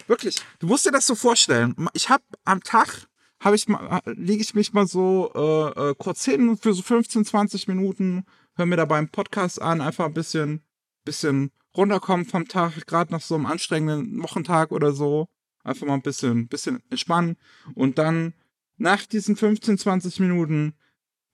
wirklich, 0.08 0.36
du 0.60 0.68
musst 0.68 0.86
dir 0.86 0.92
das 0.92 1.08
so 1.08 1.16
vorstellen. 1.16 1.74
Ich 1.94 2.10
habe 2.10 2.24
am 2.44 2.62
Tag, 2.64 3.08
habe 3.40 3.56
ich 3.56 3.68
mal, 3.68 4.02
lege 4.06 4.42
ich 4.42 4.54
mich 4.54 4.74
mal 4.74 4.88
so 4.88 5.32
äh, 5.34 5.90
äh, 5.90 5.96
kurz 5.98 6.26
hin 6.26 6.58
für 6.58 6.74
so 6.74 6.82
15, 6.82 7.26
20 7.26 7.68
Minuten, 7.68 8.26
höre 8.56 8.66
mir 8.66 8.76
dabei 8.78 8.98
einen 8.98 9.10
Podcast 9.10 9.62
an, 9.62 9.80
einfach 9.80 10.06
ein 10.06 10.14
bisschen, 10.14 10.62
bisschen 11.10 11.52
runterkommen 11.76 12.28
vom 12.28 12.48
Tag, 12.48 12.86
gerade 12.86 13.12
nach 13.12 13.22
so 13.22 13.34
einem 13.34 13.48
anstrengenden 13.48 14.22
Wochentag 14.22 14.72
oder 14.72 14.92
so. 14.92 15.28
Einfach 15.64 15.88
mal 15.88 15.96
ein 15.96 16.04
bisschen, 16.04 16.48
bisschen 16.48 16.84
entspannen. 16.92 17.36
Und 17.74 17.98
dann 17.98 18.34
nach 18.78 19.06
diesen 19.08 19.36
15, 19.36 19.80
20 19.80 20.20
Minuten, 20.20 20.74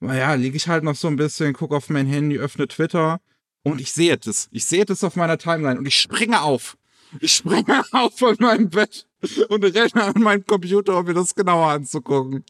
naja, 0.00 0.32
liege 0.34 0.56
ich 0.56 0.68
halt 0.68 0.82
noch 0.82 0.96
so 0.96 1.08
ein 1.08 1.16
bisschen, 1.16 1.52
gucke 1.52 1.76
auf 1.76 1.90
mein 1.90 2.06
Handy, 2.06 2.38
öffne 2.38 2.66
Twitter 2.68 3.20
und 3.62 3.80
ich 3.80 3.92
sehe 3.92 4.16
das. 4.16 4.48
Ich 4.50 4.64
sehe 4.64 4.86
das 4.86 5.04
auf 5.04 5.14
meiner 5.14 5.36
Timeline 5.36 5.78
und 5.78 5.86
ich 5.86 6.00
springe 6.00 6.40
auf. 6.40 6.78
Ich 7.20 7.34
springe 7.34 7.84
auf 7.92 8.18
von 8.18 8.36
meinem 8.40 8.70
Bett 8.70 9.06
und 9.48 9.62
renne 9.62 10.04
an 10.04 10.22
meinen 10.22 10.46
Computer, 10.46 10.98
um 10.98 11.04
mir 11.04 11.14
das 11.14 11.34
genauer 11.34 11.68
anzugucken. 11.68 12.44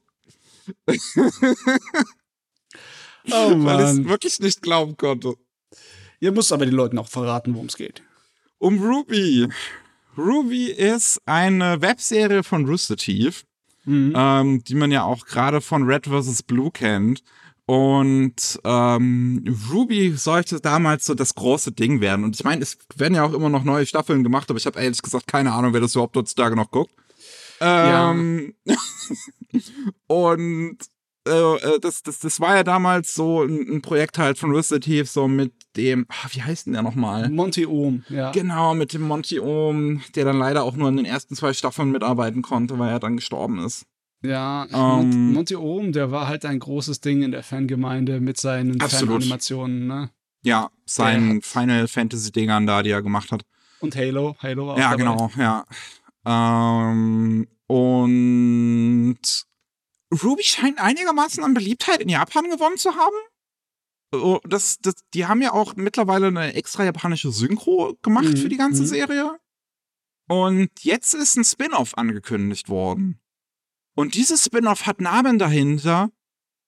Oh 3.28 3.50
Weil 3.64 3.80
ich 3.80 3.86
es 3.86 3.94
Mann. 3.96 4.08
wirklich 4.08 4.38
nicht 4.38 4.62
glauben 4.62 4.96
konnte. 4.96 5.34
Ihr 6.26 6.32
müsst 6.32 6.52
aber 6.52 6.66
den 6.66 6.74
Leuten 6.74 6.98
auch 6.98 7.06
verraten, 7.06 7.54
worum 7.54 7.66
es 7.68 7.76
geht. 7.76 8.02
Um 8.58 8.82
Ruby. 8.82 9.46
Ruby 10.18 10.72
ist 10.72 11.20
eine 11.24 11.80
Webserie 11.80 12.42
von 12.42 12.66
Rooster 12.66 12.96
Teeth, 12.96 13.44
Mhm. 13.84 14.12
ähm, 14.16 14.64
die 14.64 14.74
man 14.74 14.90
ja 14.90 15.04
auch 15.04 15.24
gerade 15.24 15.60
von 15.60 15.84
Red 15.84 16.08
vs. 16.08 16.42
Blue 16.42 16.72
kennt. 16.72 17.22
Und 17.66 18.58
ähm, 18.64 19.56
Ruby 19.72 20.16
sollte 20.16 20.60
damals 20.60 21.06
so 21.06 21.14
das 21.14 21.36
große 21.36 21.70
Ding 21.70 22.00
werden. 22.00 22.24
Und 22.24 22.34
ich 22.34 22.42
meine, 22.42 22.62
es 22.62 22.76
werden 22.96 23.14
ja 23.14 23.22
auch 23.22 23.32
immer 23.32 23.48
noch 23.48 23.62
neue 23.62 23.86
Staffeln 23.86 24.24
gemacht, 24.24 24.50
aber 24.50 24.58
ich 24.58 24.66
habe 24.66 24.80
ehrlich 24.80 25.02
gesagt 25.02 25.28
keine 25.28 25.52
Ahnung, 25.52 25.74
wer 25.74 25.80
das 25.80 25.94
überhaupt 25.94 26.16
heutzutage 26.16 26.56
noch 26.56 26.72
guckt. 26.72 26.92
Ähm, 27.60 28.52
und 30.08 30.78
äh, 31.26 31.30
äh, 31.56 31.80
das, 31.80 32.02
das, 32.02 32.20
das 32.20 32.40
war 32.40 32.56
ja 32.56 32.62
damals 32.64 33.14
so 33.14 33.42
ein, 33.42 33.76
ein 33.76 33.82
Projekt 33.82 34.18
halt 34.18 34.38
von 34.38 34.50
Rooster 34.52 34.80
Teeth, 34.80 35.08
so 35.08 35.26
mit 35.28 35.52
dem, 35.76 36.06
ah, 36.08 36.28
wie 36.30 36.42
heißt 36.42 36.66
denn 36.66 36.72
der 36.74 36.82
nochmal? 36.82 37.28
Monty 37.30 37.66
Ohm, 37.66 38.04
ja. 38.08 38.30
Genau, 38.32 38.74
mit 38.74 38.92
dem 38.92 39.02
Monty 39.02 39.38
Ohm, 39.40 40.02
der 40.14 40.24
dann 40.24 40.38
leider 40.38 40.62
auch 40.64 40.74
nur 40.76 40.88
in 40.88 40.96
den 40.96 41.06
ersten 41.06 41.34
zwei 41.36 41.52
Staffeln 41.52 41.90
mitarbeiten 41.90 42.42
konnte, 42.42 42.78
weil 42.78 42.90
er 42.90 43.00
dann 43.00 43.16
gestorben 43.16 43.58
ist. 43.64 43.86
Ja, 44.22 44.66
Ähm, 44.72 44.72
Mon- 44.72 45.32
Monty 45.34 45.56
Ohm, 45.56 45.92
der 45.92 46.10
war 46.10 46.26
halt 46.28 46.44
ein 46.44 46.58
großes 46.58 47.00
Ding 47.00 47.22
in 47.22 47.30
der 47.32 47.42
Fangemeinde 47.42 48.20
mit 48.20 48.38
seinen 48.38 48.80
Absolut. 48.80 49.08
Fananimationen, 49.22 49.86
ne? 49.86 50.10
Ja, 50.42 50.70
seinen 50.84 51.42
Final 51.42 51.88
Fantasy 51.88 52.32
Dingern 52.32 52.66
da, 52.66 52.82
die 52.82 52.90
er 52.90 53.02
gemacht 53.02 53.32
hat. 53.32 53.44
Und 53.80 53.94
Halo, 53.96 54.36
Halo 54.42 54.66
war 54.68 54.74
auch 54.74 54.78
Ja, 54.78 54.90
dabei. 54.90 54.96
genau, 54.96 55.30
ja. 55.36 55.64
Ähm, 56.24 57.46
und 57.66 59.18
Ruby 60.22 60.42
scheint 60.42 60.80
einigermaßen 60.80 61.42
an 61.44 61.54
Beliebtheit 61.54 62.00
in 62.00 62.08
Japan 62.08 62.44
gewonnen 62.50 62.76
zu 62.78 62.94
haben. 62.94 63.16
Oh, 64.12 64.40
Das, 64.44 64.78
das, 64.78 64.94
die 65.14 65.26
haben 65.26 65.42
ja 65.42 65.52
auch 65.52 65.76
mittlerweile 65.76 66.28
eine 66.28 66.54
extra 66.54 66.84
japanische 66.84 67.30
Synchro 67.32 67.96
gemacht 68.02 68.24
Mhm, 68.26 68.36
für 68.36 68.48
die 68.48 68.56
ganze 68.56 68.82
mhm. 68.82 68.86
Serie. 68.86 69.38
Und 70.28 70.70
jetzt 70.80 71.14
ist 71.14 71.36
ein 71.36 71.44
Spin-off 71.44 71.96
angekündigt 71.96 72.68
worden. 72.68 73.20
Und 73.94 74.14
dieses 74.14 74.44
Spin-off 74.44 74.86
hat 74.86 75.00
Namen 75.00 75.38
dahinter. 75.38 76.10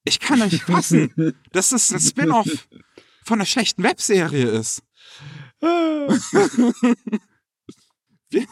Ich 0.05 0.20
kann 0.20 0.39
nicht 0.39 0.62
fassen, 0.62 1.34
dass 1.53 1.72
es 1.72 1.91
ein 1.93 2.01
Spin-off 2.01 2.68
von 3.24 3.39
einer 3.39 3.47
schlechten 3.47 3.82
Webserie 3.82 4.49
ist. 4.49 4.82
wir, 5.61 6.07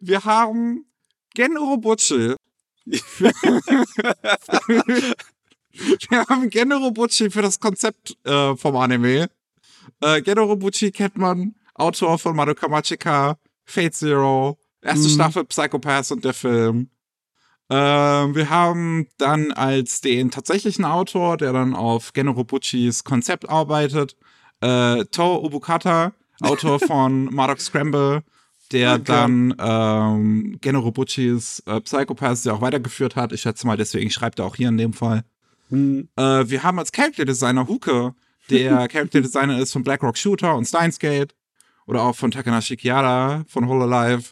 wir 0.00 0.24
haben 0.24 0.86
Gen 1.34 1.56
Urobuchi. 1.56 2.34
wir 6.10 6.26
haben 6.26 6.50
Gen 6.50 6.72
Urobuchi 6.72 7.30
für 7.30 7.42
das 7.42 7.60
Konzept 7.60 8.16
äh, 8.24 8.56
vom 8.56 8.76
Anime. 8.76 9.30
Äh, 10.00 10.22
Gen 10.22 10.38
Urobuchi 10.38 10.90
kennt 10.90 11.16
man, 11.16 11.54
Autor 11.74 12.18
von 12.18 12.36
Madoka 12.36 12.68
Magica, 12.68 13.36
Fate 13.64 13.94
Zero, 13.94 14.58
erste 14.82 15.08
Mhm. 15.08 15.12
Staffel 15.14 15.44
Psychopath 15.44 16.10
und 16.12 16.24
der 16.24 16.34
Film. 16.34 16.90
Ähm, 17.70 18.34
wir 18.34 18.50
haben 18.50 19.06
dann 19.18 19.52
als 19.52 20.00
den 20.00 20.30
tatsächlichen 20.30 20.84
Autor, 20.84 21.36
der 21.36 21.52
dann 21.52 21.74
auf 21.74 22.12
Gen 22.12 22.28
Urobuchis 22.28 23.04
Konzept 23.04 23.48
arbeitet, 23.48 24.16
äh, 24.60 25.04
To 25.06 25.44
Ubukata, 25.44 26.12
Autor 26.40 26.80
von 26.80 27.26
Madoc 27.26 27.60
Scramble, 27.60 28.22
der 28.72 28.94
Okay. 28.94 29.04
dann 29.04 29.54
ähm, 29.60 30.58
Gen 30.60 30.76
Urobuchis 30.76 31.62
äh, 31.66 31.80
Psychopaths 31.80 32.44
ja 32.44 32.54
auch 32.54 32.60
weitergeführt 32.60 33.14
hat. 33.14 33.32
Ich 33.32 33.42
schätze 33.42 33.66
mal, 33.66 33.76
deswegen 33.76 34.10
schreibt 34.10 34.40
er 34.40 34.46
auch 34.46 34.56
hier 34.56 34.68
in 34.68 34.76
dem 34.78 34.92
Fall. 34.92 35.22
Hm, 35.70 36.08
Äh, 36.16 36.48
wir 36.48 36.62
haben 36.62 36.78
als 36.78 36.92
Character 36.92 37.24
Designer 37.24 37.66
Huke, 37.66 38.14
der 38.50 38.88
Character 38.88 39.20
Designer 39.20 39.58
ist 39.58 39.72
von 39.72 39.82
Blackrock 39.82 40.18
Shooter 40.18 40.54
und 40.56 40.66
Steins 40.66 40.98
Gate 40.98 41.34
oder 41.86 42.02
auch 42.02 42.16
von 42.16 42.30
Takanashi 42.30 42.76
Kiara 42.76 43.44
von 43.48 43.68
Hololive. 43.68 44.24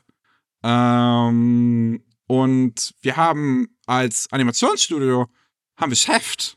Ähm, 0.63 2.03
und 2.27 2.95
wir 3.01 3.17
haben 3.17 3.69
als 3.87 4.27
Animationsstudio 4.31 5.27
haben 5.77 5.91
wir 5.91 5.97
Chef 5.97 6.57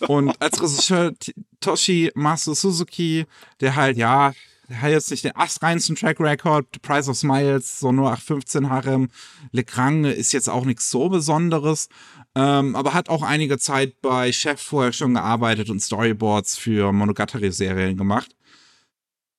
und 0.00 0.30
als 0.42 0.60
Regisseur 0.60 1.12
Toshi 1.60 2.10
Masu 2.14 2.54
Suzuki, 2.54 3.26
der 3.60 3.76
halt 3.76 3.96
ja, 3.96 4.34
der 4.68 4.82
hat 4.82 4.90
jetzt 4.90 5.10
nicht 5.10 5.24
den 5.24 5.36
astreinsten 5.36 5.94
Track 5.94 6.20
Record, 6.20 6.66
The 6.74 6.80
Price 6.80 7.08
of 7.08 7.16
Smiles, 7.16 7.80
so 7.80 7.92
nur 7.92 8.10
815 8.10 8.68
Harem, 8.68 9.08
Le 9.52 9.62
Grand 9.62 10.06
ist 10.06 10.32
jetzt 10.32 10.48
auch 10.48 10.64
nichts 10.64 10.90
so 10.90 11.08
Besonderes, 11.08 11.88
ähm, 12.34 12.74
aber 12.74 12.94
hat 12.94 13.08
auch 13.08 13.22
einige 13.22 13.58
Zeit 13.58 14.00
bei 14.00 14.32
Chef 14.32 14.60
vorher 14.60 14.92
schon 14.92 15.14
gearbeitet 15.14 15.70
und 15.70 15.80
Storyboards 15.80 16.58
für 16.58 16.92
Monogatari-Serien 16.92 17.96
gemacht. 17.96 18.36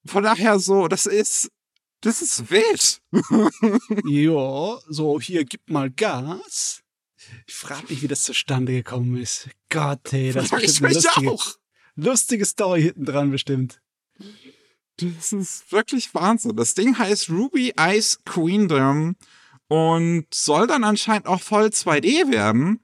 Von 0.05 0.23
daher 0.23 0.59
so, 0.59 0.87
das 0.87 1.05
ist, 1.05 1.51
das 2.01 2.21
ist 2.21 2.49
wild. 2.49 3.01
ja, 4.05 4.79
so, 4.87 5.19
hier, 5.19 5.43
gib 5.45 5.69
mal 5.69 5.89
Gas. 5.89 6.83
Ich 7.47 7.55
frage 7.55 7.87
mich, 7.89 8.01
wie 8.01 8.07
das 8.07 8.23
zustande 8.23 8.71
gekommen 8.71 9.17
ist. 9.17 9.49
Gott, 9.69 10.13
ey, 10.13 10.31
das 10.31 10.49
Frag 10.49 10.63
ist 10.63 10.75
ich 10.75 10.81
mich 10.81 10.93
lustige, 10.93 11.31
auch. 11.31 11.55
lustige 11.95 12.45
Story 12.45 12.83
hinten 12.83 13.05
dran 13.05 13.31
bestimmt. 13.31 13.81
Das 14.97 15.33
ist 15.33 15.71
wirklich 15.71 16.13
Wahnsinn. 16.13 16.55
Das 16.55 16.75
Ding 16.75 16.97
heißt 16.97 17.29
Ruby 17.29 17.73
Ice 17.77 18.19
Queendom 18.25 19.15
und 19.67 20.27
soll 20.33 20.67
dann 20.67 20.83
anscheinend 20.83 21.27
auch 21.27 21.41
voll 21.41 21.67
2D 21.67 22.31
werden. 22.31 22.79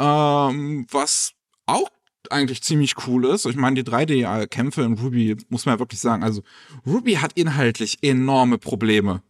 Ähm, 0.00 0.86
was 0.90 1.32
auch 1.66 1.90
eigentlich 2.30 2.62
ziemlich 2.62 2.94
cool 3.06 3.26
ist. 3.26 3.44
Ich 3.46 3.56
meine, 3.56 3.82
die 3.82 3.90
3D-Kämpfe 3.90 4.82
in 4.82 4.94
Ruby, 4.94 5.36
muss 5.48 5.66
man 5.66 5.74
ja 5.74 5.78
wirklich 5.78 6.00
sagen, 6.00 6.22
also 6.22 6.42
Ruby 6.86 7.14
hat 7.14 7.32
inhaltlich 7.34 7.98
enorme 8.02 8.58
Probleme. 8.58 9.22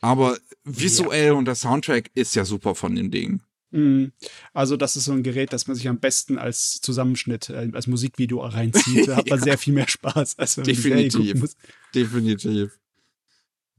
Aber 0.00 0.36
visuell 0.64 1.32
und 1.32 1.44
der 1.44 1.54
Soundtrack 1.54 2.10
ist 2.14 2.34
ja 2.34 2.44
super 2.44 2.74
von 2.74 2.94
dem 2.94 3.10
Ding. 3.10 3.42
Mhm. 3.72 4.12
Also, 4.52 4.76
das 4.76 4.96
ist 4.96 5.04
so 5.04 5.12
ein 5.12 5.22
Gerät, 5.22 5.52
das 5.52 5.66
man 5.68 5.76
sich 5.76 5.86
am 5.88 6.00
besten 6.00 6.38
als 6.38 6.80
Zusammenschnitt, 6.80 7.50
äh, 7.50 7.70
als 7.72 7.86
Musikvideo 7.86 8.40
reinzieht. 8.44 9.06
Da 9.08 9.16
hat 9.16 9.28
man 9.30 9.38
Ja. 9.38 9.44
sehr 9.44 9.58
viel 9.58 9.74
mehr 9.74 9.88
Spaß, 9.88 10.38
als 10.38 10.56
wenn 10.56 10.62
man 10.64 10.74
Definitiv. 10.74 11.34
muss. 11.40 11.56
Definitiv. 11.94 12.78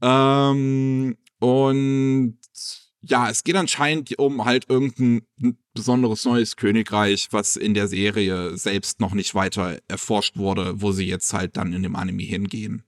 Ähm, 0.00 1.16
und 1.40 2.38
ja, 3.04 3.28
es 3.28 3.44
geht 3.44 3.56
anscheinend 3.56 4.18
um 4.18 4.44
halt 4.44 4.68
irgendein 4.68 5.26
besonderes 5.74 6.24
neues 6.24 6.56
Königreich, 6.56 7.28
was 7.32 7.56
in 7.56 7.74
der 7.74 7.88
Serie 7.88 8.56
selbst 8.56 9.00
noch 9.00 9.14
nicht 9.14 9.34
weiter 9.34 9.80
erforscht 9.88 10.36
wurde, 10.36 10.80
wo 10.80 10.92
sie 10.92 11.06
jetzt 11.06 11.32
halt 11.32 11.56
dann 11.56 11.72
in 11.72 11.82
dem 11.82 11.96
Anime 11.96 12.22
hingehen. 12.22 12.84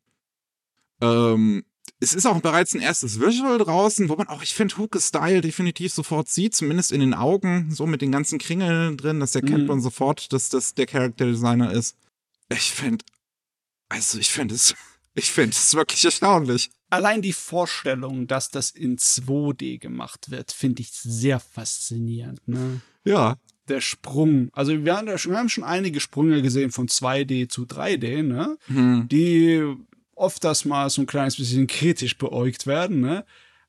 Ähm, 1.01 1.65
es 2.01 2.15
ist 2.15 2.27
auch 2.27 2.41
bereits 2.41 2.75
ein 2.75 2.81
erstes 2.81 3.21
Visual 3.21 3.59
draußen, 3.59 4.09
wo 4.09 4.17
man 4.17 4.29
auch, 4.29 4.43
ich 4.43 4.55
finde, 4.55 4.77
Hook 4.79 4.97
Style 5.01 5.41
definitiv 5.41 5.93
sofort 5.93 6.29
sieht, 6.29 6.55
zumindest 6.55 6.93
in 6.93 7.01
den 7.01 7.15
Augen, 7.15 7.71
so 7.73 7.87
mit 7.87 8.03
den 8.03 8.13
ganzen 8.13 8.39
Kringeln 8.39 8.97
drin, 8.97 9.21
das 9.21 9.35
erkennt 9.35 9.63
Mhm. 9.63 9.67
man 9.67 9.81
sofort, 9.81 10.33
dass 10.33 10.49
das 10.49 10.75
der 10.75 10.87
Character 10.87 11.27
Designer 11.27 11.73
ist. 11.73 11.97
Ich 12.51 12.73
finde, 12.73 13.05
also 13.89 14.19
ich 14.19 14.29
finde 14.29 14.55
es, 14.55 14.75
ich 15.15 15.31
finde 15.31 15.51
es 15.51 15.75
wirklich 15.75 16.05
erstaunlich. 16.05 16.71
Allein 16.91 17.23
die 17.23 17.33
Vorstellung, 17.33 18.27
dass 18.27 18.51
das 18.51 18.71
in 18.71 18.99
2D 18.99 19.79
gemacht 19.79 20.31
wird, 20.31 20.53
finde 20.53 20.83
ich 20.83 20.91
sehr 20.93 21.41
faszinierend. 21.41 22.47
Ne? 22.47 22.81
Ja. 23.05 23.37
Der 23.69 23.81
Sprung. 23.81 24.51
Also 24.53 24.85
wir 24.85 24.97
haben, 24.97 25.19
schon, 25.19 25.33
wir 25.33 25.39
haben 25.39 25.49
schon 25.49 25.65
einige 25.65 26.01
Sprünge 26.01 26.43
gesehen 26.43 26.71
von 26.71 26.87
2D 26.87 27.49
zu 27.49 27.63
3D, 27.63 28.23
ne? 28.23 28.59
Hm. 28.67 29.09
die 29.09 29.75
oft 30.17 30.45
das 30.45 30.65
mal 30.65 30.91
so 30.91 31.03
ein 31.03 31.07
kleines 31.07 31.37
bisschen 31.37 31.67
kritisch 31.67 32.19
beäugt 32.19 32.67
werden, 32.67 33.01
ne? 33.01 33.25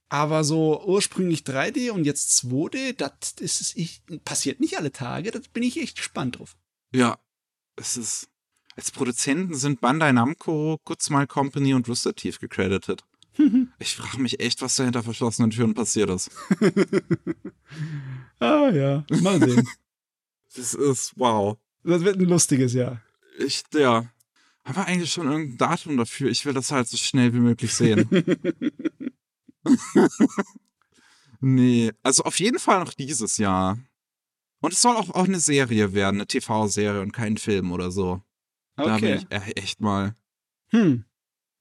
Aber 0.09 0.43
so 0.43 0.83
ursprünglich 0.85 1.41
3D 1.41 1.91
und 1.91 2.05
jetzt 2.05 2.43
2D, 2.43 2.93
das 2.93 3.33
ist 3.39 3.75
ich, 3.75 4.01
passiert 4.23 4.59
nicht 4.59 4.77
alle 4.77 4.91
Tage, 4.91 5.31
da 5.31 5.39
bin 5.53 5.63
ich 5.63 5.81
echt 5.81 5.97
gespannt 5.97 6.39
drauf. 6.39 6.55
Ja. 6.93 7.17
Es 7.75 7.97
ist. 7.97 8.29
Als 8.76 8.91
Produzenten 8.91 9.55
sind 9.55 9.80
Bandai 9.80 10.11
Namco, 10.11 10.80
Good 10.84 11.01
Smile 11.01 11.28
Company 11.28 11.73
und 11.73 11.88
Rooster 11.88 12.13
Teeth 12.13 12.39
gecredited. 12.39 13.03
Ich 13.80 13.95
frage 13.95 14.21
mich 14.21 14.39
echt, 14.39 14.61
was 14.61 14.76
da 14.76 14.86
hinter 14.86 15.03
verschlossenen 15.03 15.51
Türen 15.51 15.73
passiert 15.73 16.09
ist. 16.09 16.32
ah 18.39 18.69
ja, 18.69 19.03
mal 19.21 19.39
sehen. 19.39 19.67
Das 20.55 20.73
ist 20.73 21.11
wow. 21.17 21.57
das 21.84 22.01
wird 22.01 22.17
ein 22.17 22.30
lustiges 22.30 22.73
Jahr. 22.73 23.01
Ich, 23.39 23.63
ja. 23.73 24.09
Haben 24.63 24.76
wir 24.78 24.86
eigentlich 24.86 25.11
schon 25.11 25.30
irgendein 25.30 25.57
Datum 25.57 25.97
dafür? 25.97 26.30
Ich 26.30 26.45
will 26.45 26.53
das 26.53 26.71
halt 26.71 26.88
so 26.88 26.95
schnell 26.95 27.34
wie 27.34 27.39
möglich 27.39 27.73
sehen. 27.73 28.07
nee, 31.41 31.91
also 32.03 32.23
auf 32.23 32.39
jeden 32.39 32.57
Fall 32.57 32.80
noch 32.80 32.93
dieses 32.93 33.38
Jahr. 33.38 33.78
Und 34.61 34.71
es 34.71 34.82
soll 34.82 34.95
auch, 34.95 35.09
auch 35.09 35.26
eine 35.26 35.41
Serie 35.41 35.93
werden, 35.93 36.15
eine 36.15 36.28
TV-Serie 36.28 37.01
und 37.01 37.11
kein 37.11 37.36
Film 37.36 37.73
oder 37.73 37.91
so. 37.91 38.21
Da 38.76 38.84
bin 38.84 38.93
Okay. 38.95 39.15
ich 39.15 39.26
e- 39.32 39.51
echt 39.61 39.82
mal. 39.82 40.15
Hm. 40.69 41.05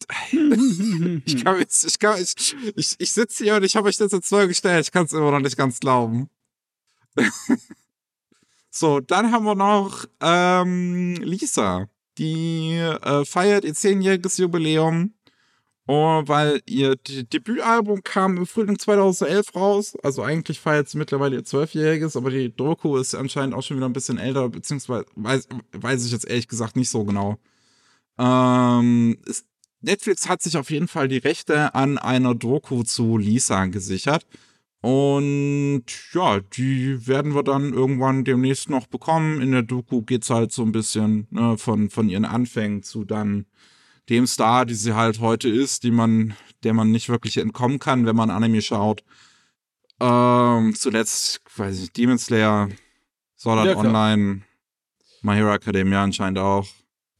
Ich 1.25 1.43
kann 1.43 1.59
jetzt, 1.59 1.85
ich 1.85 1.99
kann, 1.99 2.21
ich, 2.21 2.55
ich, 2.77 2.95
ich 2.99 3.13
sitze 3.13 3.45
hier 3.45 3.57
und 3.57 3.63
ich 3.65 3.75
habe 3.77 3.89
euch 3.89 3.97
das 3.97 4.13
jetzt 4.13 4.29
vorgestellt. 4.29 4.85
Ich 4.87 4.93
kann 4.93 5.07
es 5.07 5.13
immer 5.13 5.31
noch 5.31 5.41
nicht 5.41 5.57
ganz 5.57 5.81
glauben. 5.81 6.29
so, 8.71 9.01
dann 9.01 9.33
haben 9.33 9.45
wir 9.45 9.55
noch 9.55 10.05
ähm, 10.21 11.15
Lisa. 11.23 11.89
Die 12.19 12.75
äh, 12.75 13.25
feiert 13.25 13.65
ihr 13.65 13.75
zehnjähriges 13.75 14.37
Jubiläum. 14.37 15.14
Oh, 15.87 16.23
weil 16.27 16.63
ihr 16.67 16.97
D 16.97 17.25
Debütalbum 17.25 18.03
kam 18.03 18.39
im 18.39 18.47
Frühling 18.47 18.79
2011 18.79 19.55
raus. 19.55 19.97
Also 20.03 20.23
eigentlich 20.23 20.59
feiert 20.59 20.89
sie 20.89 20.97
mittlerweile 20.97 21.37
ihr 21.37 21.45
zwölfjähriges, 21.45 22.17
aber 22.17 22.31
die 22.31 22.55
Doku 22.55 22.97
ist 22.97 23.15
anscheinend 23.15 23.55
auch 23.55 23.63
schon 23.63 23.77
wieder 23.77 23.89
ein 23.89 23.93
bisschen 23.93 24.17
älter, 24.17 24.49
beziehungsweise 24.49 25.05
weiß, 25.15 25.49
weiß 25.73 26.07
ich 26.07 26.13
jetzt 26.13 26.27
ehrlich 26.27 26.49
gesagt 26.49 26.77
nicht 26.77 26.89
so 26.89 27.05
genau. 27.05 27.39
Ähm, 28.19 29.19
es, 29.29 29.45
Netflix 29.83 30.29
hat 30.29 30.43
sich 30.43 30.57
auf 30.57 30.71
jeden 30.71 30.89
Fall 30.89 31.09
die 31.09 31.19
Rechte 31.19 31.75
an 31.75 31.99
einer 31.99 32.35
Doku 32.35 32.83
zu 32.85 33.19
Lisa 33.19 33.67
gesichert. 33.67 34.27
Und 34.81 35.85
ja, 36.13 36.41
die 36.41 37.07
werden 37.07 37.35
wir 37.35 37.43
dann 37.43 37.73
irgendwann 37.73 38.25
demnächst 38.25 38.71
noch 38.71 38.87
bekommen. 38.87 39.41
In 39.41 39.53
der 39.53 39.63
Doku 39.63 40.03
geht's 40.03 40.31
halt 40.31 40.53
so 40.53 40.63
ein 40.63 40.73
bisschen 40.73 41.27
ne, 41.31 41.59
von, 41.59 41.91
von 41.91 42.09
ihren 42.09 42.25
Anfängen 42.25 42.83
zu 42.83 43.05
dann 43.05 43.47
dem 44.09 44.27
Star, 44.27 44.67
die 44.67 44.75
sie 44.75 44.95
halt 44.95 45.21
heute 45.21 45.49
ist, 45.49 45.83
die 45.83 45.91
man, 45.91 46.35
der 46.63 46.75
man 46.75 46.91
nicht 46.91 47.09
wirklich 47.09 47.39
entkommen 47.39 47.79
kann, 47.79 48.07
wenn 48.07 48.17
man 48.17 48.31
Anime 48.31 48.63
schaut. 48.63 49.03
Ähm, 50.01 50.75
zuletzt, 50.75 51.41
weiß 51.57 51.83
ich, 51.83 51.93
Demon 51.93 52.19
Slayer, 52.19 52.69
Sword 53.37 53.59
Art 53.59 53.69
Ja. 53.69 53.77
Online, 53.77 54.43
My 55.23 55.35
Hero 55.35 55.55
Academia 55.55 56.03
anscheinend 56.03 56.39
auch. 56.39 56.67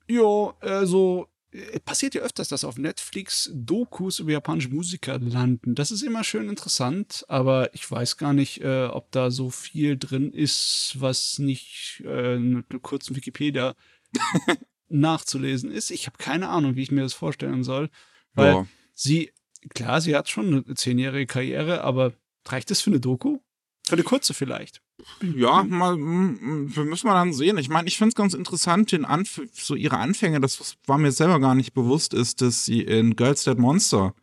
Ja, 0.09 0.55
also 0.61 1.29
äh, 1.53 1.81
passiert 1.81 2.15
ja 2.15 2.23
öfters, 2.23 2.49
dass 2.49 2.65
auf 2.65 2.77
Netflix 2.77 3.51
Dokus 3.55 4.19
über 4.19 4.33
japanische 4.33 4.69
Musiker 4.69 5.19
landen. 5.19 5.75
Das 5.75 5.91
ist 5.91 6.03
immer 6.03 6.25
schön 6.25 6.49
interessant, 6.49 7.25
aber 7.29 7.73
ich 7.75 7.89
weiß 7.91 8.17
gar 8.17 8.33
nicht, 8.33 8.61
äh, 8.61 8.87
ob 8.87 9.11
da 9.13 9.31
so 9.31 9.51
viel 9.51 9.97
drin 9.97 10.33
ist, 10.33 10.97
was 10.99 11.39
nicht 11.39 12.03
äh, 12.05 12.39
mit 12.39 12.67
einer 12.71 12.81
kurzen 12.81 13.17
Wikipedia 13.17 13.75
nachzulesen 14.89 15.71
ist. 15.71 15.91
Ich 15.91 16.07
habe 16.07 16.19
keine 16.19 16.49
Ahnung, 16.49 16.77
wie 16.77 16.83
ich 16.83 16.91
mir 16.91 17.03
das 17.03 17.15
vorstellen 17.15 17.65
soll. 17.65 17.91
Weil 18.35 18.53
Ja. 18.53 18.67
sie, 18.95 19.33
klar, 19.75 20.01
sie 20.01 20.15
hat 20.17 20.29
schon 20.29 20.47
eine 20.67 20.75
zehnjährige 20.75 21.27
Karriere, 21.27 21.83
aber 21.83 22.13
reicht 22.47 22.71
das 22.71 22.81
für 22.81 22.91
eine 22.91 23.01
Doku? 23.01 23.39
Für 23.87 23.95
eine 23.95 24.03
kurze 24.03 24.33
vielleicht. 24.35 24.81
Ja, 25.21 25.63
mal, 25.63 25.97
mm, 25.97 26.75
wir 26.75 26.85
müssen 26.85 27.07
mal 27.07 27.15
dann 27.15 27.33
sehen. 27.35 27.59
Ich 27.59 27.69
meine, 27.69 27.87
ich 27.87 27.99
finde 27.99 28.09
es 28.11 28.15
ganz 28.15 28.33
interessant, 28.33 28.93
den 28.93 29.05
Anf 29.05 29.43
so 29.53 29.75
ihre 29.75 29.99
Anfänge, 29.99 30.41
das 30.41 30.77
war 30.87 30.97
mir 30.99 31.13
selber 31.13 31.39
gar 31.41 31.55
nicht 31.55 31.75
bewusst, 31.75 32.15
ist, 32.15 32.41
dass 32.41 32.65
sie 32.65 32.81
in 32.81 33.15
Girls 33.17 33.45
Dead 33.45 33.59
Monster 33.59 34.15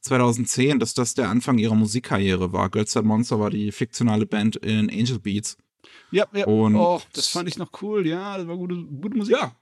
2010, 0.00 0.78
dass 0.80 0.94
das 0.94 1.14
der 1.14 1.28
Anfang 1.28 1.58
ihrer 1.58 1.74
Musikkarriere 1.74 2.52
war. 2.52 2.70
Girls 2.70 2.92
Dead 2.92 3.04
Monster 3.04 3.38
war 3.40 3.50
die 3.50 3.72
fiktionale 3.72 4.26
Band 4.26 4.56
in 4.56 4.90
Angel 4.90 5.18
Beats. 5.18 5.56
Ja, 6.10 6.26
ja. 6.32 6.46
Und- 6.46 6.74
oh, 6.76 7.00
das 7.12 7.28
fand 7.28 7.48
ich 7.48 7.56
noch 7.56 7.70
cool. 7.82 8.06
Ja, 8.06 8.36
das 8.38 8.46
war 8.46 8.56
gute, 8.56 8.74
gute 8.76 9.16
Musik. 9.16 9.36
Ja. 9.36 9.54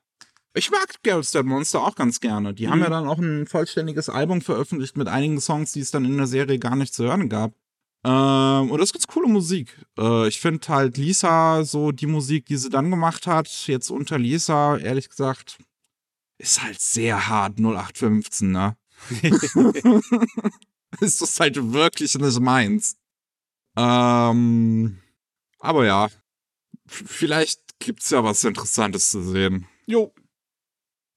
Ich 0.55 0.70
mag 0.70 1.03
Girls 1.03 1.30
Dead 1.30 1.44
Monster 1.44 1.82
auch 1.82 1.94
ganz 1.94 2.20
gerne. 2.20 2.53
Die 2.53 2.68
haben 2.68 2.80
ja 2.80 2.90
dann 2.90 3.09
auch 3.09 3.18
ein 3.18 3.46
vollständiges 3.46 4.11
Album 4.11 4.42
veröffentlicht 4.42 4.96
mit 4.96 5.09
einigen 5.09 5.40
Songs, 5.40 5.72
die 5.72 5.80
es 5.80 5.90
dann 5.90 6.05
in 6.05 6.18
der 6.18 6.26
Serie 6.26 6.59
gar 6.59 6.76
nicht 6.76 6.92
zu 6.92 7.05
hören 7.05 7.30
gab. 7.30 7.55
Ähm, 8.05 8.70
und 8.70 8.78
das 8.78 8.88
ist 8.88 8.92
ganz 8.92 9.07
coole 9.07 9.28
Musik. 9.28 9.78
Äh, 9.98 10.28
ich 10.28 10.40
finde 10.40 10.66
halt 10.68 10.98
Lisa, 10.98 11.64
so 11.64 11.92
die 11.92 12.07
Musik, 12.07 12.46
die 12.46 12.57
sie 12.57 12.68
dann 12.68 12.90
gemacht 12.90 13.26
hat, 13.26 13.48
jetzt 13.66 13.90
unter 13.90 14.18
Lisa, 14.18 14.76
ehrlich 14.76 15.09
gesagt, 15.09 15.59
ist 16.38 16.62
halt 16.62 16.80
sehr 16.80 17.28
hart 17.28 17.59
0815, 17.59 18.50
ne? 18.50 18.76
ist 21.00 21.22
das 21.22 21.40
halt 21.40 21.72
wirklich 21.72 22.18
nicht 22.18 22.40
meins. 22.40 22.96
Ähm, 23.76 25.00
aber 25.61 25.86
ja, 25.86 26.09
vielleicht 26.86 27.78
gibt's 27.78 28.11
ja 28.11 28.22
was 28.22 28.44
Interessantes 28.44 29.11
zu 29.11 29.22
sehen. 29.22 29.66
Jo, 29.86 30.12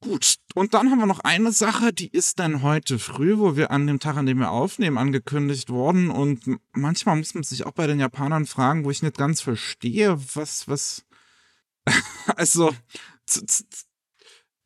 Gut, 0.05 0.35
und 0.53 0.75
dann 0.75 0.91
haben 0.91 0.99
wir 0.99 1.07
noch 1.07 1.21
eine 1.21 1.51
Sache, 1.51 1.91
die 1.91 2.09
ist 2.09 2.37
dann 2.37 2.61
heute 2.61 2.99
früh, 2.99 3.39
wo 3.39 3.55
wir 3.55 3.71
an 3.71 3.87
dem 3.87 3.99
Tag, 3.99 4.17
an 4.17 4.27
dem 4.27 4.37
wir 4.37 4.51
aufnehmen, 4.51 4.99
angekündigt 4.99 5.71
worden. 5.71 6.11
Und 6.11 6.43
manchmal 6.73 7.15
muss 7.15 7.33
man 7.33 7.41
sich 7.41 7.65
auch 7.65 7.71
bei 7.71 7.87
den 7.87 7.99
Japanern 7.99 8.45
fragen, 8.45 8.85
wo 8.85 8.91
ich 8.91 9.01
nicht 9.01 9.17
ganz 9.17 9.41
verstehe, 9.41 10.15
was, 10.35 10.67
was. 10.67 11.05
also, 12.35 12.71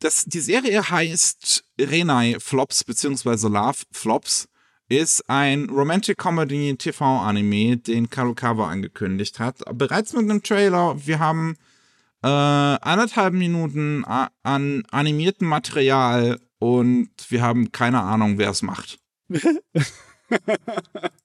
das, 0.00 0.26
die 0.26 0.40
Serie 0.40 0.90
heißt 0.90 1.64
Renai 1.80 2.36
Flops 2.38 2.84
beziehungsweise 2.84 3.48
Love 3.48 3.84
Flops, 3.92 4.46
ist 4.90 5.26
ein 5.30 5.70
Romantic 5.70 6.18
Comedy 6.18 6.76
TV-Anime, 6.76 7.78
den 7.78 8.10
Karukawa 8.10 8.68
angekündigt 8.68 9.38
hat. 9.38 9.62
Bereits 9.72 10.12
mit 10.12 10.24
einem 10.24 10.42
Trailer. 10.42 10.96
Wir 11.06 11.18
haben 11.18 11.56
äh, 12.22 12.26
anderthalb 12.26 13.34
Minuten 13.34 14.04
an 14.04 14.84
animiertem 14.90 15.48
Material 15.48 16.40
und 16.58 17.10
wir 17.28 17.42
haben 17.42 17.72
keine 17.72 18.02
Ahnung, 18.02 18.38
wer 18.38 18.50
es 18.50 18.62
macht. 18.62 18.98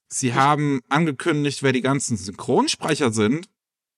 Sie 0.08 0.34
haben 0.34 0.82
angekündigt, 0.90 1.62
wer 1.64 1.74
die 1.74 1.82
ganzen 1.82 2.18
Synchronsprecher 2.18 3.12
sind, 3.12 3.50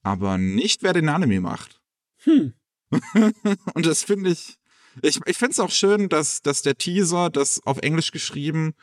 aber 0.04 0.38
nicht, 0.38 0.84
wer 0.84 0.94
den 0.94 1.10
Anime 1.10 1.42
macht. 1.42 1.82
Hm. 2.24 2.54
Und 3.74 3.86
das 3.86 4.04
finde 4.04 4.32
ich, 4.32 4.58
ich, 5.02 5.20
ich 5.26 5.38
finde 5.38 5.52
es 5.52 5.60
auch 5.60 5.70
schön, 5.70 6.10
dass, 6.10 6.42
dass 6.42 6.62
der 6.62 6.78
Teaser, 6.78 7.30
das 7.30 7.62
auf 7.66 7.78
Englisch 7.80 8.12
geschrieben, 8.12 8.74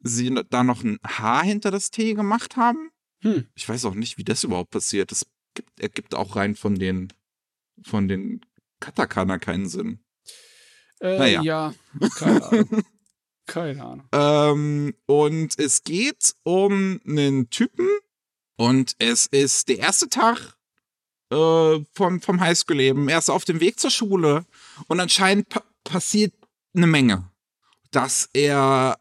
sie 0.00 0.34
da 0.50 0.64
noch 0.64 0.84
ein 0.84 0.98
H 1.06 1.42
hinter 1.42 1.70
das 1.70 1.90
T 1.90 2.14
gemacht 2.14 2.56
haben. 2.56 2.90
Hm. 3.22 3.46
Ich 3.54 3.68
weiß 3.68 3.84
auch 3.86 3.94
nicht, 3.94 4.18
wie 4.18 4.24
das 4.24 4.44
überhaupt 4.44 4.70
passiert. 4.70 5.10
Das 5.10 5.26
gibt, 5.54 5.80
ergibt 5.80 6.14
auch 6.14 6.36
rein 6.36 6.54
von 6.54 6.74
den, 6.74 7.12
von 7.82 8.08
den 8.08 8.40
Katakana 8.80 9.38
keinen 9.38 9.68
Sinn. 9.68 10.00
Äh, 11.00 11.18
Naja. 11.18 11.42
Ja, 11.42 11.74
keine 12.16 12.44
Ahnung. 12.50 12.84
keine 13.46 13.84
Ahnung. 13.84 14.08
Ähm, 14.12 14.94
und 15.06 15.58
es 15.58 15.82
geht 15.82 16.34
um 16.42 17.00
einen 17.06 17.50
Typen 17.50 17.88
und 18.56 18.94
es 18.98 19.26
ist 19.26 19.68
der 19.68 19.78
erste 19.78 20.08
Tag 20.08 20.56
äh, 21.30 21.78
vom, 21.92 22.20
vom 22.20 22.40
Highschool-Leben. 22.40 23.08
Er 23.08 23.18
ist 23.18 23.30
auf 23.30 23.44
dem 23.44 23.60
Weg 23.60 23.78
zur 23.80 23.90
Schule 23.90 24.46
und 24.88 25.00
anscheinend 25.00 25.48
pa 25.48 25.62
passiert 25.84 26.34
eine 26.74 26.86
Menge. 26.88 27.30
Dass 27.92 28.28
er 28.32 28.98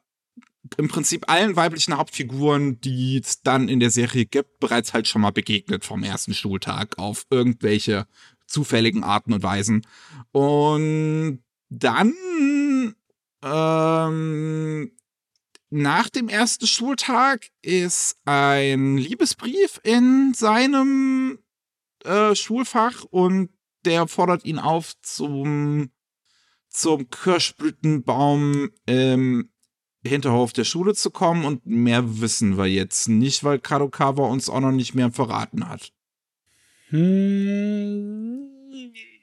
im 0.78 0.88
Prinzip 0.88 1.30
allen 1.30 1.56
weiblichen 1.56 1.98
Hauptfiguren, 1.98 2.80
die 2.82 3.18
es 3.24 3.42
dann 3.42 3.70
in 3.70 3.80
der 3.80 3.90
Serie 3.92 4.26
gibt, 4.26 4.60
bereits 4.60 4.94
halt 4.94 5.08
schon 5.08 5.22
mal 5.22 5.32
begegnet 5.32 5.86
vom 5.86 6.04
ersten 6.04 6.34
Schultag 6.34 6.98
auf 6.98 7.26
irgendwelche 7.30 8.08
zufälligen 8.48 9.04
Arten 9.04 9.34
und 9.34 9.44
Weisen. 9.44 9.86
Und 10.32 11.44
dann 11.70 12.14
ähm, 13.44 14.92
nach 15.70 16.10
dem 16.10 16.30
ersten 16.30 16.68
Schultag 16.68 17.48
ist 17.62 18.18
ein 18.26 18.98
Liebesbrief 18.98 19.80
in 19.84 20.34
seinem 20.34 21.40
äh, 22.04 22.36
Schulfach 22.36 23.04
und 23.04 23.50
der 23.84 24.08
fordert 24.08 24.46
ihn 24.46 24.60
auf 24.60 24.94
zum, 25.02 25.92
zum 26.70 27.10
Kirschblütenbaum 27.10 28.72
im 28.86 29.50
Hinterhof 30.06 30.54
der 30.54 30.64
Schule 30.64 30.94
zu 30.94 31.12
kommen 31.12 31.46
und 31.46 31.66
mehr 31.66 32.22
wissen 32.22 32.58
wir 32.58 32.68
jetzt 32.68 33.08
nicht, 33.08 33.44
weil 33.44 33.60
Kadokawa 33.60 34.28
uns 34.28 34.50
auch 34.50 34.60
noch 34.60 34.72
nicht 34.72 34.96
mehr 34.96 35.12
verraten 35.12 35.68
hat. 35.68 35.92
Hm, 36.96 38.50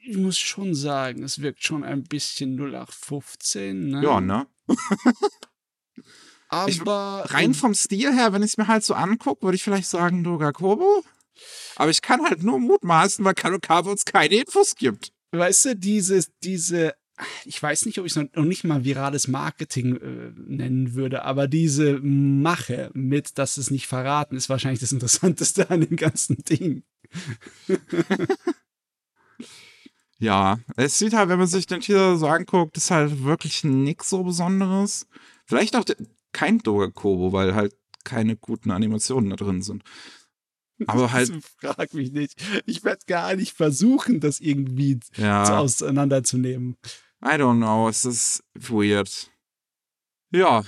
ich 0.05 0.17
muss 0.17 0.37
schon 0.37 0.75
sagen, 0.75 1.23
es 1.23 1.41
wirkt 1.41 1.63
schon 1.63 1.83
ein 1.83 2.03
bisschen 2.03 2.55
0815, 2.55 3.87
ne? 3.89 4.03
Ja, 4.03 4.21
ne? 4.21 4.47
Aber 6.49 7.25
Rein 7.29 7.55
vom 7.55 7.73
Stil 7.73 8.13
her, 8.13 8.31
wenn 8.31 8.43
ich 8.43 8.51
es 8.51 8.57
mir 8.57 8.67
halt 8.67 8.83
so 8.83 8.93
angucke, 8.93 9.41
würde 9.41 9.55
ich 9.55 9.63
vielleicht 9.63 9.87
sagen 9.87 10.23
Dogakobo. 10.23 11.03
Aber 11.75 11.89
ich 11.89 12.03
kann 12.03 12.23
halt 12.23 12.43
nur 12.43 12.59
mutmaßen, 12.59 13.25
weil 13.25 13.33
Kadokawa 13.33 13.89
uns 13.89 14.05
keine 14.05 14.35
Infos 14.35 14.75
gibt. 14.75 15.11
weißt 15.31 15.65
du, 15.65 15.75
diese, 15.75 16.23
diese, 16.43 16.93
ich 17.45 17.61
weiß 17.61 17.85
nicht, 17.85 17.99
ob 17.99 18.05
ich 18.05 18.15
es 18.15 18.23
noch 18.35 18.45
nicht 18.45 18.63
mal 18.63 18.83
virales 18.83 19.27
Marketing 19.27 19.97
äh, 19.97 20.31
nennen 20.35 20.93
würde, 20.93 21.23
aber 21.23 21.47
diese 21.47 21.99
Mache 21.99 22.89
mit, 22.93 23.37
dass 23.37 23.57
es 23.57 23.71
nicht 23.71 23.87
verraten, 23.87 24.35
ist 24.35 24.49
wahrscheinlich 24.49 24.79
das 24.79 24.91
Interessanteste 24.91 25.69
an 25.69 25.81
dem 25.81 25.95
ganzen 25.95 26.43
Ding. 26.43 26.83
Ja, 30.23 30.59
es 30.77 30.97
sieht 30.97 31.11
halt, 31.11 31.27
wenn 31.27 31.37
man 31.37 31.47
sich 31.47 31.67
den 31.67 31.81
Teaser 31.81 32.15
so 32.15 32.27
anguckt, 32.27 32.77
ist 32.77 32.91
halt 32.91 33.25
wirklich 33.25 33.65
nix 33.65 34.09
so 34.09 34.23
Besonderes. 34.23 35.05
Vielleicht 35.45 35.75
auch 35.75 35.83
kein 36.31 36.59
Dogakobo, 36.59 37.33
weil 37.33 37.53
halt 37.55 37.75
keine 38.05 38.37
guten 38.37 38.71
Animationen 38.71 39.31
da 39.31 39.35
drin 39.35 39.61
sind. 39.61 39.83
Aber 40.87 41.11
halt, 41.11 41.31
Frag 41.59 41.93
mich 41.93 42.11
nicht. 42.11 42.41
Ich 42.65 42.83
werde 42.83 43.01
gar 43.07 43.35
nicht 43.35 43.55
versuchen, 43.55 44.19
das 44.19 44.39
irgendwie 44.39 44.99
ja, 45.17 45.57
auseinanderzunehmen. 45.57 46.77
I 47.23 47.35
don't 47.35 47.57
know, 47.57 47.87
es 47.87 48.05
ist 48.05 48.43
weird. 48.53 49.31
Ja, 50.31 50.63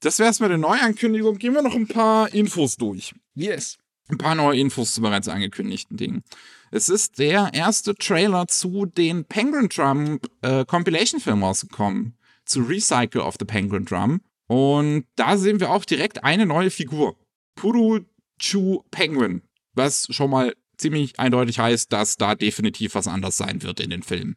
das 0.00 0.18
wär's 0.18 0.40
mit 0.40 0.50
der 0.50 0.58
Neuankündigung. 0.58 1.38
Gehen 1.38 1.54
wir 1.54 1.62
noch 1.62 1.74
ein 1.74 1.86
paar 1.86 2.32
Infos 2.32 2.76
durch. 2.76 3.14
Yes. 3.34 3.78
ein 4.08 4.18
paar 4.18 4.34
neue 4.34 4.58
Infos 4.58 4.94
zu 4.94 5.02
bereits 5.02 5.28
angekündigten 5.28 5.96
Dingen. 5.96 6.22
Es 6.70 6.88
ist 6.88 7.18
der 7.18 7.50
erste 7.52 7.94
Trailer 7.94 8.46
zu 8.46 8.86
den 8.86 9.24
Penguin 9.24 9.68
Drum 9.68 10.20
äh, 10.42 10.64
Compilation 10.64 11.20
Film 11.20 11.42
rausgekommen. 11.42 12.16
Zu 12.44 12.62
Recycle 12.62 13.20
of 13.20 13.36
the 13.38 13.44
Penguin 13.44 13.84
Drum. 13.84 14.20
Und 14.46 15.04
da 15.16 15.36
sehen 15.36 15.60
wir 15.60 15.70
auch 15.70 15.84
direkt 15.84 16.24
eine 16.24 16.46
neue 16.46 16.70
Figur. 16.70 17.16
Puru 17.54 18.00
Chu 18.40 18.82
Penguin. 18.90 19.42
Was 19.74 20.08
schon 20.10 20.30
mal 20.30 20.54
ziemlich 20.76 21.20
eindeutig 21.20 21.58
heißt, 21.58 21.92
dass 21.92 22.16
da 22.16 22.34
definitiv 22.34 22.94
was 22.94 23.06
anders 23.06 23.36
sein 23.36 23.62
wird 23.62 23.78
in 23.78 23.90
den 23.90 24.02
Filmen. 24.02 24.36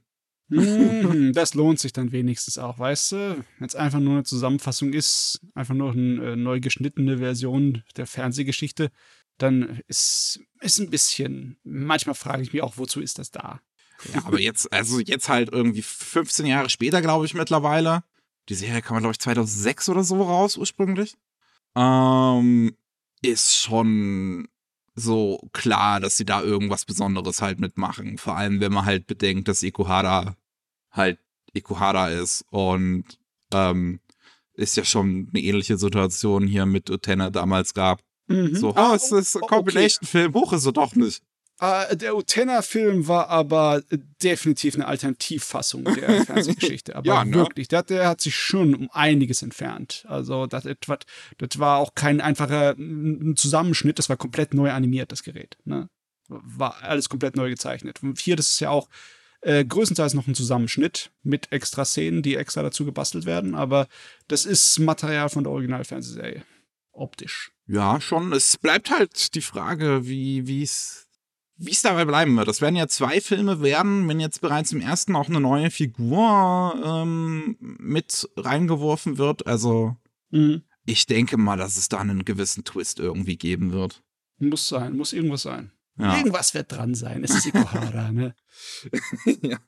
Mhm, 0.49 1.33
das 1.33 1.53
lohnt 1.53 1.79
sich 1.79 1.93
dann 1.93 2.11
wenigstens 2.11 2.57
auch, 2.57 2.77
weißt 2.77 3.11
du? 3.13 3.45
Wenn 3.57 3.67
es 3.67 3.75
einfach 3.75 3.99
nur 3.99 4.13
eine 4.13 4.23
Zusammenfassung 4.23 4.93
ist, 4.93 5.39
einfach 5.55 5.73
nur 5.73 5.93
eine 5.93 6.33
äh, 6.33 6.35
neu 6.35 6.59
geschnittene 6.59 7.17
Version 7.17 7.83
der 7.97 8.05
Fernsehgeschichte, 8.05 8.91
dann 9.37 9.81
ist 9.87 10.39
ist 10.59 10.79
ein 10.79 10.89
bisschen. 10.89 11.57
Manchmal 11.63 12.15
frage 12.15 12.43
ich 12.43 12.53
mich 12.53 12.61
auch, 12.61 12.77
wozu 12.77 13.01
ist 13.01 13.19
das 13.19 13.31
da? 13.31 13.61
Ja, 14.13 14.25
aber 14.25 14.39
jetzt, 14.39 14.71
also 14.71 14.99
jetzt 14.99 15.29
halt 15.29 15.49
irgendwie 15.51 15.81
15 15.81 16.45
Jahre 16.45 16.69
später, 16.69 17.01
glaube 17.01 17.25
ich, 17.25 17.33
mittlerweile. 17.33 18.03
Die 18.49 18.55
Serie 18.55 18.81
kam, 18.81 18.97
glaube 18.99 19.13
ich, 19.13 19.19
2006 19.19 19.89
oder 19.89 20.03
so 20.03 20.21
raus 20.21 20.57
ursprünglich. 20.57 21.15
Ähm, 21.75 22.75
ist 23.23 23.55
schon 23.55 24.47
so 24.95 25.49
klar, 25.53 25.99
dass 25.99 26.17
sie 26.17 26.25
da 26.25 26.43
irgendwas 26.43 26.85
Besonderes 26.85 27.41
halt 27.41 27.59
mitmachen. 27.59 28.17
Vor 28.17 28.37
allem, 28.37 28.59
wenn 28.59 28.71
man 28.71 28.85
halt 28.85 29.07
bedenkt, 29.07 29.47
dass 29.47 29.63
Ikuhara 29.63 30.35
halt 30.91 31.17
Ikuhara 31.53 32.09
ist 32.09 32.45
und 32.51 33.05
ähm, 33.51 33.99
ist 34.53 34.77
ja 34.77 34.85
schon 34.85 35.29
eine 35.33 35.43
ähnliche 35.43 35.77
Situation 35.77 36.45
hier 36.45 36.65
mit 36.65 36.89
Utena 36.89 37.31
damals 37.31 37.73
gab. 37.73 38.03
Mhm. 38.27 38.55
So, 38.55 38.75
oh, 38.75 38.93
es 38.93 39.11
ist 39.11 39.35
ein 39.35 39.43
okay. 39.43 39.55
Compilation-Film, 39.55 40.33
hoch 40.35 40.53
ist 40.53 40.65
er 40.65 40.73
doch 40.73 40.95
nicht. 40.95 41.23
Äh, 41.59 41.95
der 41.95 42.15
Utena-Film 42.15 43.07
war 43.07 43.29
aber 43.29 43.83
äh, 43.89 43.97
definitiv 44.21 44.75
eine 44.75 44.87
Alternativfassung 44.87 45.83
der 45.85 46.21
Fernsehgeschichte. 46.25 46.95
Aber 46.95 47.05
Ja, 47.05 47.23
ne? 47.25 47.33
wirklich, 47.35 47.67
der, 47.67 47.83
der 47.83 48.07
hat 48.09 48.21
sich 48.21 48.35
schon 48.35 48.73
um 48.75 48.89
einiges 48.91 49.41
entfernt. 49.43 50.05
Also, 50.07 50.47
das, 50.47 50.65
etwa- 50.65 50.97
das 51.37 51.59
war 51.59 51.77
auch 51.77 51.93
kein 51.95 52.21
einfacher 52.21 52.73
mm, 52.77 53.35
Zusammenschnitt, 53.35 53.99
das 53.99 54.09
war 54.09 54.17
komplett 54.17 54.53
neu 54.53 54.71
animiert, 54.71 55.11
das 55.11 55.23
Gerät. 55.23 55.57
Ne? 55.63 55.89
War 56.27 56.81
alles 56.81 57.07
komplett 57.09 57.35
neu 57.35 57.49
gezeichnet. 57.49 58.01
Und 58.01 58.19
hier, 58.19 58.35
das 58.35 58.49
ist 58.51 58.59
ja 58.59 58.69
auch 58.71 58.89
äh, 59.41 59.63
größtenteils 59.63 60.15
noch 60.15 60.25
ein 60.27 60.35
Zusammenschnitt 60.35 61.11
mit 61.21 61.51
extra 61.51 61.85
Szenen, 61.85 62.23
die 62.23 62.35
extra 62.35 62.63
dazu 62.63 62.85
gebastelt 62.85 63.25
werden. 63.25 63.53
Aber 63.55 63.87
das 64.27 64.45
ist 64.45 64.79
Material 64.79 65.29
von 65.29 65.43
der 65.43 65.51
Originalfernsehserie. 65.51 66.43
Optisch. 66.93 67.51
Ja, 67.67 67.99
schon. 68.01 68.33
Es 68.33 68.57
bleibt 68.57 68.89
halt 68.89 69.35
die 69.35 69.41
Frage, 69.41 70.05
wie 70.07 70.63
es 70.63 71.02
wie 71.65 71.71
es 71.71 71.81
dabei 71.81 72.05
bleiben 72.05 72.35
wird. 72.37 72.47
Das 72.47 72.61
werden 72.61 72.75
ja 72.75 72.87
zwei 72.87 73.21
Filme 73.21 73.61
werden, 73.61 74.07
wenn 74.07 74.19
jetzt 74.19 74.41
bereits 74.41 74.71
im 74.71 74.81
ersten 74.81 75.15
auch 75.15 75.29
eine 75.29 75.39
neue 75.39 75.71
Figur 75.71 76.81
ähm, 76.85 77.55
mit 77.59 78.29
reingeworfen 78.37 79.17
wird. 79.17 79.47
Also 79.47 79.95
Mhm. 80.31 80.63
ich 80.85 81.05
denke 81.05 81.37
mal, 81.37 81.57
dass 81.57 81.77
es 81.77 81.89
da 81.89 81.99
einen 81.99 82.25
gewissen 82.25 82.63
Twist 82.63 82.99
irgendwie 82.99 83.37
geben 83.37 83.71
wird. 83.71 84.01
Muss 84.39 84.67
sein, 84.67 84.97
muss 84.97 85.13
irgendwas 85.13 85.43
sein. 85.43 85.71
Ja. 85.99 86.17
Irgendwas 86.17 86.55
wird 86.55 86.71
dran 86.71 86.95
sein. 86.95 87.23
Es 87.23 87.35
ist 87.35 87.45
Ikuhara, 87.45 88.11
ne? 88.11 88.35
ja. 89.43 89.59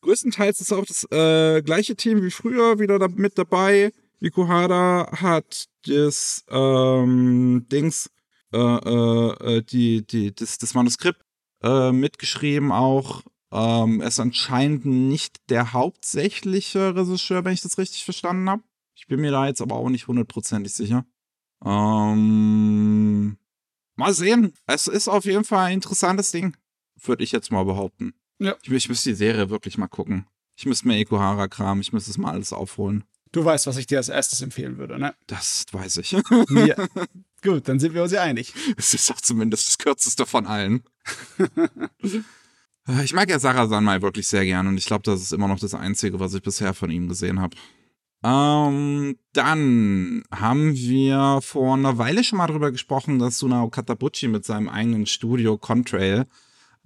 Größtenteils 0.00 0.60
ist 0.60 0.72
auch 0.72 0.84
das 0.86 1.04
äh, 1.10 1.60
gleiche 1.62 1.96
Team 1.96 2.22
wie 2.22 2.30
früher 2.30 2.78
wieder 2.78 3.00
da 3.00 3.08
mit 3.08 3.36
dabei. 3.36 3.92
Ikuhara 4.20 5.10
hat 5.12 5.66
das 5.86 6.44
ähm, 6.50 7.66
Dings, 7.70 8.10
äh, 8.52 8.58
äh, 8.58 9.56
äh, 9.56 9.62
die, 9.62 10.06
die, 10.06 10.32
das, 10.32 10.58
das 10.58 10.74
Manuskript 10.74 11.20
äh, 11.66 11.92
mitgeschrieben 11.92 12.72
auch. 12.72 13.22
Ähm, 13.52 14.00
ist 14.00 14.20
anscheinend 14.20 14.86
nicht 14.86 15.50
der 15.50 15.72
hauptsächliche 15.72 16.96
Regisseur, 16.96 17.44
wenn 17.44 17.54
ich 17.54 17.62
das 17.62 17.78
richtig 17.78 18.04
verstanden 18.04 18.50
habe. 18.50 18.62
Ich 18.94 19.06
bin 19.06 19.20
mir 19.20 19.30
da 19.30 19.46
jetzt 19.46 19.62
aber 19.62 19.76
auch 19.76 19.88
nicht 19.88 20.08
hundertprozentig 20.08 20.74
sicher. 20.74 21.04
Ähm, 21.64 23.38
mal 23.94 24.12
sehen. 24.12 24.52
Es 24.66 24.88
ist 24.88 25.08
auf 25.08 25.24
jeden 25.24 25.44
Fall 25.44 25.66
ein 25.66 25.74
interessantes 25.74 26.32
Ding, 26.32 26.56
würde 27.02 27.22
ich 27.22 27.32
jetzt 27.32 27.52
mal 27.52 27.64
behaupten. 27.64 28.14
Ja. 28.38 28.56
Ich, 28.62 28.70
ich 28.70 28.88
müsste 28.88 29.10
die 29.10 29.16
Serie 29.16 29.48
wirklich 29.48 29.78
mal 29.78 29.86
gucken. 29.86 30.26
Ich 30.56 30.66
müsste 30.66 30.88
mir 30.88 30.98
Ekuhara 30.98 31.48
kramen, 31.48 31.82
ich 31.82 31.92
müsste 31.92 32.10
es 32.10 32.18
mal 32.18 32.32
alles 32.32 32.52
aufholen. 32.52 33.04
Du 33.32 33.44
weißt, 33.44 33.66
was 33.66 33.76
ich 33.76 33.86
dir 33.86 33.98
als 33.98 34.08
erstes 34.08 34.40
empfehlen 34.40 34.78
würde, 34.78 34.98
ne? 34.98 35.14
Das 35.26 35.66
weiß 35.70 35.98
ich. 35.98 36.12
Ja. 36.12 36.76
Gut, 37.42 37.68
dann 37.68 37.78
sind 37.78 37.94
wir 37.94 38.02
uns 38.02 38.12
ja 38.12 38.22
einig. 38.22 38.54
Es 38.76 38.94
ist 38.94 39.10
auch 39.10 39.20
zumindest 39.20 39.68
das 39.68 39.78
kürzeste 39.78 40.26
von 40.26 40.46
allen. 40.46 40.82
Äh, 42.88 43.02
ich 43.04 43.12
mag 43.12 43.28
ja 43.28 43.38
Sarah 43.38 43.66
Sanmai 43.66 44.02
wirklich 44.02 44.28
sehr 44.28 44.44
gern 44.44 44.66
und 44.66 44.78
ich 44.78 44.86
glaube, 44.86 45.02
das 45.04 45.20
ist 45.20 45.32
immer 45.32 45.48
noch 45.48 45.58
das 45.58 45.74
Einzige, 45.74 46.20
was 46.20 46.34
ich 46.34 46.42
bisher 46.42 46.74
von 46.74 46.90
ihm 46.90 47.08
gesehen 47.08 47.40
habe. 47.40 47.56
Ähm, 48.24 49.16
dann 49.34 50.24
haben 50.32 50.74
wir 50.74 51.40
vor 51.42 51.74
einer 51.74 51.98
Weile 51.98 52.24
schon 52.24 52.38
mal 52.38 52.46
drüber 52.46 52.72
gesprochen, 52.72 53.18
dass 53.18 53.38
Sunao 53.38 53.68
Katabuchi 53.68 54.28
mit 54.28 54.44
seinem 54.44 54.68
eigenen 54.68 55.06
Studio 55.06 55.58
Contrail 55.58 56.26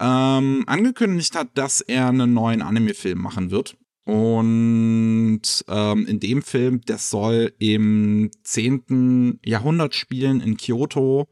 ähm, 0.01 0.65
angekündigt 0.67 1.37
hat, 1.37 1.49
dass 1.55 1.81
er 1.81 2.09
einen 2.09 2.35
neuen 2.35 2.63
Anime-Film 2.63 3.21
machen 3.21 3.51
wird. 3.51 3.77
Und 4.05 5.43
ähm, 5.69 6.07
in 6.07 6.21
dem 6.21 6.43
Film, 6.43 6.81
das 6.85 7.11
soll 7.11 7.53
im 7.59 8.31
10. 8.43 9.41
Jahrhundert 9.45 9.95
spielen 9.95 10.41
in 10.41 10.57
Kyoto, 10.57 11.29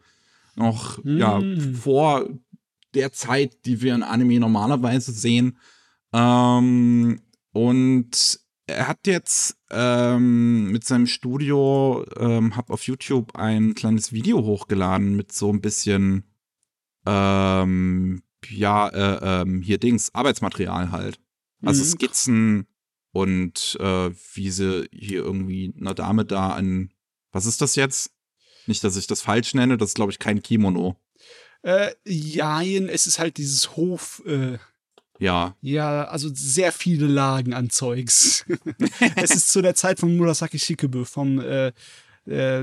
noch 0.55 1.03
mm. 1.03 1.19
ja, 1.19 1.43
vor 1.81 2.29
der 2.95 3.13
Zeit, 3.13 3.65
die 3.67 3.81
wir 3.81 3.95
in 3.95 4.03
Anime 4.03 4.41
normalerweise 4.41 5.13
sehen. 5.13 5.59
Ähm, 6.13 7.21
und 7.53 8.41
er 8.67 8.89
hat 8.89 9.07
jetzt 9.07 9.57
ähm, 9.71 10.71
mit 10.71 10.85
seinem 10.85 11.07
Studio, 11.07 12.05
ähm, 12.19 12.57
hab 12.57 12.71
auf 12.71 12.87
YouTube 12.87 13.35
ein 13.35 13.75
kleines 13.75 14.13
Video 14.13 14.45
hochgeladen 14.45 15.17
mit 15.17 15.33
so 15.33 15.51
ein 15.51 15.61
bisschen, 15.61 16.25
ähm, 17.07 18.23
ja, 18.47 18.89
äh, 18.89 19.43
ähm, 19.43 19.63
hier 19.63 19.79
Dings, 19.79 20.15
Arbeitsmaterial 20.15 20.93
halt. 20.93 21.21
Also 21.63 21.83
mhm. 21.83 21.89
Skizzen 21.89 22.67
und 23.13 23.77
äh, 23.81 24.11
wie 24.35 24.51
sie 24.51 24.89
hier 24.93 25.25
irgendwie 25.25 25.75
einer 25.79 25.95
Dame 25.95 26.25
da 26.25 26.51
an, 26.51 26.93
was 27.33 27.47
ist 27.47 27.61
das 27.61 27.75
jetzt? 27.75 28.13
Nicht, 28.67 28.85
dass 28.85 28.97
ich 28.97 29.07
das 29.07 29.23
falsch 29.23 29.55
nenne, 29.55 29.79
das 29.79 29.91
ist, 29.91 29.95
glaube 29.95 30.13
ich, 30.13 30.19
kein 30.19 30.43
Kimono. 30.43 30.97
Äh, 31.63 31.93
jein, 32.05 32.89
es 32.89 33.07
ist 33.07 33.19
halt 33.19 33.37
dieses 33.37 33.77
Hof, 33.77 34.23
äh, 34.27 34.59
ja. 35.19 35.57
Ja, 35.61 36.05
also 36.05 36.31
sehr 36.33 36.73
viele 36.73 37.07
Lagen 37.07 37.53
an 37.53 37.71
Zeugs. 37.71 38.45
es 39.17 39.31
ist 39.31 39.49
zu 39.51 39.63
der 39.63 39.75
Zeit 39.75 39.99
von 39.99 40.17
Murasaki 40.17 40.59
Shikebe, 40.59 41.05
vom 41.05 41.41
äh, 41.41 41.69
äh 41.69 41.73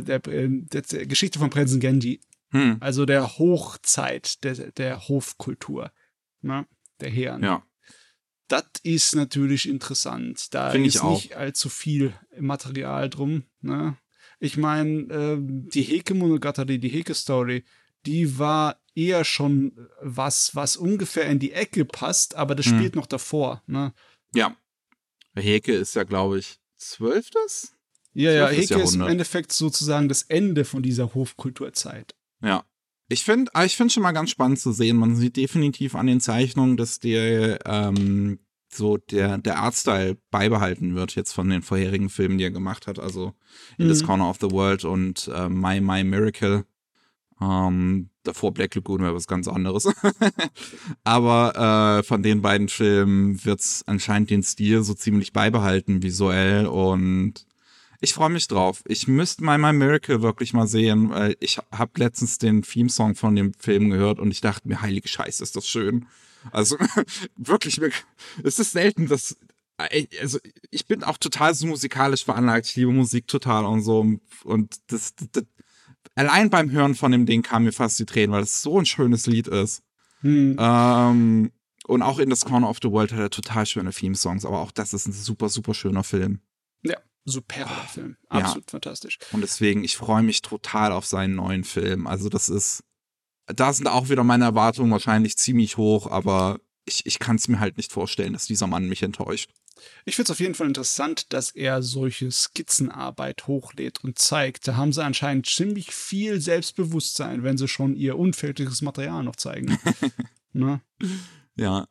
der, 0.01 0.25
äh, 0.27 0.47
der, 0.49 0.81
der, 0.81 1.05
Geschichte 1.05 1.39
von 1.39 1.49
Prinzen 1.49 1.79
Genji. 1.79 2.21
Hm. 2.51 2.77
Also 2.79 3.05
der 3.05 3.37
Hochzeit 3.37 4.43
der, 4.43 4.71
der 4.71 5.07
Hofkultur. 5.07 5.91
Ne? 6.41 6.65
Der 7.01 7.09
Herren. 7.09 7.43
Ja. 7.43 7.63
Das 8.47 8.65
ist 8.83 9.15
natürlich 9.15 9.67
interessant. 9.67 10.53
Da 10.53 10.69
Find 10.69 10.87
ist 10.87 11.03
nicht 11.03 11.35
allzu 11.35 11.67
viel 11.67 12.13
Material 12.39 13.09
drum. 13.09 13.43
Ne? 13.61 13.97
Ich 14.39 14.55
meine, 14.55 15.01
äh, 15.11 15.37
die 15.39 15.81
Heke 15.81 16.13
Monogatari, 16.13 16.79
die 16.79 16.89
Heke 16.89 17.15
Story, 17.15 17.65
die 18.05 18.37
war 18.37 18.79
eher 18.95 19.25
schon 19.25 19.89
was, 20.01 20.55
was 20.55 20.77
ungefähr 20.77 21.25
in 21.25 21.39
die 21.39 21.51
Ecke 21.51 21.85
passt, 21.85 22.35
aber 22.35 22.55
das 22.55 22.65
hm. 22.67 22.77
spielt 22.77 22.95
noch 22.95 23.05
davor. 23.05 23.61
Ne? 23.67 23.93
Ja. 24.33 24.55
Heke 25.35 25.73
ist 25.73 25.95
ja, 25.95 26.03
glaube 26.03 26.39
ich, 26.39 26.59
zwölftes? 26.77 27.73
Ja, 28.13 28.31
ja, 28.31 28.47
Heke 28.47 28.61
Jahrhundert. 28.61 28.87
ist 28.87 28.95
im 28.95 29.01
Endeffekt 29.01 29.51
sozusagen 29.51 30.07
das 30.07 30.23
Ende 30.23 30.63
von 30.63 30.81
dieser 30.81 31.13
Hofkulturzeit. 31.13 32.15
Ja. 32.41 32.63
Ich 33.07 33.23
finde 33.23 33.51
ah, 33.53 33.65
ich 33.65 33.75
find 33.75 33.91
schon 33.91 34.03
mal 34.03 34.13
ganz 34.13 34.31
spannend 34.31 34.59
zu 34.59 34.71
sehen. 34.71 34.97
Man 34.97 35.15
sieht 35.15 35.35
definitiv 35.35 35.95
an 35.95 36.07
den 36.07 36.21
Zeichnungen, 36.21 36.77
dass 36.77 36.99
der 36.99 37.59
ähm, 37.65 38.39
so 38.67 38.97
der, 38.97 39.37
der 39.37 39.59
Artstyle 39.59 40.17
beibehalten 40.31 40.95
wird, 40.95 41.15
jetzt 41.15 41.33
von 41.33 41.49
den 41.49 41.61
vorherigen 41.61 42.09
Filmen, 42.09 42.37
die 42.37 42.45
er 42.45 42.51
gemacht 42.51 42.87
hat. 42.87 42.97
Also 42.97 43.33
In 43.77 43.85
mhm. 43.85 43.89
This 43.89 44.03
Corner 44.03 44.29
of 44.29 44.37
the 44.41 44.51
World 44.51 44.85
und 44.85 45.29
äh, 45.33 45.49
My 45.49 45.81
My 45.81 46.03
Miracle. 46.03 46.65
Ähm, 47.41 48.09
davor 48.23 48.53
Black 48.53 48.75
Lagoon 48.75 49.01
wäre 49.01 49.15
was 49.15 49.27
ganz 49.27 49.47
anderes. 49.47 49.87
Aber 51.03 51.99
äh, 51.99 52.03
von 52.03 52.23
den 52.23 52.41
beiden 52.41 52.69
Filmen 52.69 53.43
wird 53.43 53.59
es 53.59 53.83
anscheinend 53.87 54.29
den 54.29 54.43
Stil 54.43 54.83
so 54.83 54.93
ziemlich 54.93 55.33
beibehalten, 55.33 56.01
visuell. 56.01 56.67
Und 56.67 57.45
ich 58.01 58.13
freue 58.13 58.29
mich 58.29 58.47
drauf. 58.47 58.83
Ich 58.87 59.07
müsste 59.07 59.43
mal 59.43 59.57
My 59.57 59.73
Miracle 59.73 60.21
wirklich 60.21 60.53
mal 60.53 60.67
sehen, 60.67 61.09
weil 61.09 61.35
ich 61.39 61.59
habe 61.71 61.91
letztens 61.97 62.37
den 62.37 62.61
Theme-Song 62.61 63.15
von 63.15 63.35
dem 63.35 63.53
Film 63.53 63.89
gehört 63.89 64.19
und 64.19 64.31
ich 64.31 64.41
dachte 64.41 64.67
mir, 64.67 64.81
heilige 64.81 65.07
Scheiße, 65.07 65.43
ist 65.43 65.55
das 65.55 65.67
schön. 65.67 66.07
Also 66.51 66.77
wirklich, 67.35 67.81
es 68.43 68.59
ist 68.59 68.71
selten, 68.71 69.07
dass 69.07 69.35
also 70.21 70.39
ich 70.71 70.87
bin 70.87 71.03
auch 71.03 71.17
total 71.17 71.53
so 71.53 71.67
musikalisch 71.67 72.23
veranlagt. 72.23 72.67
Ich 72.67 72.75
liebe 72.75 72.93
Musik 72.93 73.27
total 73.27 73.65
und 73.65 73.81
so. 73.81 74.05
Und 74.43 74.75
das, 74.87 75.15
das, 75.15 75.43
allein 76.15 76.49
beim 76.49 76.71
Hören 76.71 76.95
von 76.95 77.11
dem 77.11 77.25
Ding 77.25 77.43
kamen 77.43 77.65
mir 77.65 77.71
fast 77.71 77.99
die 77.99 78.05
Tränen, 78.05 78.31
weil 78.31 78.43
es 78.43 78.61
so 78.61 78.79
ein 78.79 78.85
schönes 78.85 79.27
Lied 79.27 79.47
ist. 79.47 79.83
Hm. 80.21 80.55
Ähm, 80.59 81.51
und 81.87 82.01
auch 82.01 82.17
in 82.17 82.29
das 82.29 82.45
Corner 82.45 82.69
of 82.69 82.79
the 82.81 82.89
World 82.89 83.11
hat 83.11 83.19
er 83.19 83.29
total 83.29 83.65
schöne 83.65 83.91
Theme-Songs, 83.91 84.45
aber 84.45 84.59
auch 84.59 84.71
das 84.71 84.93
ist 84.93 85.07
ein 85.07 85.13
super, 85.13 85.49
super 85.49 85.73
schöner 85.73 86.03
Film. 86.03 86.39
Ja, 86.83 86.97
superber 87.25 87.85
Film. 87.87 88.17
Absolut 88.29 88.65
ja. 88.65 88.71
fantastisch. 88.71 89.19
Und 89.31 89.41
deswegen, 89.41 89.83
ich 89.83 89.95
freue 89.95 90.23
mich 90.23 90.41
total 90.41 90.91
auf 90.91 91.05
seinen 91.05 91.35
neuen 91.35 91.63
Film. 91.63 92.07
Also, 92.07 92.29
das 92.29 92.49
ist, 92.49 92.83
da 93.45 93.71
sind 93.71 93.87
auch 93.87 94.09
wieder 94.09 94.23
meine 94.23 94.45
Erwartungen 94.45 94.91
wahrscheinlich 94.91 95.37
ziemlich 95.37 95.77
hoch, 95.77 96.09
aber 96.09 96.59
ich, 96.85 97.05
ich 97.05 97.19
kann 97.19 97.35
es 97.35 97.47
mir 97.47 97.59
halt 97.59 97.77
nicht 97.77 97.91
vorstellen, 97.91 98.33
dass 98.33 98.47
dieser 98.47 98.67
Mann 98.67 98.89
mich 98.89 99.03
enttäuscht. 99.03 99.51
Ich 100.05 100.15
finde 100.15 100.27
es 100.27 100.31
auf 100.31 100.39
jeden 100.39 100.55
Fall 100.55 100.67
interessant, 100.67 101.33
dass 101.33 101.51
er 101.51 101.81
solche 101.81 102.31
Skizzenarbeit 102.31 103.47
hochlädt 103.47 104.03
und 104.03 104.17
zeigt. 104.19 104.67
Da 104.67 104.75
haben 104.75 104.93
sie 104.93 105.03
anscheinend 105.03 105.47
ziemlich 105.47 105.91
viel 105.91 106.39
Selbstbewusstsein, 106.39 107.43
wenn 107.43 107.57
sie 107.57 107.67
schon 107.67 107.95
ihr 107.95 108.17
unfertiges 108.17 108.81
Material 108.81 109.23
noch 109.23 109.35
zeigen. 109.35 109.77
ne? 110.53 110.81
Ja. 111.55 111.87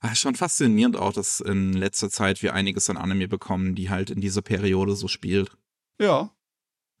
Ach, 0.00 0.16
schon 0.16 0.34
faszinierend 0.34 0.96
auch, 0.96 1.14
dass 1.14 1.40
in 1.40 1.72
letzter 1.72 2.10
Zeit 2.10 2.42
wir 2.42 2.52
einiges 2.52 2.90
an 2.90 2.98
Anime 2.98 3.26
bekommen, 3.26 3.74
die 3.74 3.88
halt 3.88 4.10
in 4.10 4.20
dieser 4.20 4.42
Periode 4.42 4.96
so 4.96 5.08
spielt. 5.08 5.56
Ja. 5.98 6.30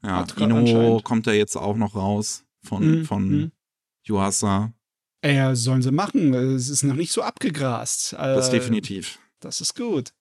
Ja, 0.02 0.26
Ino 0.38 1.00
kommt 1.02 1.26
ja 1.26 1.32
jetzt 1.32 1.56
auch 1.56 1.76
noch 1.76 1.94
raus 1.94 2.44
von, 2.62 3.00
mm, 3.00 3.04
von 3.04 3.28
mm. 3.28 3.52
Yuasa. 4.06 4.72
Ja, 5.24 5.54
sollen 5.54 5.80
sie 5.80 5.90
machen. 5.90 6.34
Es 6.34 6.68
ist 6.68 6.82
noch 6.82 6.94
nicht 6.94 7.12
so 7.12 7.22
abgegrast. 7.22 8.12
Das 8.12 8.48
äh, 8.48 8.50
definitiv. 8.52 9.18
Das 9.44 9.60
ist 9.60 9.76
gut. 9.76 10.14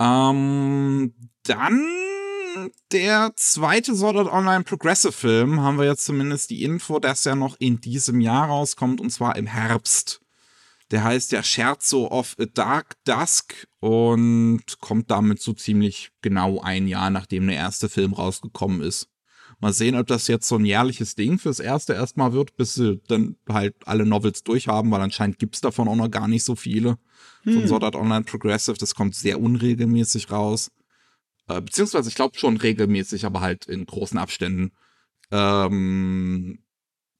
Ähm, 0.00 1.12
dann 1.42 2.70
der 2.90 3.32
zweite 3.36 3.94
Sword 3.94 4.16
Art 4.16 4.32
Online 4.32 4.64
Progressive 4.64 5.12
Film 5.12 5.60
haben 5.60 5.76
wir 5.78 5.84
jetzt 5.84 6.06
zumindest 6.06 6.48
die 6.48 6.62
Info, 6.62 6.98
dass 6.98 7.26
er 7.26 7.36
noch 7.36 7.56
in 7.58 7.82
diesem 7.82 8.20
Jahr 8.20 8.48
rauskommt 8.48 9.00
und 9.00 9.10
zwar 9.10 9.36
im 9.36 9.46
Herbst. 9.46 10.22
Der 10.90 11.04
heißt 11.04 11.32
ja 11.32 11.42
Scherzo 11.42 12.06
of 12.06 12.34
a 12.40 12.46
Dark 12.46 12.94
Dusk 13.04 13.66
und 13.80 14.62
kommt 14.80 15.10
damit 15.10 15.42
so 15.42 15.52
ziemlich 15.52 16.10
genau 16.22 16.60
ein 16.60 16.88
Jahr, 16.88 17.10
nachdem 17.10 17.48
der 17.48 17.56
erste 17.56 17.90
Film 17.90 18.14
rausgekommen 18.14 18.80
ist. 18.80 19.10
Mal 19.58 19.74
sehen, 19.74 19.96
ob 19.96 20.06
das 20.06 20.28
jetzt 20.28 20.48
so 20.48 20.56
ein 20.56 20.64
jährliches 20.64 21.14
Ding 21.14 21.38
fürs 21.38 21.60
erste 21.60 21.92
erstmal 21.92 22.32
wird, 22.32 22.56
bis 22.56 22.74
sie 22.74 23.02
dann 23.08 23.36
halt 23.48 23.74
alle 23.84 24.06
Novels 24.06 24.44
durchhaben, 24.44 24.90
weil 24.90 25.02
anscheinend 25.02 25.38
gibt 25.38 25.56
es 25.56 25.60
davon 25.60 25.88
auch 25.88 25.96
noch 25.96 26.10
gar 26.10 26.28
nicht 26.28 26.44
so 26.44 26.56
viele 26.56 26.98
hm. 27.46 27.54
von 27.54 27.68
Sword 27.68 27.84
Art 27.84 27.96
Online 27.96 28.24
Progressive. 28.24 28.76
Das 28.76 28.94
kommt 28.94 29.14
sehr 29.14 29.40
unregelmäßig 29.40 30.30
raus. 30.30 30.70
Äh, 31.48 31.60
beziehungsweise 31.60 32.08
ich 32.08 32.14
glaube 32.14 32.38
schon 32.38 32.56
regelmäßig, 32.56 33.24
aber 33.24 33.40
halt 33.40 33.66
in 33.66 33.86
großen 33.86 34.18
Abständen. 34.18 34.72
Ähm, 35.30 36.58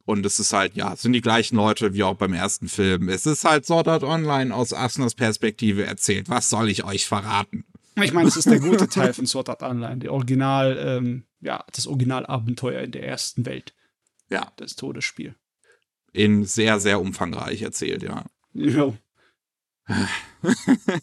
und 0.05 0.25
es 0.25 0.39
ist 0.39 0.53
halt, 0.53 0.77
ja, 0.77 0.93
es 0.93 1.03
sind 1.03 1.13
die 1.15 1.21
gleichen 1.21 1.57
Leute 1.57 1.95
wie 1.95 2.05
auch 2.05 2.17
beim 2.17 2.33
ersten 2.33 2.69
Film. 2.69 3.09
Es 3.09 3.27
ist 3.27 3.45
halt 3.45 3.67
Sword 3.67 3.89
Art 3.89 4.05
Online 4.05 4.55
aus 4.55 4.73
Asnas 4.73 5.15
Perspektive 5.15 5.85
erzählt. 5.85 6.29
Was 6.29 6.49
soll 6.49 6.71
ich 6.71 6.85
euch 6.85 7.07
verraten? 7.07 7.65
Ich 8.01 8.13
meine, 8.13 8.29
es 8.29 8.37
ist 8.37 8.49
der 8.49 8.61
gute 8.61 8.89
Teil 8.89 9.15
von 9.15 9.27
Sword 9.27 9.49
Art 9.49 9.63
Online. 9.63 9.97
Die 9.97 10.09
Original, 10.09 10.77
ähm, 10.79 11.25
ja, 11.41 11.65
das 11.73 11.87
Originalabenteuer 11.87 12.83
in 12.83 12.93
der 12.93 13.05
ersten 13.05 13.47
Welt. 13.47 13.75
Ja. 14.29 14.53
Das 14.57 14.77
Todesspiel. 14.77 15.35
In 16.13 16.45
sehr, 16.45 16.79
sehr 16.79 17.01
umfangreich 17.01 17.63
erzählt, 17.63 18.03
ja. 18.03 18.25
Ja. 18.53 18.93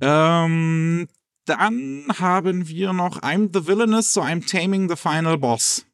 ähm, 0.00 1.08
dann 1.44 2.06
haben 2.18 2.66
wir 2.68 2.92
noch 2.92 3.22
I'm 3.22 3.50
the 3.52 3.66
Villainous, 3.66 4.12
so 4.12 4.22
I'm 4.22 4.46
Taming 4.46 4.88
the 4.88 4.94
Final 4.96 5.38
Boss. 5.38 5.84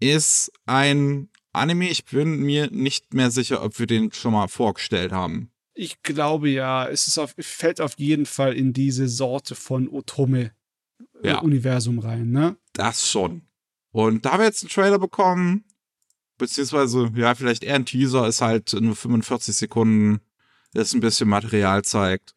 Ist 0.00 0.50
ein 0.66 1.30
Anime, 1.52 1.88
ich 1.88 2.04
bin 2.04 2.42
mir 2.42 2.68
nicht 2.70 3.14
mehr 3.14 3.30
sicher, 3.30 3.62
ob 3.62 3.78
wir 3.78 3.86
den 3.86 4.12
schon 4.12 4.32
mal 4.32 4.48
vorgestellt 4.48 5.12
haben. 5.12 5.50
Ich 5.74 6.02
glaube 6.02 6.50
ja, 6.50 6.88
es 6.88 7.06
ist 7.08 7.18
auf, 7.18 7.34
fällt 7.38 7.80
auf 7.80 7.94
jeden 7.98 8.26
Fall 8.26 8.54
in 8.54 8.72
diese 8.72 9.08
Sorte 9.08 9.54
von 9.54 9.88
Otome-Universum 9.88 12.00
ja. 12.00 12.08
rein, 12.08 12.30
ne? 12.30 12.56
Das 12.72 13.08
schon. 13.08 13.42
Und 13.90 14.24
da 14.24 14.32
haben 14.32 14.40
wir 14.40 14.46
jetzt 14.46 14.62
einen 14.62 14.70
Trailer 14.70 14.98
bekommen, 14.98 15.64
beziehungsweise, 16.38 17.12
ja, 17.14 17.34
vielleicht 17.34 17.64
eher 17.64 17.76
ein 17.76 17.86
Teaser, 17.86 18.26
ist 18.26 18.40
halt 18.40 18.72
nur 18.72 18.96
45 18.96 19.54
Sekunden 19.54 20.20
das 20.74 20.92
ein 20.92 21.00
bisschen 21.00 21.28
Material 21.28 21.84
zeigt 21.84 22.34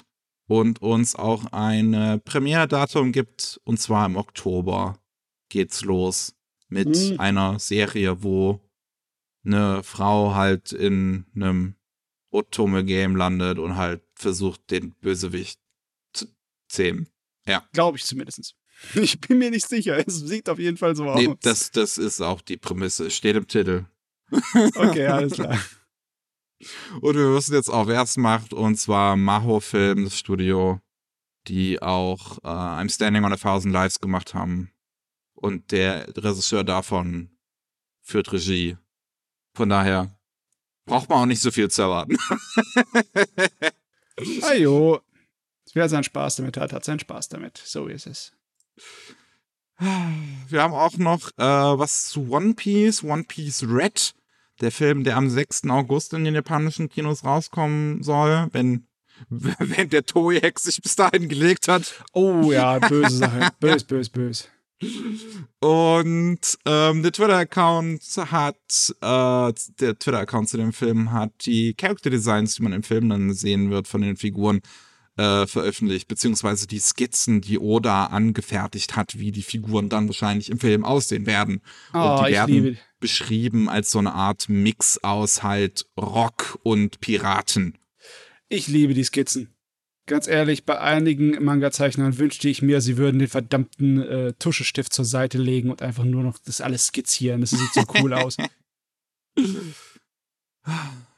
und 0.48 0.82
uns 0.82 1.16
auch 1.16 1.46
ein 1.52 2.22
Premiere-Datum 2.24 3.12
gibt, 3.12 3.60
und 3.64 3.80
zwar 3.80 4.06
im 4.06 4.16
Oktober 4.16 5.00
geht's 5.50 5.84
los 5.84 6.36
mit 6.70 6.90
mhm. 6.90 7.20
einer 7.20 7.60
Serie, 7.60 8.24
wo 8.24 8.62
eine 9.46 9.84
Frau 9.84 10.36
halt 10.36 10.72
in 10.72 11.26
einem 11.36 11.76
Otome-Game 12.32 13.16
landet 13.16 13.60
und 13.60 13.78
halt 13.78 14.02
versucht, 14.16 14.70
den 14.72 14.92
Bösewicht 14.92 15.60
zu 16.14 16.28
zähmen. 16.68 17.08
Ja. 17.48 17.68
Glaube 17.74 17.98
ich 17.98 18.06
zumindest. 18.06 18.56
Ich 18.94 19.20
bin 19.20 19.40
mir 19.40 19.50
nicht 19.50 19.68
sicher. 19.68 19.98
Es 20.08 20.20
sieht 20.20 20.48
auf 20.50 20.60
jeden 20.60 20.78
Fall 20.78 20.96
so 20.96 21.06
aus. 21.10 21.20
Nee, 21.20 21.34
das, 21.42 21.72
das 21.72 21.98
ist 21.98 22.22
auch 22.22 22.42
die 22.42 22.58
Prämisse. 22.58 23.10
Steht 23.10 23.36
im 23.36 23.48
Titel. 23.48 23.86
okay, 24.76 25.08
alles 25.08 25.34
klar. 25.34 25.60
Und 27.01 27.16
wir 27.16 27.34
wissen 27.34 27.53
jetzt 27.53 27.70
auch, 27.70 27.88
wer 27.88 28.01
es 28.01 28.18
macht. 28.18 28.53
Und 28.53 28.78
zwar 28.78 29.16
Maho 29.16 29.60
Film, 29.60 30.05
das 30.05 30.18
Studio, 30.18 30.80
die 31.47 31.82
auch 31.82 32.38
äh, 32.39 32.47
I'm 32.47 32.93
Standing 32.93 33.24
on 33.24 33.34
a 33.34 33.38
Thousand 33.38 33.72
Lives 33.72 33.99
gemacht 33.99 34.34
haben. 34.34 34.72
Und 35.34 35.72
der 35.72 36.08
Regisseur 36.18 36.64
davon 36.64 37.30
führt 38.01 38.32
Regie. 38.32 38.78
Von 39.53 39.70
daher 39.70 40.18
braucht 40.86 41.10
man 41.10 41.20
auch 41.20 41.26
nicht 41.26 41.41
so 41.41 41.51
viel 41.51 41.70
zu 41.70 41.84
erwarten. 41.84 42.18
Ajo. 44.43 45.01
Wer 45.74 45.89
seinen 45.89 46.03
Spaß 46.03 46.38
damit 46.38 46.58
hat, 46.58 46.74
hat 46.74 46.86
seinen 46.86 46.99
Spaß 46.99 47.30
damit. 47.30 47.62
So 47.64 47.88
ist 47.88 48.08
es. 48.08 48.32
Wir 49.78 50.64
haben 50.64 50.74
auch 50.74 50.97
noch 50.97 51.30
äh, 51.38 51.43
was 51.43 52.08
zu 52.08 52.32
One 52.32 52.55
Piece, 52.55 53.03
One 53.03 53.26
Piece 53.26 53.64
Red, 53.64 54.16
der 54.62 54.72
Film, 54.72 55.03
der 55.03 55.18
am 55.18 55.30
6. 55.30 55.64
August 55.70 56.14
in 56.14 56.24
den 56.24 56.36
japanischen 56.36 56.89
Kinos 56.89 57.24
rauskommen 57.24 58.03
soll, 58.03 58.47
wenn, 58.51 58.88
wenn 59.30 59.89
der 59.89 60.05
Toei-Hex 60.05 60.64
sich 60.64 60.82
bis 60.82 60.95
dahin 60.95 61.30
gelegt 61.30 61.68
hat. 61.68 62.03
Oh 62.14 62.51
ja, 62.51 62.80
böse 62.80 63.18
Sache. 63.18 63.49
bös, 63.60 63.84
bös, 63.84 64.10
bös. 64.10 64.49
Und 65.60 66.39
ähm, 66.66 67.01
der 67.01 67.12
Twitter-Account 67.12 68.01
hat, 68.32 68.55
äh, 69.01 69.53
der 69.80 69.97
Twitter-Account 69.97 70.49
zu 70.49 70.58
dem 70.58 70.72
Film 70.72 71.12
hat 71.12 71.32
die 71.45 71.74
Character-Designs, 71.74 72.55
die 72.55 72.64
man 72.64 72.74
im 72.74 72.84
Film 72.84 73.10
dann 73.10 73.34
sehen 73.34 73.72
wird 73.72 73.88
von 73.88 74.01
den 74.01 74.18
Figuren, 74.18 74.62
äh, 75.18 75.47
veröffentlicht, 75.47 76.08
beziehungsweise 76.08 76.68
die 76.68 76.80
Skizzen, 76.80 77.41
die 77.41 77.58
Oda 77.58 78.05
angefertigt 78.05 78.95
hat, 78.95 79.18
wie 79.18 79.32
die 79.32 79.41
Figuren 79.41 79.89
dann 79.89 80.08
wahrscheinlich 80.08 80.51
im 80.51 80.60
Film 80.60 80.86
aussehen 80.86 81.26
werden. 81.26 81.62
Oh, 81.93 81.97
und 81.97 82.20
die 82.20 82.30
ich 82.30 82.36
werden 82.36 82.53
liebe. 82.53 82.78
Beschrieben 83.00 83.70
als 83.70 83.91
so 83.91 84.00
eine 84.00 84.14
Art 84.14 84.50
Mix 84.50 84.98
aus 85.04 85.43
halt 85.43 85.86
Rock 86.00 86.60
und 86.64 87.00
Piraten. 87.00 87.78
Ich 88.50 88.68
liebe 88.68 88.93
die 88.93 89.04
Skizzen. 89.04 89.54
Ganz 90.06 90.28
ehrlich, 90.28 90.66
bei 90.66 90.80
einigen 90.80 91.43
Manga-Zeichnern 91.43 92.18
wünschte 92.18 92.48
ich 92.48 92.62
mir, 92.62 92.80
sie 92.80 92.95
würden 92.95 93.20
den 93.20 93.28
verdammten 93.28 94.02
äh, 94.02 94.34
Tuschestift 94.39 94.93
zur 94.93 95.04
Seite 95.04 95.38
legen 95.38 95.70
und 95.70 95.82
einfach 95.82 96.06
nur 96.06 96.24
noch 96.24 96.38
das 96.39 96.62
alles 96.62 96.88
skizzieren. 96.88 97.41
Das 97.41 97.50
sieht 97.50 97.74
so 97.74 97.84
cool 98.02 98.14
aus. 98.14 98.38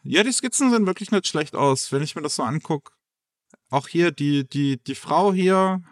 Ja, 0.03 0.23
die 0.23 0.32
Skizzen 0.32 0.71
sehen 0.71 0.86
wirklich 0.86 1.11
nicht 1.11 1.27
schlecht 1.27 1.55
aus, 1.55 1.91
wenn 1.91 2.01
ich 2.01 2.15
mir 2.15 2.21
das 2.21 2.36
so 2.36 2.43
angucke. 2.43 2.93
Auch 3.69 3.88
hier, 3.88 4.11
die, 4.11 4.47
die, 4.47 4.82
die 4.82 4.95
Frau 4.95 5.34
hier 5.34 5.84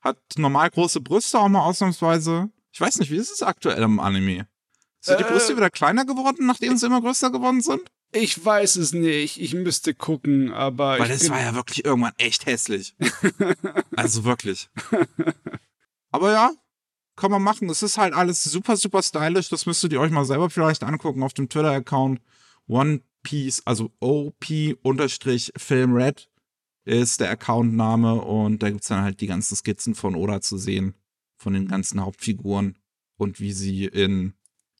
hat 0.00 0.18
normal 0.36 0.70
große 0.70 1.00
Brüste 1.00 1.38
auch 1.38 1.48
mal 1.48 1.64
ausnahmsweise. 1.64 2.50
Ich 2.72 2.80
weiß 2.80 2.98
nicht, 2.98 3.10
wie 3.10 3.16
ist 3.16 3.30
es 3.30 3.42
aktuell 3.42 3.82
im 3.82 4.00
Anime? 4.00 4.48
Sind 5.04 5.20
die 5.20 5.24
Äh. 5.24 5.30
Brüste 5.30 5.54
wieder 5.56 5.68
kleiner 5.70 6.06
geworden, 6.06 6.46
nachdem 6.46 6.78
sie 6.78 6.86
immer 6.86 7.02
größer 7.02 7.30
geworden 7.30 7.60
sind? 7.60 7.82
Ich 8.12 8.42
weiß 8.42 8.76
es 8.76 8.92
nicht. 8.94 9.38
Ich 9.40 9.52
müsste 9.52 9.92
gucken, 9.92 10.50
aber 10.52 10.98
Weil 10.98 11.08
das 11.08 11.28
war 11.28 11.40
ja 11.40 11.54
wirklich 11.54 11.84
irgendwann 11.84 12.14
echt 12.16 12.46
hässlich. 12.46 12.94
also 13.96 14.24
wirklich. 14.24 14.70
Aber 16.10 16.32
ja, 16.32 16.52
kann 17.16 17.30
man 17.30 17.42
machen. 17.42 17.68
Es 17.68 17.82
ist 17.82 17.98
halt 17.98 18.14
alles 18.14 18.42
super, 18.44 18.76
super 18.76 19.02
stylisch. 19.02 19.50
Das 19.50 19.66
müsstet 19.66 19.92
ihr 19.92 20.00
euch 20.00 20.10
mal 20.10 20.24
selber 20.24 20.48
vielleicht 20.48 20.84
angucken 20.84 21.22
auf 21.22 21.34
dem 21.34 21.48
Twitter-Account. 21.48 22.20
One 22.66 23.02
Piece, 23.22 23.62
also 23.66 23.90
OP-Film 24.00 25.94
Red 25.94 26.30
ist 26.86 27.20
der 27.20 27.30
Accountname 27.30 28.14
und 28.22 28.62
da 28.62 28.70
gibt's 28.70 28.88
dann 28.88 29.02
halt 29.02 29.20
die 29.20 29.26
ganzen 29.26 29.56
Skizzen 29.56 29.94
von 29.94 30.14
Oda 30.14 30.40
zu 30.40 30.56
sehen. 30.56 30.94
Von 31.36 31.52
den 31.52 31.68
ganzen 31.68 32.00
Hauptfiguren 32.00 32.78
und 33.16 33.40
wie 33.40 33.52
sie 33.52 33.84
in, 33.86 34.34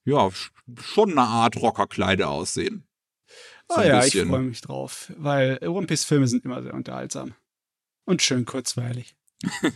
ja, 0.04 0.26
sch- 0.28 0.50
schon 0.80 1.12
eine 1.12 1.22
Art 1.22 1.56
Rockerkleide 1.56 2.28
aussehen. 2.28 2.86
So 3.68 3.76
Ah 3.76 3.84
ja, 3.84 4.04
ich 4.04 4.12
freue 4.12 4.42
mich 4.42 4.60
drauf, 4.60 5.12
weil 5.16 5.58
One 5.66 5.86
Piece 5.86 6.04
Filme 6.04 6.28
sind 6.28 6.44
immer 6.44 6.62
sehr 6.62 6.74
unterhaltsam. 6.74 7.34
Und 8.04 8.20
schön 8.22 8.44
kurzweilig. 8.44 9.16
Äh, 9.62 9.70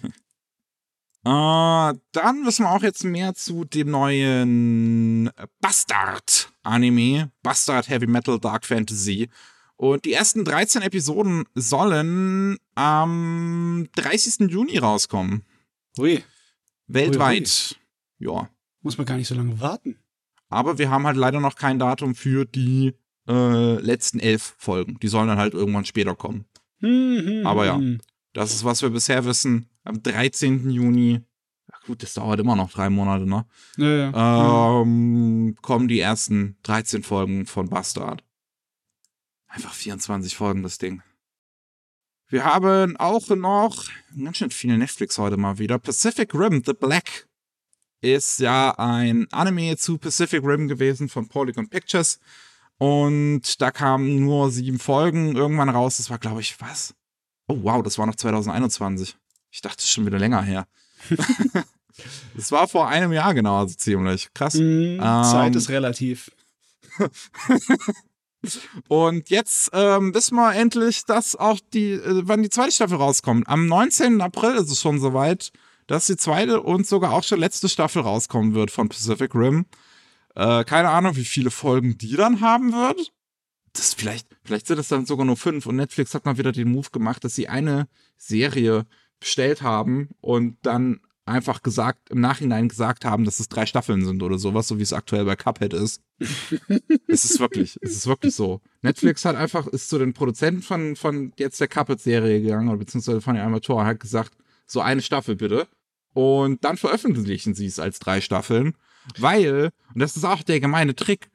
dann 1.24 2.46
wissen 2.46 2.64
wir 2.64 2.70
auch 2.70 2.82
jetzt 2.82 3.04
mehr 3.04 3.34
zu 3.34 3.64
dem 3.64 3.90
neuen 3.90 5.30
Bastard-Anime. 5.60 7.30
Bastard 7.42 7.88
Heavy 7.88 8.06
Metal 8.06 8.38
Dark 8.38 8.66
Fantasy. 8.66 9.28
Und 9.76 10.04
die 10.04 10.12
ersten 10.12 10.44
13 10.44 10.82
Episoden 10.82 11.44
sollen 11.54 12.58
am 12.74 13.88
30. 13.94 14.50
Juni 14.50 14.78
rauskommen. 14.78 15.44
Ui, 15.98 16.22
Weltweit. 16.88 17.76
Ja. 18.18 18.50
muss 18.82 18.98
man 18.98 19.06
gar 19.06 19.16
nicht 19.16 19.28
so 19.28 19.34
lange 19.36 19.60
warten. 19.60 19.98
Aber 20.48 20.78
wir 20.78 20.90
haben 20.90 21.06
halt 21.06 21.16
leider 21.16 21.40
noch 21.40 21.56
kein 21.56 21.78
Datum 21.78 22.14
für 22.14 22.44
die 22.44 22.94
äh, 23.28 23.74
letzten 23.80 24.20
elf 24.20 24.54
Folgen. 24.58 24.98
Die 25.00 25.08
sollen 25.08 25.28
dann 25.28 25.38
halt 25.38 25.54
irgendwann 25.54 25.84
später 25.84 26.14
kommen. 26.14 26.46
Hm, 26.80 27.22
hm, 27.24 27.46
Aber 27.46 27.66
ja. 27.66 27.76
hm. 27.76 28.00
Das 28.32 28.54
ist, 28.54 28.64
was 28.64 28.82
wir 28.82 28.90
bisher 28.90 29.24
wissen. 29.24 29.68
Am 29.84 30.02
13. 30.02 30.70
Juni. 30.70 31.20
Ja, 31.70 31.74
gut, 31.86 32.02
das 32.02 32.14
dauert 32.14 32.40
immer 32.40 32.56
noch 32.56 32.70
drei 32.70 32.88
Monate, 32.88 33.26
ne? 33.26 33.46
Ja, 33.76 34.10
ja. 34.10 34.80
ähm, 34.82 35.56
kommen 35.60 35.88
die 35.88 36.00
ersten 36.00 36.56
13 36.62 37.02
Folgen 37.02 37.46
von 37.46 37.68
Bastard. 37.68 38.24
Einfach 39.48 39.72
24 39.72 40.36
Folgen, 40.36 40.62
das 40.62 40.78
Ding. 40.78 41.02
Wir 42.28 42.44
haben 42.44 42.96
auch 42.98 43.26
noch 43.30 43.86
ganz 44.22 44.36
schön 44.36 44.50
viel 44.50 44.76
Netflix 44.76 45.16
heute 45.18 45.38
mal 45.38 45.58
wieder. 45.58 45.78
Pacific 45.78 46.34
Rim 46.34 46.62
The 46.64 46.74
Black 46.74 47.27
ist 48.00 48.38
ja 48.38 48.70
ein 48.78 49.26
Anime 49.32 49.76
zu 49.76 49.98
Pacific 49.98 50.42
Rim 50.44 50.68
gewesen 50.68 51.08
von 51.08 51.28
Polygon 51.28 51.68
Pictures. 51.68 52.20
Und 52.78 53.60
da 53.60 53.70
kamen 53.70 54.20
nur 54.20 54.50
sieben 54.50 54.78
Folgen 54.78 55.36
irgendwann 55.36 55.68
raus. 55.68 55.96
Das 55.96 56.10
war, 56.10 56.18
glaube 56.18 56.40
ich, 56.40 56.60
was? 56.60 56.94
Oh, 57.48 57.58
wow, 57.62 57.82
das 57.82 57.98
war 57.98 58.06
noch 58.06 58.14
2021. 58.14 59.16
Ich 59.50 59.60
dachte, 59.60 59.76
das 59.76 59.84
ist 59.86 59.92
schon 59.92 60.06
wieder 60.06 60.18
länger 60.18 60.42
her. 60.42 60.66
das 62.36 62.52
war 62.52 62.68
vor 62.68 62.88
einem 62.88 63.12
Jahr 63.12 63.34
genau, 63.34 63.58
also 63.58 63.74
ziemlich. 63.74 64.32
Krass. 64.34 64.54
Hm, 64.54 64.98
Zeit 65.00 65.52
Ähm, 65.52 65.58
ist 65.58 65.68
relativ. 65.68 66.30
Und 68.88 69.30
jetzt 69.30 69.70
ähm, 69.72 70.14
wissen 70.14 70.36
wir 70.36 70.54
endlich, 70.54 71.04
dass 71.04 71.34
auch 71.34 71.58
die, 71.72 71.92
äh, 71.92 72.22
wann 72.24 72.42
die 72.42 72.50
zweite 72.50 72.70
Staffel 72.72 72.96
rauskommt. 72.96 73.48
Am 73.48 73.66
19. 73.66 74.20
April 74.20 74.54
ist 74.54 74.70
es 74.70 74.80
schon 74.80 75.00
soweit, 75.00 75.50
dass 75.88 76.06
die 76.06 76.16
zweite 76.16 76.62
und 76.62 76.86
sogar 76.86 77.12
auch 77.12 77.24
schon 77.24 77.40
letzte 77.40 77.68
Staffel 77.68 78.02
rauskommen 78.02 78.54
wird 78.54 78.70
von 78.70 78.88
Pacific 78.88 79.34
Rim. 79.34 79.66
Äh, 80.36 80.62
keine 80.64 80.90
Ahnung, 80.90 81.16
wie 81.16 81.24
viele 81.24 81.50
Folgen 81.50 81.98
die 81.98 82.14
dann 82.14 82.40
haben 82.40 82.72
wird. 82.72 83.12
Das 83.72 83.94
vielleicht, 83.94 84.28
vielleicht 84.44 84.66
sind 84.66 84.78
es 84.78 84.88
dann 84.88 85.06
sogar 85.06 85.26
nur 85.26 85.36
fünf 85.36 85.66
und 85.66 85.76
Netflix 85.76 86.14
hat 86.14 86.24
mal 86.24 86.38
wieder 86.38 86.52
den 86.52 86.70
Move 86.70 86.90
gemacht, 86.90 87.24
dass 87.24 87.34
sie 87.34 87.48
eine 87.48 87.88
Serie 88.16 88.86
bestellt 89.18 89.62
haben 89.62 90.10
und 90.20 90.58
dann 90.62 91.00
einfach 91.24 91.62
gesagt, 91.62 92.10
im 92.10 92.20
Nachhinein 92.20 92.68
gesagt 92.68 93.04
haben, 93.04 93.24
dass 93.24 93.40
es 93.40 93.48
drei 93.48 93.66
Staffeln 93.66 94.04
sind 94.04 94.22
oder 94.22 94.38
sowas, 94.38 94.68
so 94.68 94.78
wie 94.78 94.82
es 94.82 94.92
aktuell 94.92 95.24
bei 95.24 95.36
Cuphead 95.36 95.74
ist. 95.74 96.02
es 97.06 97.24
ist 97.24 97.40
wirklich, 97.40 97.78
es 97.82 97.92
ist 97.92 98.06
wirklich 98.06 98.34
so. 98.34 98.60
Netflix 98.82 99.24
hat 99.24 99.36
einfach, 99.36 99.66
ist 99.66 99.88
zu 99.88 99.98
den 99.98 100.14
Produzenten 100.14 100.62
von, 100.62 100.96
von 100.96 101.32
jetzt 101.38 101.60
der 101.60 101.68
Cuphead-Serie 101.68 102.40
gegangen, 102.40 102.68
oder 102.68 102.78
beziehungsweise 102.78 103.20
von 103.20 103.34
den 103.34 103.44
Armaturen, 103.44 103.86
hat 103.86 104.00
gesagt, 104.00 104.32
so 104.66 104.80
eine 104.80 105.02
Staffel 105.02 105.36
bitte. 105.36 105.68
Und 106.18 106.64
dann 106.64 106.76
veröffentlichen 106.76 107.54
sie 107.54 107.66
es 107.66 107.78
als 107.78 108.00
drei 108.00 108.20
Staffeln, 108.20 108.74
weil, 109.18 109.70
und 109.94 110.00
das 110.00 110.16
ist 110.16 110.24
auch 110.24 110.42
der 110.42 110.58
gemeine 110.58 110.96
Trick, 110.96 111.30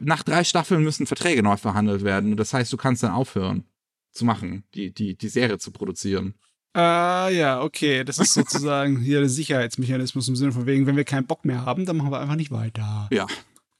nach 0.00 0.22
drei 0.22 0.42
Staffeln 0.42 0.82
müssen 0.82 1.06
Verträge 1.06 1.42
neu 1.42 1.58
verhandelt 1.58 2.02
werden. 2.02 2.34
Das 2.38 2.54
heißt, 2.54 2.72
du 2.72 2.78
kannst 2.78 3.02
dann 3.02 3.12
aufhören 3.12 3.64
zu 4.12 4.24
machen, 4.24 4.64
die, 4.74 4.90
die, 4.90 5.18
die 5.18 5.28
Serie 5.28 5.58
zu 5.58 5.70
produzieren. 5.70 6.32
Ah, 6.72 7.28
ja, 7.28 7.60
okay. 7.60 8.04
Das 8.04 8.16
ist 8.16 8.32
sozusagen 8.32 8.98
hier 9.02 9.20
der 9.20 9.28
Sicherheitsmechanismus 9.28 10.28
im 10.28 10.36
Sinne 10.36 10.52
von 10.52 10.64
wegen, 10.64 10.86
wenn 10.86 10.96
wir 10.96 11.04
keinen 11.04 11.26
Bock 11.26 11.44
mehr 11.44 11.66
haben, 11.66 11.84
dann 11.84 11.98
machen 11.98 12.10
wir 12.10 12.20
einfach 12.20 12.36
nicht 12.36 12.50
weiter. 12.50 13.10
Ja. 13.12 13.26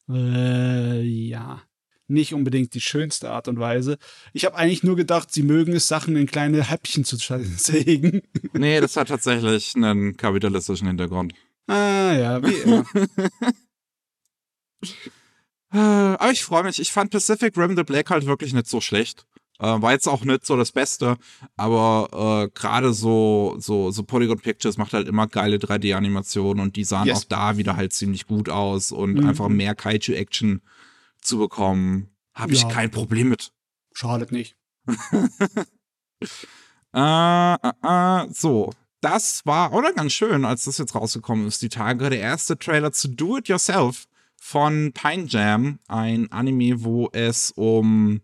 Äh, 0.07 1.01
ja. 1.01 1.63
Nicht 2.09 2.35
unbedingt 2.35 2.73
die 2.75 2.81
schönste 2.81 3.31
Art 3.31 3.49
und 3.49 3.59
Weise. 3.59 3.99
Ich 4.33 4.45
habe 4.45 4.57
eigentlich 4.57 4.83
nur 4.85 4.95
gedacht, 4.97 5.33
sie 5.33 5.43
mögen 5.43 5.73
es, 5.75 5.89
Sachen 5.89 6.15
in 6.17 6.27
kleine 6.27 6.63
Häppchen 6.71 7.05
zu 7.05 7.17
zerlegen. 7.19 8.23
Nee, 8.53 8.81
das 8.81 8.97
hat 8.97 9.09
tatsächlich 9.09 9.75
einen 9.75 10.17
kapitalistischen 10.17 10.87
Hintergrund. 10.87 11.35
Ah, 11.67 12.13
ja, 12.13 12.43
wie 12.45 12.55
immer. 12.65 12.85
Äh, 15.73 15.79
Aber 15.79 16.31
ich 16.31 16.45
freue 16.45 16.63
mich. 16.65 16.79
Ich 16.81 16.93
fand 16.93 17.11
Pacific 17.11 17.57
Rim 17.57 17.77
The 17.77 17.83
Black 17.83 18.11
halt 18.11 18.27
wirklich 18.27 18.53
nicht 18.55 18.69
so 18.69 18.81
schlecht. 18.81 19.27
Äh, 19.59 19.81
war 19.81 19.93
jetzt 19.93 20.07
auch 20.07 20.23
nicht 20.23 20.45
so 20.45 20.55
das 20.57 20.71
Beste, 20.71 21.17
aber 21.57 22.45
äh, 22.45 22.51
gerade 22.53 22.93
so, 22.93 23.57
so, 23.59 23.91
so 23.91 24.03
Polygon 24.03 24.39
Pictures 24.39 24.77
macht 24.77 24.93
halt 24.93 25.09
immer 25.09 25.27
geile 25.29 25.57
3D-Animationen 25.57 26.61
und 26.63 26.77
die 26.77 26.85
sahen 26.85 27.07
Yes. 27.07 27.21
auch 27.21 27.25
da 27.25 27.57
wieder 27.57 27.75
halt 27.75 27.95
ziemlich 27.95 28.27
gut 28.27 28.51
aus 28.51 28.93
und 28.93 29.15
Mhm. 29.15 29.27
einfach 29.27 29.49
mehr 29.49 29.75
Kaiju-Action 29.75 30.61
zu 31.27 31.39
bekommen, 31.39 32.09
habe 32.35 32.53
ich 32.53 32.63
Ja. 32.63 32.69
kein 32.69 32.91
Problem 32.91 33.29
mit. 33.31 33.53
Schadet 33.93 34.33
nicht. 34.33 34.57
Äh, 36.95 37.55
äh, 37.83 38.27
so. 38.33 38.73
das 39.01 39.45
war 39.47 39.73
oder 39.73 39.93
ganz 39.93 40.13
schön, 40.13 40.45
als 40.45 40.65
das 40.65 40.79
jetzt 40.79 40.95
rausgekommen 40.95 41.47
ist, 41.47 41.63
die 41.63 41.69
Tage, 41.69 42.11
der 42.11 42.21
erste 42.21 42.59
Trailer 42.59 42.93
zu 42.93 43.09
Do 43.09 43.39
It 43.39 43.49
Yourself 43.49 44.07
von 44.37 44.93
Pine 44.93 45.27
Jam, 45.27 45.79
ein 45.89 46.31
Anime, 46.33 46.83
wo 46.85 47.09
es 47.13 47.53
um 47.53 48.21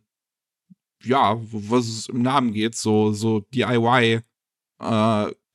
ja, 1.05 1.37
was 1.51 1.87
es 1.89 2.09
im 2.09 2.23
Namen 2.23 2.53
geht, 2.53 2.77
so 2.77 3.13
so 3.13 3.41
DIY, 3.53 4.21
äh, 4.21 4.23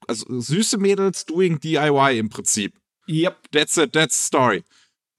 also 0.08 0.40
süße 0.40 0.78
Mädels 0.78 1.26
doing 1.26 1.60
DIY 1.60 2.18
im 2.20 2.30
Prinzip. 2.30 2.78
Yep. 3.10 3.52
That's 3.52 3.78
it, 3.78 3.94
that's 3.94 4.20
the 4.20 4.26
story. 4.28 4.64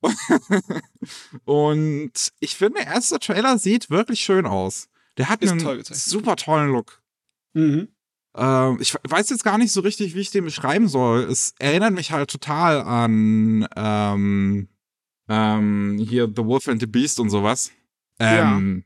und 1.44 2.12
ich 2.40 2.54
finde, 2.56 2.80
der 2.80 2.86
erste 2.88 3.18
Trailer 3.18 3.58
sieht 3.58 3.90
wirklich 3.90 4.20
schön 4.20 4.46
aus. 4.46 4.88
Der 5.16 5.28
hat 5.28 5.42
Ist 5.42 5.50
einen 5.50 5.60
toll 5.60 5.82
super 5.84 6.36
tollen 6.36 6.70
Look. 6.70 7.02
Mhm. 7.52 7.88
Ähm, 8.36 8.78
ich 8.80 8.94
weiß 9.02 9.30
jetzt 9.30 9.42
gar 9.44 9.58
nicht 9.58 9.72
so 9.72 9.80
richtig, 9.80 10.14
wie 10.14 10.20
ich 10.20 10.30
den 10.30 10.44
beschreiben 10.44 10.88
soll. 10.88 11.24
Es 11.24 11.54
erinnert 11.58 11.92
mich 11.92 12.12
halt 12.12 12.30
total 12.30 12.82
an 12.82 13.66
ähm, 13.74 14.68
ähm, 15.28 16.06
hier 16.08 16.26
The 16.34 16.44
Wolf 16.44 16.68
and 16.68 16.80
the 16.80 16.86
Beast 16.86 17.18
und 17.20 17.30
sowas. 17.30 17.72
Ähm, 18.20 18.84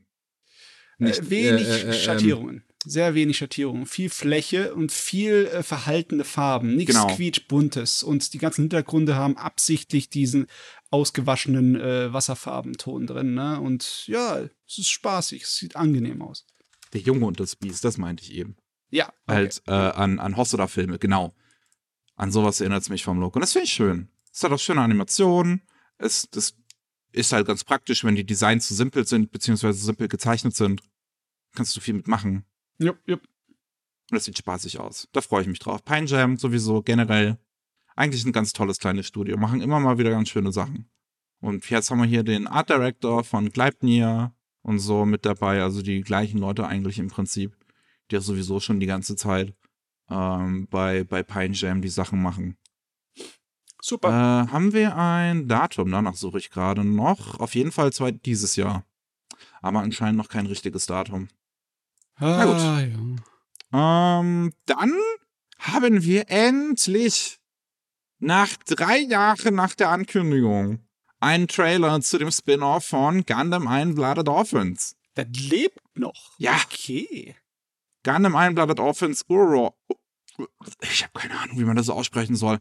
nicht, 0.97 1.19
äh, 1.19 1.29
wenig 1.29 1.67
äh, 1.67 1.81
äh, 1.81 1.85
ähm, 1.85 1.93
Schattierungen. 1.93 2.63
Sehr 2.85 3.15
wenig 3.15 3.37
Schattierungen. 3.37 3.85
Viel 3.85 4.09
Fläche 4.09 4.73
und 4.75 4.91
viel 4.91 5.49
äh, 5.53 5.63
verhaltene 5.63 6.25
Farben. 6.25 6.75
Nichts 6.75 6.95
Genau. 6.95 7.15
quietschbuntes. 7.15 8.03
Und 8.03 8.33
die 8.33 8.39
ganzen 8.39 8.63
Hintergründe 8.63 9.15
haben 9.15 9.37
absichtlich 9.37 10.09
diesen 10.09 10.47
ausgewaschenen 10.93 11.75
äh, 11.75 12.13
Wasserfarbenton 12.13 13.07
drin. 13.07 13.33
Ne? 13.33 13.59
Und 13.59 14.07
ja, 14.07 14.41
es 14.67 14.77
ist 14.77 14.89
spaßig. 14.89 15.41
Es 15.41 15.55
sieht 15.57 15.75
angenehm 15.75 16.21
aus. 16.21 16.45
Der 16.93 17.01
Junge 17.01 17.25
und 17.25 17.39
das 17.39 17.55
Biest, 17.55 17.83
das 17.83 17.97
meinte 17.97 18.23
ich 18.23 18.33
eben. 18.33 18.55
Ja. 18.91 19.07
okay. 19.07 19.35
Halt 19.35 19.63
äh, 19.65 19.71
an, 19.71 20.19
an 20.19 20.37
Hosoda-Filme, 20.37 20.99
genau. 20.99 21.33
An 22.15 22.31
sowas 22.31 22.61
erinnert 22.61 22.83
es 22.83 22.89
mich 22.89 23.03
vom 23.03 23.19
Look. 23.19 23.35
Und 23.35 23.41
das 23.41 23.53
finde 23.53 23.65
ich 23.65 23.73
schön. 23.73 24.09
Es 24.31 24.43
hat 24.43 24.51
auch 24.51 24.59
schöne 24.59 24.81
Animationen. 24.81 25.63
Es 25.97 26.29
das 26.29 26.53
ist 27.11 27.31
halt 27.31 27.47
ganz 27.47 27.63
praktisch, 27.63 28.03
wenn 28.03 28.15
die 28.15 28.25
Designs 28.25 28.67
zu 28.67 28.75
simpel 28.75 29.07
sind, 29.07 29.31
beziehungsweise 29.31 29.83
simpel 29.83 30.07
gezeichnet 30.07 30.55
sind. 30.55 30.81
Kannst 31.55 31.75
du 31.75 31.81
viel 31.81 31.95
mitmachen. 31.95 32.45
Jupp, 32.77 32.99
jupp. 33.07 33.21
Und 33.21 34.15
das 34.15 34.25
sieht 34.25 34.37
spaßig 34.37 34.79
aus. 34.79 35.07
Da 35.11 35.21
freue 35.21 35.41
ich 35.41 35.47
mich 35.47 35.59
drauf. 35.59 35.83
Pine 35.83 36.05
Jam 36.05 36.37
sowieso 36.37 36.83
generell. 36.83 37.39
Eigentlich 37.95 38.25
ein 38.25 38.31
ganz 38.31 38.53
tolles 38.53 38.79
kleines 38.79 39.07
Studio. 39.07 39.37
Machen 39.37 39.61
immer 39.61 39.79
mal 39.79 39.97
wieder 39.97 40.11
ganz 40.11 40.29
schöne 40.29 40.51
Sachen. 40.51 40.89
Und 41.39 41.69
jetzt 41.69 41.91
haben 41.91 41.99
wir 41.99 42.07
hier 42.07 42.23
den 42.23 42.47
Art 42.47 42.69
Director 42.69 43.23
von 43.23 43.49
Gleipnir 43.49 44.33
und 44.61 44.79
so 44.79 45.05
mit 45.05 45.25
dabei. 45.25 45.61
Also 45.61 45.81
die 45.81 46.01
gleichen 46.01 46.39
Leute 46.39 46.65
eigentlich 46.65 46.99
im 46.99 47.09
Prinzip, 47.09 47.55
die 48.09 48.15
ja 48.15 48.21
sowieso 48.21 48.59
schon 48.59 48.79
die 48.79 48.85
ganze 48.85 49.15
Zeit 49.15 49.53
ähm, 50.09 50.67
bei, 50.69 51.03
bei 51.03 51.21
Pine 51.21 51.53
Jam 51.53 51.81
die 51.81 51.89
Sachen 51.89 52.21
machen. 52.21 52.57
Super. 53.81 54.09
Äh, 54.09 54.51
haben 54.51 54.71
wir 54.71 54.95
ein 54.95 55.49
Datum? 55.49 55.91
Danach 55.91 56.15
suche 56.15 56.37
ich 56.37 56.49
gerade 56.49 56.85
noch. 56.85 57.39
Auf 57.39 57.53
jeden 57.55 57.73
Fall 57.73 57.91
zwei 57.91 58.11
dieses 58.11 58.55
Jahr. 58.55 58.85
Aber 59.61 59.79
anscheinend 59.79 60.17
noch 60.17 60.29
kein 60.29 60.45
richtiges 60.45 60.85
Datum. 60.85 61.27
na 62.19 62.45
gut. 62.45 62.55
Ah, 62.55 62.81
ja. 62.81 64.19
Ähm, 64.19 64.53
dann 64.65 64.93
haben 65.59 66.03
wir 66.03 66.29
endlich 66.29 67.39
nach 68.23 68.55
drei 68.65 68.99
Jahren 68.99 69.55
nach 69.55 69.75
der 69.75 69.89
Ankündigung 69.89 70.79
einen 71.19 71.47
Trailer 71.47 72.01
zu 72.01 72.17
dem 72.17 72.31
Spin-off 72.31 72.85
von 72.85 73.25
Gundam 73.25 73.95
Blooded 73.95 74.27
Orphans. 74.27 74.95
Das 75.15 75.27
lebt 75.35 75.79
noch. 75.97 76.31
Ja. 76.37 76.59
Okay. 76.65 77.35
Gundam 78.03 78.55
Blooded 78.55 78.79
Orphans 78.79 79.23
Uro. 79.27 79.75
Ich 80.81 81.03
habe 81.03 81.13
keine 81.19 81.39
Ahnung, 81.39 81.59
wie 81.59 81.63
man 81.65 81.75
das 81.75 81.85
so 81.87 81.93
aussprechen 81.93 82.35
soll. 82.35 82.59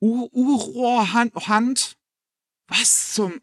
Uro 0.00 1.12
Hand, 1.12 1.34
Hand. 1.48 1.96
Was 2.68 3.14
zum. 3.14 3.40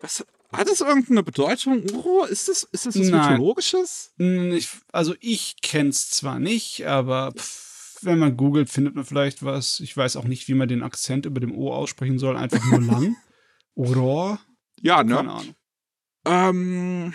Was. 0.00 0.26
Hat 0.52 0.68
das 0.68 0.80
irgendeine 0.80 1.22
Bedeutung? 1.22 1.82
Uro? 1.92 2.24
Ist 2.24 2.48
das, 2.48 2.62
ist 2.64 2.86
das 2.86 2.98
was. 2.98 3.10
Mythologisches? 3.10 4.12
Hm, 4.18 4.52
Ich, 4.52 4.68
also 4.92 5.14
ich 5.20 5.56
kenn's 5.60 6.10
zwar 6.10 6.38
nicht, 6.38 6.86
aber 6.86 7.32
pff, 7.32 7.75
wenn 8.06 8.18
man 8.18 8.36
googelt, 8.36 8.70
findet 8.70 8.94
man 8.94 9.04
vielleicht 9.04 9.44
was. 9.44 9.80
Ich 9.80 9.96
weiß 9.96 10.16
auch 10.16 10.24
nicht, 10.24 10.48
wie 10.48 10.54
man 10.54 10.68
den 10.68 10.82
Akzent 10.82 11.26
über 11.26 11.40
dem 11.40 11.54
O 11.56 11.72
aussprechen 11.72 12.18
soll. 12.18 12.36
Einfach 12.36 12.64
nur 12.64 12.80
lang. 12.80 13.16
Oder? 13.74 14.40
Ja, 14.80 15.02
ne? 15.04 15.16
Keine 15.16 15.32
Ahnung. 15.32 15.54
Ähm, 16.26 17.14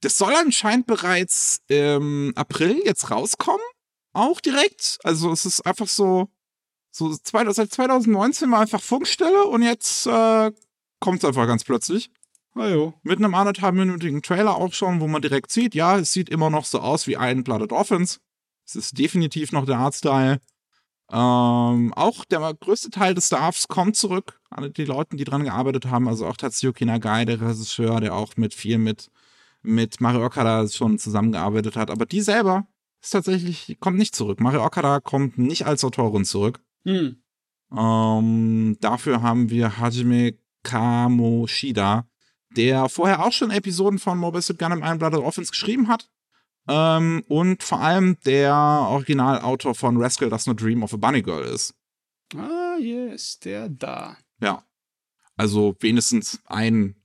das 0.00 0.18
soll 0.18 0.34
anscheinend 0.34 0.86
bereits 0.86 1.62
im 1.68 2.32
April 2.36 2.80
jetzt 2.84 3.10
rauskommen. 3.10 3.64
Auch 4.12 4.40
direkt. 4.40 4.98
Also 5.02 5.32
es 5.32 5.44
ist 5.46 5.60
einfach 5.66 5.88
so, 5.88 6.28
so 6.90 7.16
zwei, 7.16 7.50
seit 7.52 7.72
2019 7.72 8.50
war 8.50 8.60
einfach 8.60 8.82
Funkstelle 8.82 9.44
und 9.44 9.62
jetzt 9.62 10.06
äh, 10.06 10.52
kommt 11.00 11.18
es 11.18 11.24
einfach 11.24 11.46
ganz 11.46 11.64
plötzlich. 11.64 12.10
Ah 12.54 12.68
jo. 12.68 12.94
Mit 13.02 13.18
einem 13.18 13.34
anderthalbminütigen 13.34 14.22
Trailer 14.22 14.56
auch 14.56 14.72
schon, 14.72 15.00
wo 15.00 15.06
man 15.06 15.20
direkt 15.20 15.52
sieht, 15.52 15.74
ja, 15.74 15.98
es 15.98 16.12
sieht 16.12 16.30
immer 16.30 16.48
noch 16.48 16.64
so 16.64 16.80
aus 16.80 17.06
wie 17.06 17.14
Iron 17.14 17.44
Blooded 17.44 17.72
Orphans. 17.72 18.20
Es 18.66 18.74
ist 18.74 18.98
definitiv 18.98 19.52
noch 19.52 19.64
der 19.64 19.78
Artstyle. 19.78 20.40
Ähm, 21.12 21.94
auch 21.94 22.24
der 22.24 22.52
größte 22.54 22.90
Teil 22.90 23.14
des 23.14 23.28
Staffs 23.28 23.68
kommt 23.68 23.96
zurück. 23.96 24.40
Alle 24.50 24.70
die 24.70 24.84
Leute, 24.84 25.16
die 25.16 25.24
dran 25.24 25.44
gearbeitet 25.44 25.86
haben, 25.86 26.08
also 26.08 26.26
auch 26.26 26.36
Tatsuki 26.36 26.84
Nagai, 26.84 27.24
der 27.24 27.40
Regisseur, 27.40 28.00
der 28.00 28.14
auch 28.14 28.36
mit 28.36 28.54
viel 28.54 28.78
mit, 28.78 29.10
mit 29.62 30.00
Mario 30.00 30.26
Okada 30.26 30.66
schon 30.68 30.98
zusammengearbeitet 30.98 31.76
hat. 31.76 31.90
Aber 31.90 32.06
die 32.06 32.20
selber 32.20 32.66
ist 33.00 33.10
tatsächlich, 33.10 33.76
kommt 33.78 33.98
nicht 33.98 34.16
zurück. 34.16 34.40
Mario 34.40 34.64
Okada 34.64 34.98
kommt 34.98 35.38
nicht 35.38 35.64
als 35.64 35.84
Autorin 35.84 36.24
zurück. 36.24 36.60
Hm. 36.84 37.22
Ähm, 37.76 38.76
dafür 38.80 39.22
haben 39.22 39.48
wir 39.48 39.78
Hajime 39.78 40.34
Kamoshida, 40.64 42.08
der 42.56 42.88
vorher 42.88 43.24
auch 43.24 43.32
schon 43.32 43.52
Episoden 43.52 44.00
von 44.00 44.18
Mobile 44.18 44.42
Suit 44.42 44.58
Gundam 44.58 44.98
Blooded 44.98 45.20
Orphans 45.20 45.52
geschrieben 45.52 45.86
hat. 45.86 46.10
Ähm, 46.68 47.24
und 47.28 47.62
vor 47.62 47.80
allem 47.80 48.18
der 48.24 48.54
Originalautor 48.54 49.74
von 49.74 49.96
Rascal 49.96 50.30
Does 50.30 50.46
Not 50.46 50.60
Dream 50.60 50.82
of 50.82 50.94
a 50.94 50.96
Bunny 50.96 51.22
Girl 51.22 51.44
ist. 51.44 51.74
Ah, 52.34 52.76
yes, 52.78 53.38
der 53.38 53.68
da. 53.68 54.16
Ja. 54.40 54.64
Also 55.36 55.76
wenigstens 55.80 56.40
einen 56.46 56.96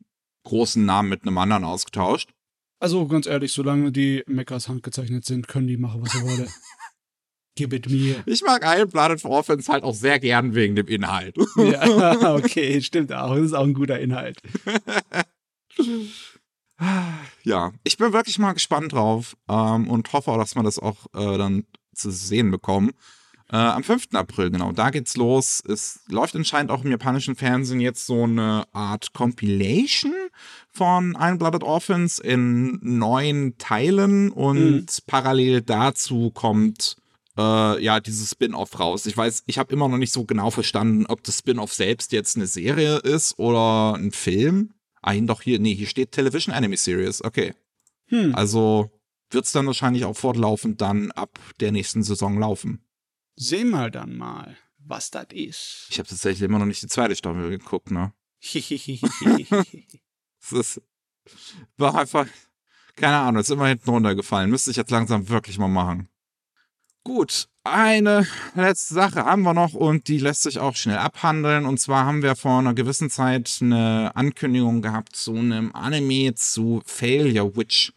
großen 0.44 0.84
Namen 0.84 1.10
mit 1.10 1.24
einem 1.24 1.38
anderen 1.38 1.64
ausgetauscht. 1.64 2.34
Also 2.80 3.08
ganz 3.08 3.28
ehrlich, 3.28 3.52
solange 3.52 3.92
die 3.92 4.24
Mechas 4.26 4.68
handgezeichnet 4.68 5.26
sind, 5.26 5.48
können 5.48 5.68
die 5.68 5.78
machen, 5.78 6.02
was 6.02 6.14
sie 6.14 6.24
wollen. 6.24 6.48
Gib 7.56 7.74
it 7.74 7.90
mir. 7.90 8.24
Ich 8.26 8.42
mag 8.42 8.64
Iron 8.66 8.90
Blooded 8.90 9.24
Orphans 9.26 9.68
halt 9.68 9.84
auch 9.84 9.94
sehr 9.94 10.20
gern 10.20 10.56
wegen 10.56 10.76
dem 10.76 10.88
Inhalt. 10.88 11.36
Ja, 11.58 12.36
okay, 12.36 12.82
stimmt 12.82 13.12
auch. 13.12 13.36
Das 13.36 13.46
ist 13.46 13.54
auch 13.54 13.66
ein 13.66 13.74
guter 13.74 14.00
Inhalt. 14.00 14.42
ja, 17.44 17.72
ich 17.84 17.98
bin 17.98 18.14
wirklich 18.14 18.40
mal 18.40 18.54
gespannt 18.54 18.94
drauf 18.94 19.36
ähm, 19.50 19.88
und 19.90 20.12
hoffe 20.14 20.32
auch, 20.32 20.38
dass 20.38 20.56
wir 20.56 20.64
das 20.64 20.80
auch 20.80 21.06
äh, 21.14 21.38
dann 21.38 21.66
zu 21.94 22.12
sehen 22.12 22.52
bekommen. 22.52 22.92
Äh, 23.52 23.58
am 23.58 23.84
5. 23.84 24.08
April, 24.14 24.50
genau, 24.50 24.72
da 24.72 24.92
geht's 24.92 25.18
los. 25.18 25.62
Es 25.68 26.00
läuft 26.08 26.36
anscheinend 26.38 26.72
auch 26.72 26.86
im 26.86 26.92
japanischen 26.92 27.36
Fernsehen 27.36 27.82
jetzt 27.82 28.06
so 28.06 28.24
eine 28.24 28.64
Art 28.72 29.12
Compilation 29.14 30.14
von 30.72 31.18
Iron 31.20 31.38
Blooded 31.38 31.62
Orphans 31.64 32.20
in 32.20 32.80
neun 32.82 33.56
Teilen 33.58 34.32
und 34.32 34.80
Mhm. 34.80 34.86
parallel 35.06 35.62
dazu 35.62 36.32
kommt 36.32 36.96
äh, 37.38 37.84
ja 37.84 38.00
dieses 38.00 38.32
Spin-off 38.32 38.80
raus. 38.80 39.06
Ich 39.06 39.18
weiß, 39.18 39.44
ich 39.48 39.58
habe 39.58 39.74
immer 39.74 39.90
noch 39.90 39.98
nicht 39.98 40.14
so 40.14 40.24
genau 40.26 40.50
verstanden, 40.50 41.06
ob 41.08 41.22
das 41.24 41.40
Spin-off 41.40 41.74
selbst 41.74 42.14
jetzt 42.14 42.38
eine 42.38 42.48
Serie 42.48 42.98
ist 42.98 43.38
oder 43.38 43.96
ein 43.98 44.12
Film. 44.14 44.74
Ah, 45.02 45.16
doch 45.16 45.42
hier, 45.42 45.60
nee, 45.60 45.76
hier 45.76 45.88
steht 45.88 46.12
Television 46.12 46.54
Anime 46.54 46.78
Series. 46.78 47.24
Okay. 47.24 47.54
Hm. 48.08 48.36
Also 48.36 48.92
wird's 49.32 49.52
dann 49.52 49.68
wahrscheinlich 49.68 50.06
auch 50.06 50.16
fortlaufend 50.16 50.82
dann 50.82 51.12
ab 51.12 51.40
der 51.60 51.72
nächsten 51.72 52.04
Saison 52.04 52.38
laufen. 52.38 52.86
Sehen 53.36 53.70
mal 53.70 53.90
dann 53.90 54.18
mal, 54.18 54.58
was 54.78 55.10
das 55.10 55.28
ist. 55.32 55.88
Ich 55.90 56.00
habe 56.00 56.10
tatsächlich 56.10 56.44
immer 56.44 56.60
noch 56.60 56.66
nicht 56.66 56.84
die 56.84 56.88
zweite 56.88 57.16
Staffel 57.16 57.50
geguckt, 57.50 57.92
ne? 57.92 58.14
Es 60.44 60.52
ist, 60.52 60.82
war 61.78 61.96
einfach, 61.96 62.28
keine 62.96 63.18
Ahnung, 63.18 63.42
ist 63.42 63.52
immer 63.52 63.68
hinten 63.68 63.92
runtergefallen. 63.92 64.50
Müsste 64.50 64.72
ich 64.72 64.78
jetzt 64.78 64.90
langsam 64.90 65.30
wirklich 65.30 65.60
mal 65.60 65.68
machen. 65.68 66.10
Gut, 67.04 67.48
eine 67.64 68.26
letzte 68.56 68.96
Sache 68.96 69.26
haben 69.26 69.44
wir 69.44 69.54
noch 69.54 69.74
und 69.74 70.08
die 70.08 70.18
lässt 70.18 70.44
sich 70.44 70.60
auch 70.60 70.76
schnell 70.76 70.98
abhandeln. 70.98 71.66
Und 71.66 71.80
zwar 71.80 72.06
haben 72.06 72.24
wir 72.24 72.36
vor 72.36 72.60
einer 72.60 72.74
gewissen 72.74 73.10
Zeit 73.10 73.60
eine 73.62 74.12
Ankündigung 74.16 74.82
gehabt 74.82 75.16
zu 75.16 75.36
einem 75.36 75.74
Anime 75.76 76.34
zu 76.36 76.82
Failure 76.86 77.56
Witch. 77.56 77.94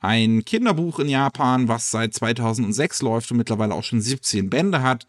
Ein 0.00 0.44
Kinderbuch 0.44 0.98
in 0.98 1.08
Japan, 1.08 1.68
was 1.68 1.90
seit 1.90 2.12
2006 2.12 3.02
läuft 3.02 3.30
und 3.30 3.38
mittlerweile 3.38 3.74
auch 3.74 3.84
schon 3.84 4.00
17 4.00 4.50
Bände 4.50 4.82
hat. 4.82 5.06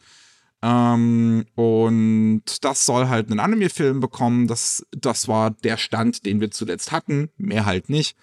Ähm, 0.61 1.45
und 1.55 2.43
das 2.61 2.85
soll 2.85 3.09
halt 3.09 3.29
einen 3.29 3.39
Anime-Film 3.39 3.99
bekommen. 3.99 4.47
Das, 4.47 4.85
das 4.91 5.27
war 5.27 5.51
der 5.51 5.77
Stand, 5.77 6.25
den 6.25 6.39
wir 6.39 6.51
zuletzt 6.51 6.91
hatten. 6.91 7.29
Mehr 7.37 7.65
halt 7.65 7.89
nicht. 7.89 8.15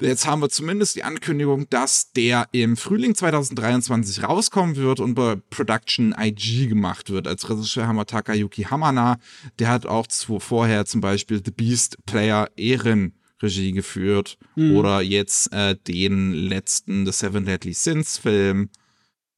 Jetzt 0.00 0.26
haben 0.26 0.40
wir 0.40 0.48
zumindest 0.48 0.96
die 0.96 1.04
Ankündigung, 1.04 1.68
dass 1.70 2.12
der 2.12 2.48
im 2.52 2.76
Frühling 2.76 3.14
2023 3.14 4.24
rauskommen 4.24 4.76
wird 4.76 5.00
und 5.00 5.14
bei 5.14 5.36
Production 5.50 6.14
IG 6.18 6.66
gemacht 6.66 7.10
wird. 7.10 7.26
Als 7.26 7.48
Regisseur 7.48 7.86
haben 7.86 7.96
wir 7.96 8.06
Takayuki 8.06 8.64
Hamana. 8.64 9.18
Der 9.58 9.68
hat 9.68 9.86
auch 9.86 10.06
vorher 10.38 10.86
zum 10.86 11.00
Beispiel 11.00 11.42
The 11.44 11.50
Beast 11.50 11.98
Player 12.06 12.50
Ehren 12.56 13.14
Regie 13.42 13.72
geführt. 13.72 14.38
Mhm. 14.56 14.76
Oder 14.76 15.00
jetzt 15.00 15.52
äh, 15.52 15.76
den 15.76 16.32
letzten 16.32 17.06
The 17.06 17.12
Seven 17.12 17.44
Deadly 17.44 17.74
Sins 17.74 18.18
Film. 18.18 18.70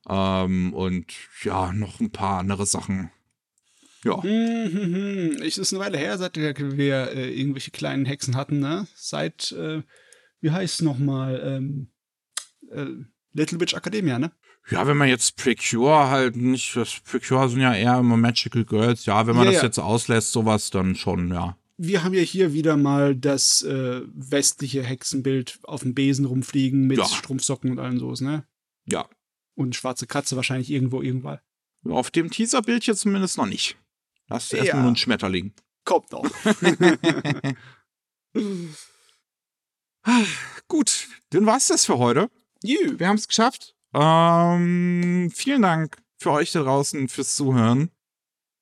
Ähm, 0.09 0.72
und 0.72 1.07
ja, 1.43 1.72
noch 1.72 2.01
ein 2.01 2.11
paar 2.11 2.39
andere 2.39 2.66
Sachen. 2.66 3.11
Ja. 4.05 4.18
Mhm, 4.22 5.39
es 5.43 5.59
ist 5.59 5.72
eine 5.72 5.82
Weile 5.82 5.99
her, 5.99 6.16
seit 6.16 6.37
wir 6.37 7.11
äh, 7.12 7.32
irgendwelche 7.32 7.72
kleinen 7.72 8.05
Hexen 8.05 8.37
hatten, 8.37 8.61
ne? 8.61 8.87
Seit 8.95 9.51
äh, 9.53 9.82
wie 10.47 10.53
heißt 10.53 10.74
es 10.74 10.82
nochmal? 10.82 11.42
Ähm, 11.44 11.88
äh, 12.70 12.86
Little 13.32 13.61
Witch 13.61 13.74
Academia, 13.74 14.18
ne? 14.20 14.30
Ja, 14.70 14.86
wenn 14.86 14.97
man 14.97 15.09
jetzt 15.09 15.36
Precure 15.36 16.09
halt 16.09 16.36
nicht, 16.36 16.76
das 16.76 17.01
Precure 17.01 17.49
sind 17.49 17.61
ja 17.61 17.74
eher 17.74 17.99
immer 17.99 18.16
Magical 18.16 18.64
Girls, 18.64 19.07
ja, 19.07 19.26
wenn 19.26 19.34
man 19.34 19.47
ja, 19.47 19.51
das 19.53 19.62
ja. 19.62 19.66
jetzt 19.66 19.78
auslässt, 19.78 20.30
sowas, 20.30 20.70
dann 20.70 20.94
schon, 20.94 21.32
ja. 21.32 21.59
Wir 21.78 22.05
haben 22.05 22.14
ja 22.14 22.22
hier 22.22 22.53
wieder 22.53 22.76
mal 22.76 23.16
das 23.16 23.62
äh, 23.62 24.03
westliche 24.14 24.84
Hexenbild 24.84 25.59
auf 25.64 25.82
dem 25.82 25.94
Besen 25.94 26.24
rumfliegen 26.24 26.86
mit 26.86 26.99
ja. 26.99 27.05
Strumpfsocken 27.05 27.72
und 27.72 27.80
allem 27.80 27.99
sowas, 27.99 28.20
ne? 28.20 28.47
Ja. 28.86 29.09
Und 29.57 29.74
schwarze 29.74 30.07
Katze 30.07 30.36
wahrscheinlich 30.36 30.70
irgendwo, 30.70 31.03
irgendwann. 31.03 31.40
Auf 31.84 32.12
dem 32.12 32.30
Teaserbild 32.30 32.84
hier 32.84 32.94
zumindest 32.94 33.36
noch 33.36 33.47
nicht. 33.47 33.76
Das 34.28 34.44
ist 34.44 34.53
erstmal 34.55 34.82
nur 34.82 34.92
ein 34.92 34.97
Schmetterling. 34.97 35.55
Kommt 35.84 36.12
noch. 36.12 36.24
Gut, 40.69 41.09
dann 41.31 41.47
war 41.47 41.57
es 41.57 41.69
das 41.69 41.85
für 41.85 41.99
heute. 41.99 42.31
You. 42.63 42.99
Wir 42.99 43.09
haben 43.09 43.17
es 43.17 43.29
geschafft. 43.29 43.75
Ähm, 43.95 45.31
vielen 45.35 45.63
Dank 45.63 45.97
für 46.19 46.33
euch 46.33 46.53
da 46.53 46.63
draußen 46.63 47.09
fürs 47.09 47.35
Zuhören. 47.35 47.91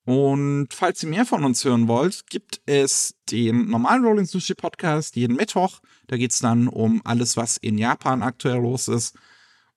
Und 0.06 0.68
falls 0.72 1.02
ihr 1.02 1.08
mehr 1.08 1.24
von 1.24 1.44
uns 1.44 1.64
hören 1.64 1.88
wollt, 1.88 2.26
gibt 2.28 2.60
es 2.66 3.14
den 3.30 3.68
normalen 3.70 4.04
Rolling 4.04 4.26
Sushi 4.26 4.54
Podcast 4.54 5.16
jeden 5.16 5.36
Mittwoch. 5.36 5.80
Da 6.08 6.16
geht 6.18 6.32
es 6.32 6.40
dann 6.40 6.68
um 6.68 7.00
alles, 7.04 7.36
was 7.36 7.56
in 7.56 7.78
Japan 7.78 8.22
aktuell 8.22 8.60
los 8.60 8.88
ist. 8.88 9.16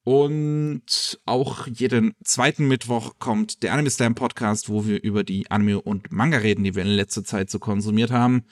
Und 0.04 1.20
auch 1.26 1.68
jeden 1.68 2.14
zweiten 2.24 2.68
Mittwoch 2.68 3.16
kommt 3.20 3.64
der 3.64 3.74
Anime 3.74 3.90
Slam 3.90 4.16
Podcast, 4.16 4.70
wo 4.70 4.86
wir 4.86 5.02
über 5.02 5.24
die 5.24 5.50
Anime 5.50 5.82
und 5.82 6.12
Manga 6.12 6.38
reden, 6.38 6.64
die 6.64 6.76
wir 6.76 6.84
in 6.84 6.90
letzter 6.90 7.24
Zeit 7.24 7.50
so 7.50 7.60
konsumiert 7.60 8.12
haben. 8.12 8.46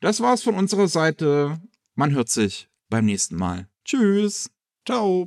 Das 0.00 0.20
war's 0.20 0.42
von 0.42 0.54
unserer 0.54 0.88
Seite. 0.88 1.60
Man 1.96 2.12
hört 2.12 2.28
sich 2.28 2.68
beim 2.88 3.04
nächsten 3.04 3.36
Mal. 3.36 3.68
Tschüss. 3.84 4.50
Ciao. 4.84 5.26